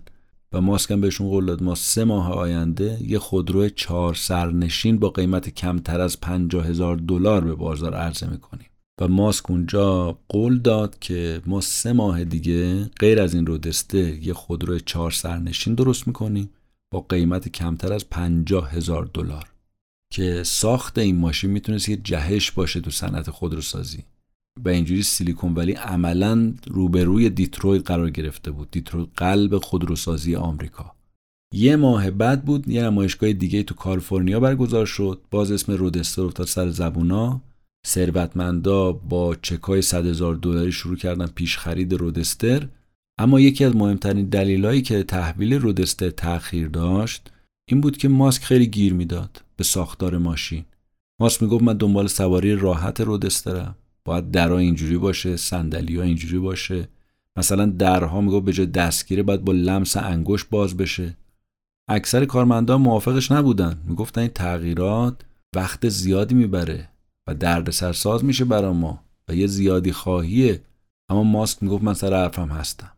و 0.53 0.61
ماسک 0.61 0.93
بهشون 0.93 1.29
قول 1.29 1.45
داد. 1.45 1.63
ما 1.63 1.75
سه 1.75 2.03
ماه 2.03 2.31
آینده 2.31 2.99
یه 3.01 3.19
خودرو 3.19 3.69
چهار 3.69 4.13
سرنشین 4.13 4.99
با 4.99 5.09
قیمت 5.09 5.49
کمتر 5.49 6.01
از 6.01 6.21
50 6.21 6.67
هزار 6.67 6.95
دلار 6.95 7.43
به 7.43 7.55
بازار 7.55 7.93
عرضه 7.93 8.27
می‌کنیم. 8.27 8.67
و 9.01 9.07
ماسک 9.07 9.51
اونجا 9.51 10.19
قول 10.29 10.59
داد 10.59 10.99
که 10.99 11.41
ما 11.45 11.61
سه 11.61 11.93
ماه 11.93 12.23
دیگه 12.23 12.85
غیر 12.85 13.21
از 13.21 13.33
این 13.33 13.45
رودسته 13.45 14.25
یه 14.25 14.33
خودرو 14.33 14.79
چهار 14.79 15.11
سرنشین 15.11 15.75
درست 15.75 16.07
می‌کنیم 16.07 16.49
با 16.91 17.05
قیمت 17.09 17.49
کمتر 17.49 17.93
از 17.93 18.09
50 18.09 18.71
هزار 18.71 19.09
دلار. 19.13 19.51
که 20.11 20.43
ساخت 20.43 20.97
این 20.97 21.17
ماشین 21.17 21.51
می‌تونست 21.51 21.89
یه 21.89 21.95
جهش 21.95 22.51
باشه 22.51 22.81
تو 22.81 22.91
صنعت 22.91 23.29
خودروسازی. 23.29 24.03
و 24.65 24.69
اینجوری 24.69 25.03
سیلیکون 25.03 25.53
ولی 25.53 25.71
عملا 25.71 26.53
روبروی 26.67 27.29
دیترویت 27.29 27.87
قرار 27.87 28.09
گرفته 28.09 28.51
بود. 28.51 28.71
دیترویت 28.71 29.09
قلب 29.15 29.57
خودروسازی 29.57 30.35
آمریکا. 30.35 30.91
یه 31.53 31.75
ماه 31.75 32.11
بعد 32.11 32.45
بود 32.45 32.67
یه 32.67 32.83
نمایشگاه 32.83 33.33
دیگه 33.33 33.63
تو 33.63 33.75
کالیفرنیا 33.75 34.39
برگزار 34.39 34.85
شد. 34.85 35.21
باز 35.31 35.51
اسم 35.51 35.73
رودستر 35.73 36.21
افتاد 36.21 36.47
سر 36.47 36.69
زبونا. 36.69 37.41
ثروتمندا 37.87 38.91
با 38.91 39.35
چکای 39.35 39.81
100 39.81 40.05
هزار 40.05 40.35
دلاری 40.35 40.71
شروع 40.71 40.95
کردن 40.95 41.27
پیش 41.27 41.57
خرید 41.57 41.93
رودستر. 41.93 42.67
اما 43.19 43.39
یکی 43.39 43.65
از 43.65 43.75
مهمترین 43.75 44.25
دلایلی 44.25 44.81
که 44.81 45.03
تحویل 45.03 45.53
رودستر 45.53 46.09
تأخیر 46.09 46.67
داشت 46.67 47.31
این 47.69 47.81
بود 47.81 47.97
که 47.97 48.07
ماسک 48.07 48.43
خیلی 48.43 48.67
گیر 48.67 48.93
می‌داد 48.93 49.43
به 49.55 49.63
ساختار 49.63 50.17
ماشین. 50.17 50.65
ماسک 51.19 51.43
می‌گفت 51.43 51.63
من 51.63 51.77
دنبال 51.77 52.07
سواری 52.07 52.55
راحت 52.55 53.01
رودسترم. 53.01 53.75
باید 54.05 54.31
درها 54.31 54.57
اینجوری 54.57 54.97
باشه 54.97 55.37
صندلی 55.37 55.97
ها 55.97 56.03
اینجوری 56.03 56.39
باشه. 56.39 56.87
مثلا 57.35 57.65
درها 57.65 58.21
می‌گفت 58.21 58.45
به 58.45 58.53
جای 58.53 58.65
دستگیره 58.65 59.23
باید 59.23 59.45
با 59.45 59.53
لمس 59.53 59.97
انگشت 59.97 60.45
باز 60.49 60.77
بشه. 60.77 61.17
اکثر 61.89 62.25
کارمندان 62.25 62.81
موافقش 62.81 63.31
نبودن. 63.31 63.77
می‌گفتن 63.87 64.21
این 64.21 64.29
تغییرات 64.29 65.21
وقت 65.55 65.89
زیادی 65.89 66.35
می‌بره 66.35 66.89
و 67.27 67.35
درد 67.35 67.69
سرساز 67.69 68.25
میشه 68.25 68.45
برا 68.45 68.73
ما 68.73 69.03
و 69.27 69.35
یه 69.35 69.47
زیادی 69.47 69.91
خواهیه. 69.91 70.61
اما 71.09 71.23
ماسک 71.23 71.63
می‌گفت 71.63 71.83
من 71.83 71.93
سر 71.93 72.13
حرفم 72.13 72.49
هستم. 72.49 72.91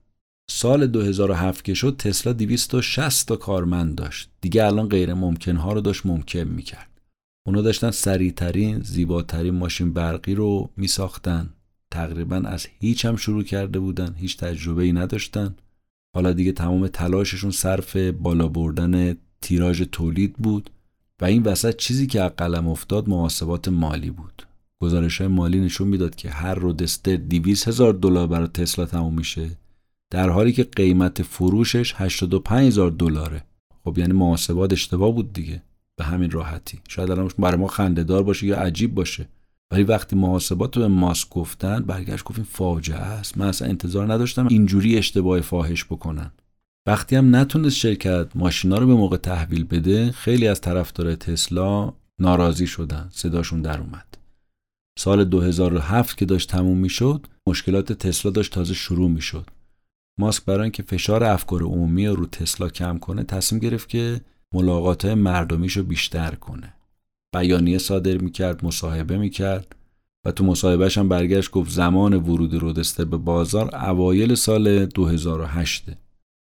سال 0.50 0.88
2007 0.88 1.64
که 1.64 1.74
شد 1.74 1.96
تسلا 1.98 2.34
260 2.34 3.28
تا 3.28 3.36
کارمند 3.36 3.96
داشت. 3.96 4.30
دیگه 4.42 4.66
الان 4.66 4.90
غیر 4.90 5.14
ممکن 5.14 5.56
ها 5.56 5.74
رو 5.74 5.82
داشت 5.82 6.06
ممکن 6.06 6.44
می‌کرد. 6.44 6.97
اونا 7.48 7.62
داشتن 7.62 7.92
سریعترین 7.92 8.80
زیباترین 8.80 9.54
ماشین 9.54 9.94
برقی 9.94 10.36
رو 10.36 10.70
میساختن. 10.78 11.50
تقریبا 11.92 12.36
از 12.36 12.68
هیچ 12.80 13.06
هم 13.06 13.16
شروع 13.16 13.44
کرده 13.44 13.80
بودن 13.80 14.16
هیچ 14.18 14.38
تجربه 14.38 14.84
ای 14.84 14.92
نداشتن. 14.92 15.56
حالا 16.16 16.34
دیگه 16.34 16.52
تمام 16.52 16.88
تلاششون 16.88 17.52
صرف 17.52 17.98
بالا 17.98 18.48
بردن 18.48 19.18
تیراژ 19.42 19.82
تولید 19.92 20.34
بود 20.34 20.70
و 21.22 21.26
این 21.26 21.44
وسط 21.44 21.76
چیزی 21.76 22.08
که 22.08 22.20
قلم 22.20 22.68
افتاد 22.68 23.10
محاسبات 23.10 23.68
مالی 23.68 24.10
بود. 24.10 24.48
گزارش 24.82 25.18
های 25.18 25.28
مالی 25.28 25.60
نشون 25.60 25.88
می‌داد 25.88 26.16
که 26.16 26.30
هر 26.30 26.56
رودستر 26.56 27.16
200 27.16 27.68
هزار 27.68 27.94
دلار 27.94 28.28
برای 28.28 28.48
تسلا 28.48 28.86
تموم 28.86 29.14
میشه 29.14 29.50
در 30.12 30.30
حالی 30.30 30.52
که 30.52 30.64
قیمت 30.64 31.24
فروشش 31.24 31.94
85 31.98 32.68
هزار 32.68 32.92
دلاره. 32.92 33.44
خب 33.84 33.98
یعنی 33.98 34.14
محاسبات 34.14 34.74
اشتباه 34.74 35.12
بود 35.12 35.34
دیگه. 35.34 35.62
به 35.98 36.06
همین 36.06 36.32
راحتی. 36.32 36.80
شاید 36.88 37.12
الان 37.12 37.32
برای 37.40 37.58
ما 37.58 37.68
خندهدار 37.68 38.24
باشه 38.24 38.48
یا 38.48 38.58
عجیب 38.58 38.96
باشه. 38.96 39.28
ولی 39.72 39.84
وقتی 39.84 40.16
محاسبات 40.16 40.78
رو 40.78 40.82
به 40.82 40.88
ماسک 40.88 41.30
گفتن 41.30 41.80
برگشت 41.80 42.24
گفت 42.24 42.42
فاجعه 42.42 42.98
است. 42.98 43.38
من 43.38 43.48
اصلا 43.48 43.68
انتظار 43.68 44.14
نداشتم 44.14 44.48
اینجوری 44.48 44.98
اشتباه 44.98 45.42
فاحش 45.42 45.86
بکنن. 45.86 46.32
وقتی 46.88 47.16
هم 47.16 47.36
نتونست 47.36 47.76
شرکت 47.76 48.28
ماشینا 48.36 48.78
رو 48.78 48.88
به 48.88 48.94
موقع 48.94 49.18
تحویل 49.18 49.64
بده 49.64 50.12
خیلی 50.12 50.48
از 50.48 50.62
طرفدار 50.62 51.16
تسلا 51.16 51.94
ناراضی 52.20 52.68
شدن. 52.68 53.10
صداشون 53.12 53.62
در 53.62 53.80
اومد. 53.80 54.18
سال 55.00 55.24
2007 55.24 56.18
که 56.18 56.26
داشت 56.26 56.50
تموم 56.50 56.78
می‌شد 56.78 57.28
مشکلات 57.48 57.94
تسلا 57.94 58.32
داشت 58.32 58.54
تازه 58.54 58.74
شروع 58.74 59.10
می‌شد. 59.10 59.50
ماسک 60.20 60.46
برای 60.46 60.62
اینکه 60.62 60.84
فشار 60.84 61.24
افکار 61.24 61.64
عمومی 61.64 62.08
رو 62.08 62.26
تسلا 62.26 62.70
کم 62.70 62.98
کنه 62.98 63.24
تصمیم 63.24 63.62
گرفت 63.62 63.90
که 63.90 64.22
ملاقات 64.54 65.06
مردمیش 65.06 65.78
رو 65.78 65.84
بیشتر 65.84 66.36
کنه. 66.36 66.74
بیانیه 67.34 67.78
صادر 67.78 68.18
می‌کرد 68.18 68.66
مصاحبه 68.66 69.18
می‌کرد 69.18 69.76
و 70.26 70.32
تو 70.32 70.46
مصاحبهش 70.46 70.98
هم 70.98 71.10
برگشت 71.10 71.52
گفت 71.52 71.72
زمان 71.72 72.14
ورود 72.14 72.54
رودستر 72.54 73.06
به 73.06 73.18
بازار 73.18 73.76
اوایل 73.76 74.36
سال 74.36 74.86
2008 74.86 75.86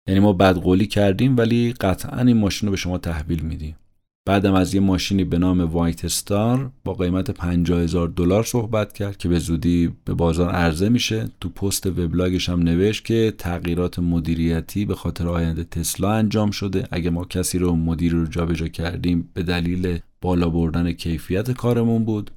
یعنی 0.08 0.20
ما 0.20 0.32
بدقولی 0.32 0.86
کردیم 0.86 1.36
ولی 1.36 1.72
قطعا 1.72 2.20
این 2.20 2.36
ماشین 2.36 2.66
رو 2.66 2.70
به 2.70 2.76
شما 2.76 2.98
تحویل 2.98 3.40
میدیم. 3.40 3.76
بعدم 4.24 4.54
از 4.54 4.74
یه 4.74 4.80
ماشینی 4.80 5.24
به 5.24 5.38
نام 5.38 5.60
وایت 5.60 6.04
استار 6.04 6.70
با 6.84 6.94
قیمت 6.94 7.30
50 7.30 7.80
هزار 7.80 8.08
دلار 8.08 8.42
صحبت 8.42 8.92
کرد 8.92 9.16
که 9.16 9.28
به 9.28 9.38
زودی 9.38 9.90
به 10.04 10.14
بازار 10.14 10.50
عرضه 10.50 10.88
میشه. 10.88 11.28
تو 11.40 11.48
پست 11.48 11.86
وبلاگش 11.86 12.48
هم 12.48 12.62
نوشت 12.62 13.04
که 13.04 13.34
تغییرات 13.38 13.98
مدیریتی 13.98 14.84
به 14.84 14.94
خاطر 14.94 15.28
آینده 15.28 15.64
تسلا 15.64 16.12
انجام 16.12 16.50
شده. 16.50 16.88
اگه 16.90 17.10
ما 17.10 17.24
کسی 17.24 17.58
رو 17.58 17.76
مدیر 17.76 18.12
رو 18.12 18.26
جابجا 18.26 18.68
کردیم 18.68 19.28
به 19.34 19.42
دلیل 19.42 19.98
بالا 20.20 20.48
بردن 20.48 20.92
کیفیت 20.92 21.50
کارمون 21.50 22.04
بود. 22.04 22.30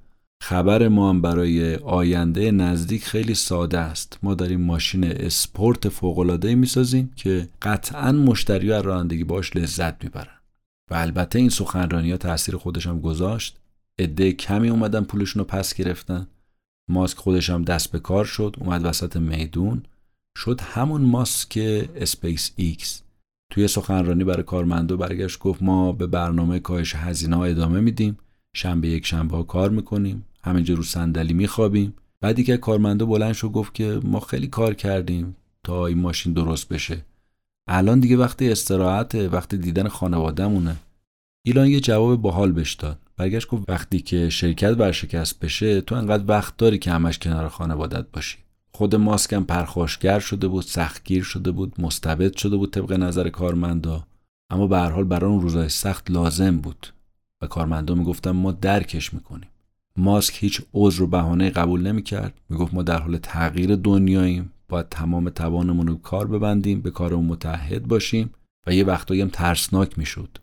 خبر 0.44 0.88
ما 0.88 1.10
هم 1.10 1.22
برای 1.22 1.76
آینده 1.76 2.52
نزدیک 2.52 3.06
خیلی 3.06 3.36
ساده 3.36 3.80
است. 3.80 4.20
ما 4.24 4.36
داریم 4.36 4.62
ماشین 4.62 5.04
اسپورت 5.04 5.90
فوق‌العاده 5.90 6.56
می‌سازیم 6.56 7.12
که 7.16 7.48
قطعا 7.62 8.12
مشتری 8.12 8.72
از 8.72 8.86
رانندگی 8.86 9.24
باش 9.24 9.56
لذت 9.56 10.04
می‌برن. 10.04 10.35
و 10.92 10.94
البته 10.94 11.40
این 11.40 11.50
سخنرانی 11.50 12.12
ها 12.12 12.18
تاثیر 12.18 12.58
خودش 12.58 12.88
هم 12.88 13.02
گذاشت. 13.02 13.58
عده 14.00 14.32
کمی 14.34 14.70
اومدن 14.70 15.04
پولشون 15.04 15.40
رو 15.40 15.46
پس 15.46 15.74
گرفتن. 15.74 16.28
ماسک 16.88 17.18
خودش 17.18 17.50
هم 17.50 17.62
دست 17.62 17.92
به 17.92 18.00
کار 18.00 18.26
شد 18.26 18.56
اومد 18.60 18.86
وسط 18.86 19.18
میدون. 19.18 19.84
شد 20.38 20.62
همون 20.62 21.02
ماسک 21.02 21.58
اسپیس 21.96 22.52
ایکس. 22.56 23.02
توی 23.52 23.68
سخنرانی 23.68 24.24
برای 24.24 24.44
کارمندا 24.44 24.98
برگشت 24.98 25.40
گفت 25.40 25.64
ما 25.64 25.92
به 25.92 26.08
برنامه 26.08 26.60
کاهش 26.60 26.96
هزینه 26.96 27.40
ادامه 27.40 27.80
میدیم. 27.80 28.18
شنبه 28.54 28.88
یک 28.88 29.06
شنبه 29.06 29.38
ها 29.38 29.44
کار 29.44 29.70
می‌کنیم. 29.70 30.26
همینجا 30.44 30.74
رو 30.74 30.84
صندلی 30.84 31.34
میخوابیم. 31.34 31.94
بعد 32.22 32.44
یکی 32.44 32.58
کارمندا 32.58 33.06
بلند 33.06 33.34
شد 33.34 33.48
گفت 33.48 33.74
که 33.74 34.00
ما 34.04 34.20
خیلی 34.20 34.48
کار 34.48 34.74
کردیم 34.74 35.36
تا 35.64 35.86
این 35.86 36.00
ماشین 36.00 36.34
درست 36.34 36.70
بشه. 36.70 37.06
الان 37.68 38.00
دیگه 38.00 38.18
وقتی 38.18 38.52
استراحت 38.52 39.16
وقتی 39.16 39.58
دیدن 39.58 39.88
خانوادهمونه. 39.88 40.76
ایلان 41.46 41.68
یه 41.68 41.80
جواب 41.80 42.22
باحال 42.22 42.52
بهش 42.52 42.74
داد. 42.74 43.00
برگشت 43.18 43.48
گفت 43.48 43.70
وقتی 43.70 44.00
که 44.00 44.30
شرکت 44.30 44.72
برشکست 44.72 45.40
بشه 45.40 45.82
تو 45.82 45.96
انقدر 45.96 46.24
وقت 46.28 46.58
داری 46.58 46.78
که 46.78 46.92
همش 46.92 47.20
کنار 47.20 47.50
خانوادت 47.50 48.12
باشی. 48.14 48.38
خود 48.72 48.96
ماسکم 48.96 49.44
پرخاشگر 49.44 50.20
شده 50.20 50.48
بود 50.48 50.64
سختگیر 50.64 51.24
شده 51.24 51.52
بود 51.52 51.82
مستبد 51.82 52.38
شده 52.38 52.58
بود 52.58 52.72
طبق 52.72 52.94
نظر 52.94 53.30
کارمندا. 53.30 54.08
اما 54.50 54.68
به 54.68 54.78
هر 54.78 54.90
حال 54.90 55.04
برای 55.04 55.32
اون 55.32 55.42
روزای 55.42 55.70
سخت 55.70 56.12
لازم 56.12 56.58
بود. 56.58 56.88
و 57.42 57.48
کارمندا 57.48 57.96
می‌گفتن 57.96 58.32
ما 58.32 58.52
درکش 58.52 59.14
می‌کنیم. 59.14 59.50
ماسک 59.98 60.44
هیچ 60.44 60.62
عذر 60.74 61.02
و 61.02 61.08
بهانه 61.08 61.50
قبول 61.50 61.82
نمی‌کرد. 61.82 62.42
می‌گفت 62.50 62.74
ما 62.74 62.84
در 62.84 63.02
حال 63.02 63.18
تغییر 63.18 63.76
دنیاییم. 63.76 64.52
باید 64.70 64.90
تمام 64.90 65.30
توانمون 65.30 65.88
رو 65.88 65.96
کار 65.96 66.28
ببندیم 66.28 66.82
به 66.82 66.92
کارمون 66.92 67.26
متحد 67.26 67.84
باشیم 67.88 68.30
و 68.68 68.76
یه 68.76 68.84
وقتایی 68.84 69.22
هم 69.22 69.30
ترسناک 69.30 69.98
می‌شد. 70.00 70.38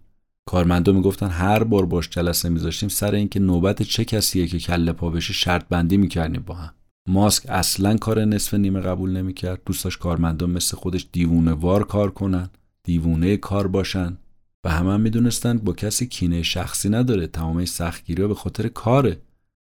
کارمندا 0.46 0.92
می‌گفتن 0.92 1.28
هر 1.28 1.64
بار 1.64 1.86
باش 1.86 2.08
جلسه 2.08 2.48
میذاشتیم 2.48 2.88
سر 2.88 3.14
اینکه 3.14 3.40
نوبت 3.40 3.82
چه 3.82 4.04
کسیه 4.04 4.46
که 4.46 4.58
کله 4.58 4.92
پا 4.92 5.10
بشه 5.10 5.32
شرط 5.32 5.68
بندی 5.68 5.96
می‌کردیم 5.96 6.42
با 6.46 6.54
هم. 6.54 6.74
ماسک 7.08 7.46
اصلا 7.48 7.96
کار 7.96 8.24
نصف 8.24 8.54
نیمه 8.54 8.80
قبول 8.80 9.10
نمی‌کرد. 9.16 9.60
دوست 9.66 9.84
داشت 9.84 9.98
کارمندا 9.98 10.46
مثل 10.46 10.76
خودش 10.76 11.06
دیوونه 11.12 11.52
وار 11.52 11.84
کار 11.84 12.10
کنن 12.10 12.50
دیوونه 12.84 13.36
کار 13.36 13.66
باشن. 13.66 14.16
و 14.64 14.70
همه 14.70 14.92
هم 14.92 15.00
می‌دونستند 15.00 15.64
با 15.64 15.72
کسی 15.72 16.06
کینه 16.06 16.42
شخصی 16.42 16.88
نداره. 16.88 17.26
تمام 17.26 17.64
سختگیری 17.64 18.26
به 18.26 18.34
خاطر 18.34 18.68
کاره. 18.68 19.18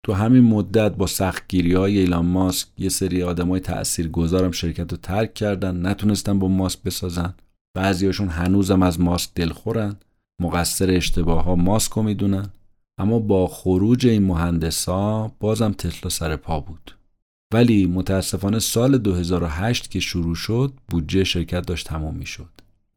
تو 0.04 0.14
همین 0.14 0.44
مدت 0.44 0.96
با 0.96 1.08
سختگیری 1.08 1.74
های 1.74 1.98
ایلان 1.98 2.26
ماسک 2.26 2.68
یه 2.78 2.90
سری 2.90 3.24
آدم 3.24 3.50
های 3.50 3.60
تأثیر 3.60 4.08
گذارم 4.08 4.52
شرکت 4.52 4.92
رو 4.92 4.98
ترک 4.98 5.34
کردن 5.34 5.86
نتونستن 5.86 6.40
با 6.40 6.48
ماسک 6.48 6.84
بسازن. 6.84 7.34
بعضیاشون 7.76 8.28
هنوزم 8.28 8.84
از 8.84 9.00
ماسک 9.00 9.30
دلخورن 9.36 9.96
مقصر 10.42 10.92
اشتباه 10.92 11.44
ها 11.44 11.56
ماسک 11.56 11.92
رو 11.92 12.04
می‌دونن. 12.04 12.50
اما 12.98 13.20
با 13.20 13.48
خروج 13.48 14.08
این 14.08 14.24
مهندسا 14.24 15.32
بازم 15.40 15.72
تسلا 15.72 16.10
سر 16.10 16.36
پا 16.36 16.60
بود. 16.60 16.98
ولی 17.54 17.86
متاسفانه 17.86 18.60
سال 18.60 18.98
2008 18.98 19.92
که 19.92 20.00
شروع 20.00 20.36
شد 20.36 20.74
بودجه 20.88 21.24
شرکت 21.24 21.66
داشت 21.66 21.88
تمام 21.88 22.16
می‌شد. 22.16 22.50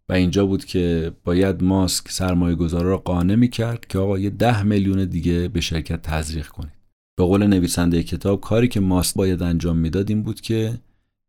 و 0.08 0.12
اینجا 0.12 0.46
بود 0.46 0.64
که 0.64 1.12
باید 1.24 1.62
ماسک 1.62 2.10
سرمایه 2.10 2.54
گذارا 2.54 2.88
را 2.88 2.98
قانع 2.98 3.34
می 3.34 3.48
کرد 3.48 3.86
که 3.86 3.98
آقا 3.98 4.18
یه 4.18 4.30
ده 4.30 4.62
میلیون 4.62 5.04
دیگه 5.04 5.48
به 5.48 5.60
شرکت 5.60 6.02
تزریق 6.02 6.46
کنید. 6.46 6.75
به 7.18 7.24
قول 7.24 7.46
نویسنده 7.46 8.02
کتاب 8.02 8.40
کاری 8.40 8.68
که 8.68 8.80
ماسک 8.80 9.14
باید 9.14 9.42
انجام 9.42 9.76
می‌داد 9.76 10.10
این 10.10 10.22
بود 10.22 10.40
که 10.40 10.78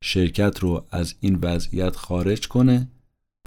شرکت 0.04 0.60
رو 0.60 0.86
از 0.92 1.16
این 1.20 1.40
وضعیت 1.42 1.96
خارج 1.96 2.48
کنه 2.48 2.88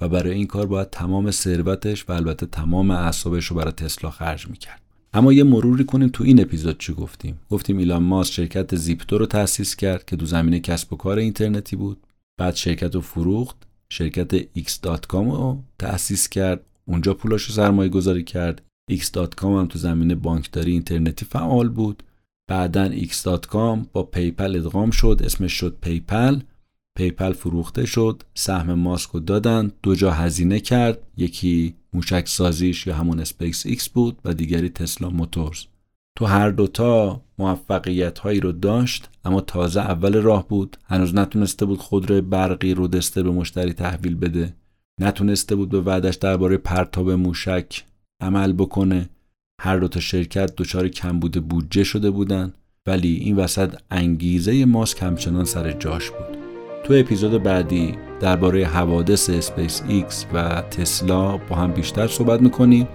و 0.03 0.09
برای 0.09 0.35
این 0.35 0.47
کار 0.47 0.67
باید 0.67 0.91
تمام 0.91 1.31
ثروتش 1.31 2.05
و 2.09 2.13
البته 2.13 2.47
تمام 2.47 2.91
اعصابش 2.91 3.47
رو 3.47 3.57
برای 3.57 3.73
تسلا 3.73 4.11
خرج 4.11 4.49
می‌کرد. 4.49 4.83
اما 5.13 5.33
یه 5.33 5.45
مروری 5.45 5.85
کنیم 5.85 6.09
تو 6.09 6.25
این 6.25 6.41
اپیزود 6.41 6.81
چی 6.81 6.93
گفتیم. 6.93 7.41
گفتیم 7.51 7.79
ایلان 7.79 8.03
ماسک 8.03 8.33
شرکت 8.33 8.77
زیپتو 8.77 9.19
رو 9.19 9.27
تأسیس 9.27 9.77
کرد 9.77 10.05
که 10.05 10.17
دو 10.17 10.27
زمینه 10.27 10.61
کسب 10.61 10.93
و 10.93 10.97
کار 10.97 11.19
اینترنتی 11.19 11.77
بود. 11.77 12.07
بعد 12.39 12.55
شرکت 12.55 12.95
رو 12.95 13.01
فروخت 13.01 13.57
شرکت 13.93 14.43
x.com 14.43 15.13
رو 15.13 15.63
تأسیس 15.79 16.29
کرد 16.29 16.61
اونجا 16.85 17.15
پولاش 17.15 17.43
رو 17.43 17.55
سرمایه 17.55 17.89
گذاری 17.89 18.25
کرد 18.25 18.63
x.com 18.93 19.45
هم 19.45 19.67
تو 19.67 19.79
زمینه 19.79 20.15
بانکداری 20.15 20.73
اینترنتی 20.73 21.25
فعال 21.25 21.69
بود. 21.69 22.03
بعدا 22.51 22.89
x.com 22.89 23.79
با 23.93 24.03
PayPal 24.03 24.57
ادغام 24.57 24.91
شد 24.91 25.21
اسمش 25.25 25.53
شد 25.53 25.77
PayPal 25.81 26.41
PayPal 26.99 27.33
فروخته 27.33 27.87
شد 27.87 28.23
سهم 28.35 28.75
ماسک 28.75 29.11
رو 29.11 29.21
دادن 29.21 29.73
دو 29.83 29.95
جا 29.95 30.11
هزینه 30.11 30.61
کرد. 30.61 30.99
یکی 31.17 31.75
موشک 31.93 32.29
سازیش 32.29 32.87
یا 32.87 32.95
همون 32.95 33.21
اسپیس 33.21 33.67
ایکس 33.67 33.89
بود 33.89 34.19
و 34.25 34.35
دیگری 34.35 34.69
Tesla 34.69 35.11
Motors. 35.11 35.65
تو 36.19 36.27
هر 36.27 36.51
دوتا 36.51 37.21
موفقیت 37.39 38.19
هایی 38.19 38.41
رو 38.41 38.53
داشت 38.53 39.09
اما 39.25 39.41
تازه 39.41 39.81
اول 39.81 40.15
راه 40.15 40.49
بود. 40.49 40.77
هنوز 40.85 41.15
نتونسته 41.15 41.67
بود 41.67 41.79
خودروی 41.79 42.21
برقی 42.21 42.75
Roadster 42.75 43.23
به 43.23 43.31
مشتری 43.31 43.73
تحویل 43.73 44.15
بده. 44.15 44.55
نتونسته 45.01 45.55
بود 45.55 45.69
به 45.69 45.81
وعدش 45.81 46.15
درباره 46.15 46.57
پرتاب 46.57 47.11
موشک 47.11 47.85
عمل 48.21 48.53
بکنه. 48.53 49.09
هر 49.63 49.77
دوتا 49.77 50.01
شرکت 50.01 50.53
دچار 50.57 50.89
کمبود 50.89 51.49
بودجه 51.49 51.85
شده 51.85 52.11
بودن 52.11 52.53
ولی 52.87 53.15
این 53.15 53.37
وسط 53.37 53.75
انگیزه 53.91 54.65
ماسک 54.65 55.03
همچنان 55.03 55.45
سر 55.45 55.73
جاش 55.73 56.11
بود. 56.11 56.39
تو 56.85 56.95
اپیزود 56.95 57.43
بعدی 57.43 57.95
درباره 58.21 58.67
حوادث 58.67 59.31
اسپیس 59.31 59.83
ایکس 59.89 60.27
و 60.33 60.63
تسلا 60.71 61.37
با 61.37 61.57
هم 61.57 61.73
بیشتر 61.73 62.07
صحبت 62.07 62.41
می‌کنیم 62.41 62.89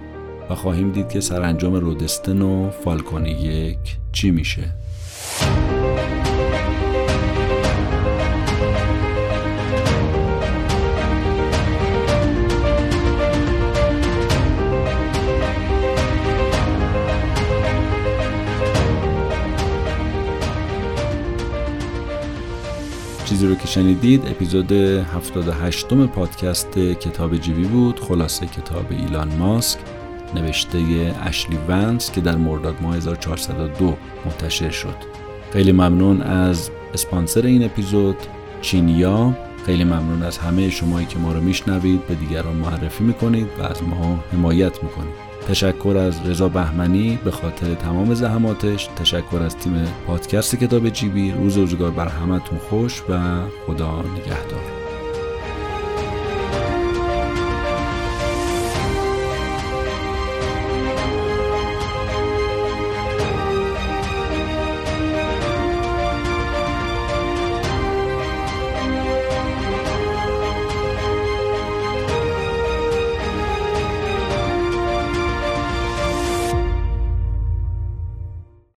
و 0.50 0.54
خواهیم 0.54 0.92
دید 0.92 1.08
که 1.08 1.20
سرانجام 1.20 1.74
Roadster 1.74 2.42
و 2.42 2.70
Falcon 2.70 3.26
یک 3.26 3.78
چی 4.12 4.30
میشه. 4.30 4.64
چیزی 23.36 23.48
رو 23.48 23.54
که 23.54 23.66
شنیدید 23.66 24.26
اپیزود 24.26 24.72
78 24.72 25.92
م 25.92 26.06
پادکست 26.06 26.78
کتاب 26.78 27.36
جیبی 27.36 27.64
بود 27.64 28.00
خلاصه 28.00 28.46
کتاب 28.46 28.86
ایلان 28.90 29.34
ماسک 29.34 29.78
نوشته 30.34 30.78
اشلی 31.22 31.58
ونس 31.68 32.12
که 32.12 32.20
در 32.20 32.36
مرداد 32.36 32.74
ماه 32.80 32.96
1402 32.96 33.96
منتشر 34.24 34.70
شد. 34.70 34.96
خیلی 35.52 35.72
ممنون 35.72 36.22
از 36.22 36.70
اسپانسر 36.94 37.46
این 37.46 37.64
اپیزود 37.64 38.16
چینیا. 38.62 39.36
خیلی 39.66 39.84
ممنون 39.84 40.22
از 40.22 40.38
همه 40.38 40.70
شمایی 40.70 41.06
که 41.06 41.18
ما 41.18 41.32
رو 41.32 41.40
میشنوید 41.40 42.06
به 42.06 42.14
دیگران 42.14 42.56
معرفی 42.56 43.04
می‌کنید 43.04 43.48
و 43.58 43.62
از 43.62 43.82
ما 43.82 44.24
حمایت 44.32 44.82
می‌کنید. 44.82 45.25
تشکر 45.48 45.96
از 45.96 46.28
رضا 46.28 46.48
بهمنی 46.48 47.18
به 47.24 47.30
خاطر 47.30 47.74
تمام 47.74 48.14
زحماتش. 48.14 48.88
تشکر 48.96 49.42
از 49.42 49.56
تیم 49.56 49.86
پادکست 50.06 50.56
کتاب 50.56 50.88
جیبی. 50.88 51.32
روز 51.32 51.56
روزگار 51.56 51.90
بر 51.90 52.08
همتون 52.08 52.58
خوش 52.58 53.02
و 53.08 53.40
خدا 53.66 54.02
نگهدار. 54.02 54.75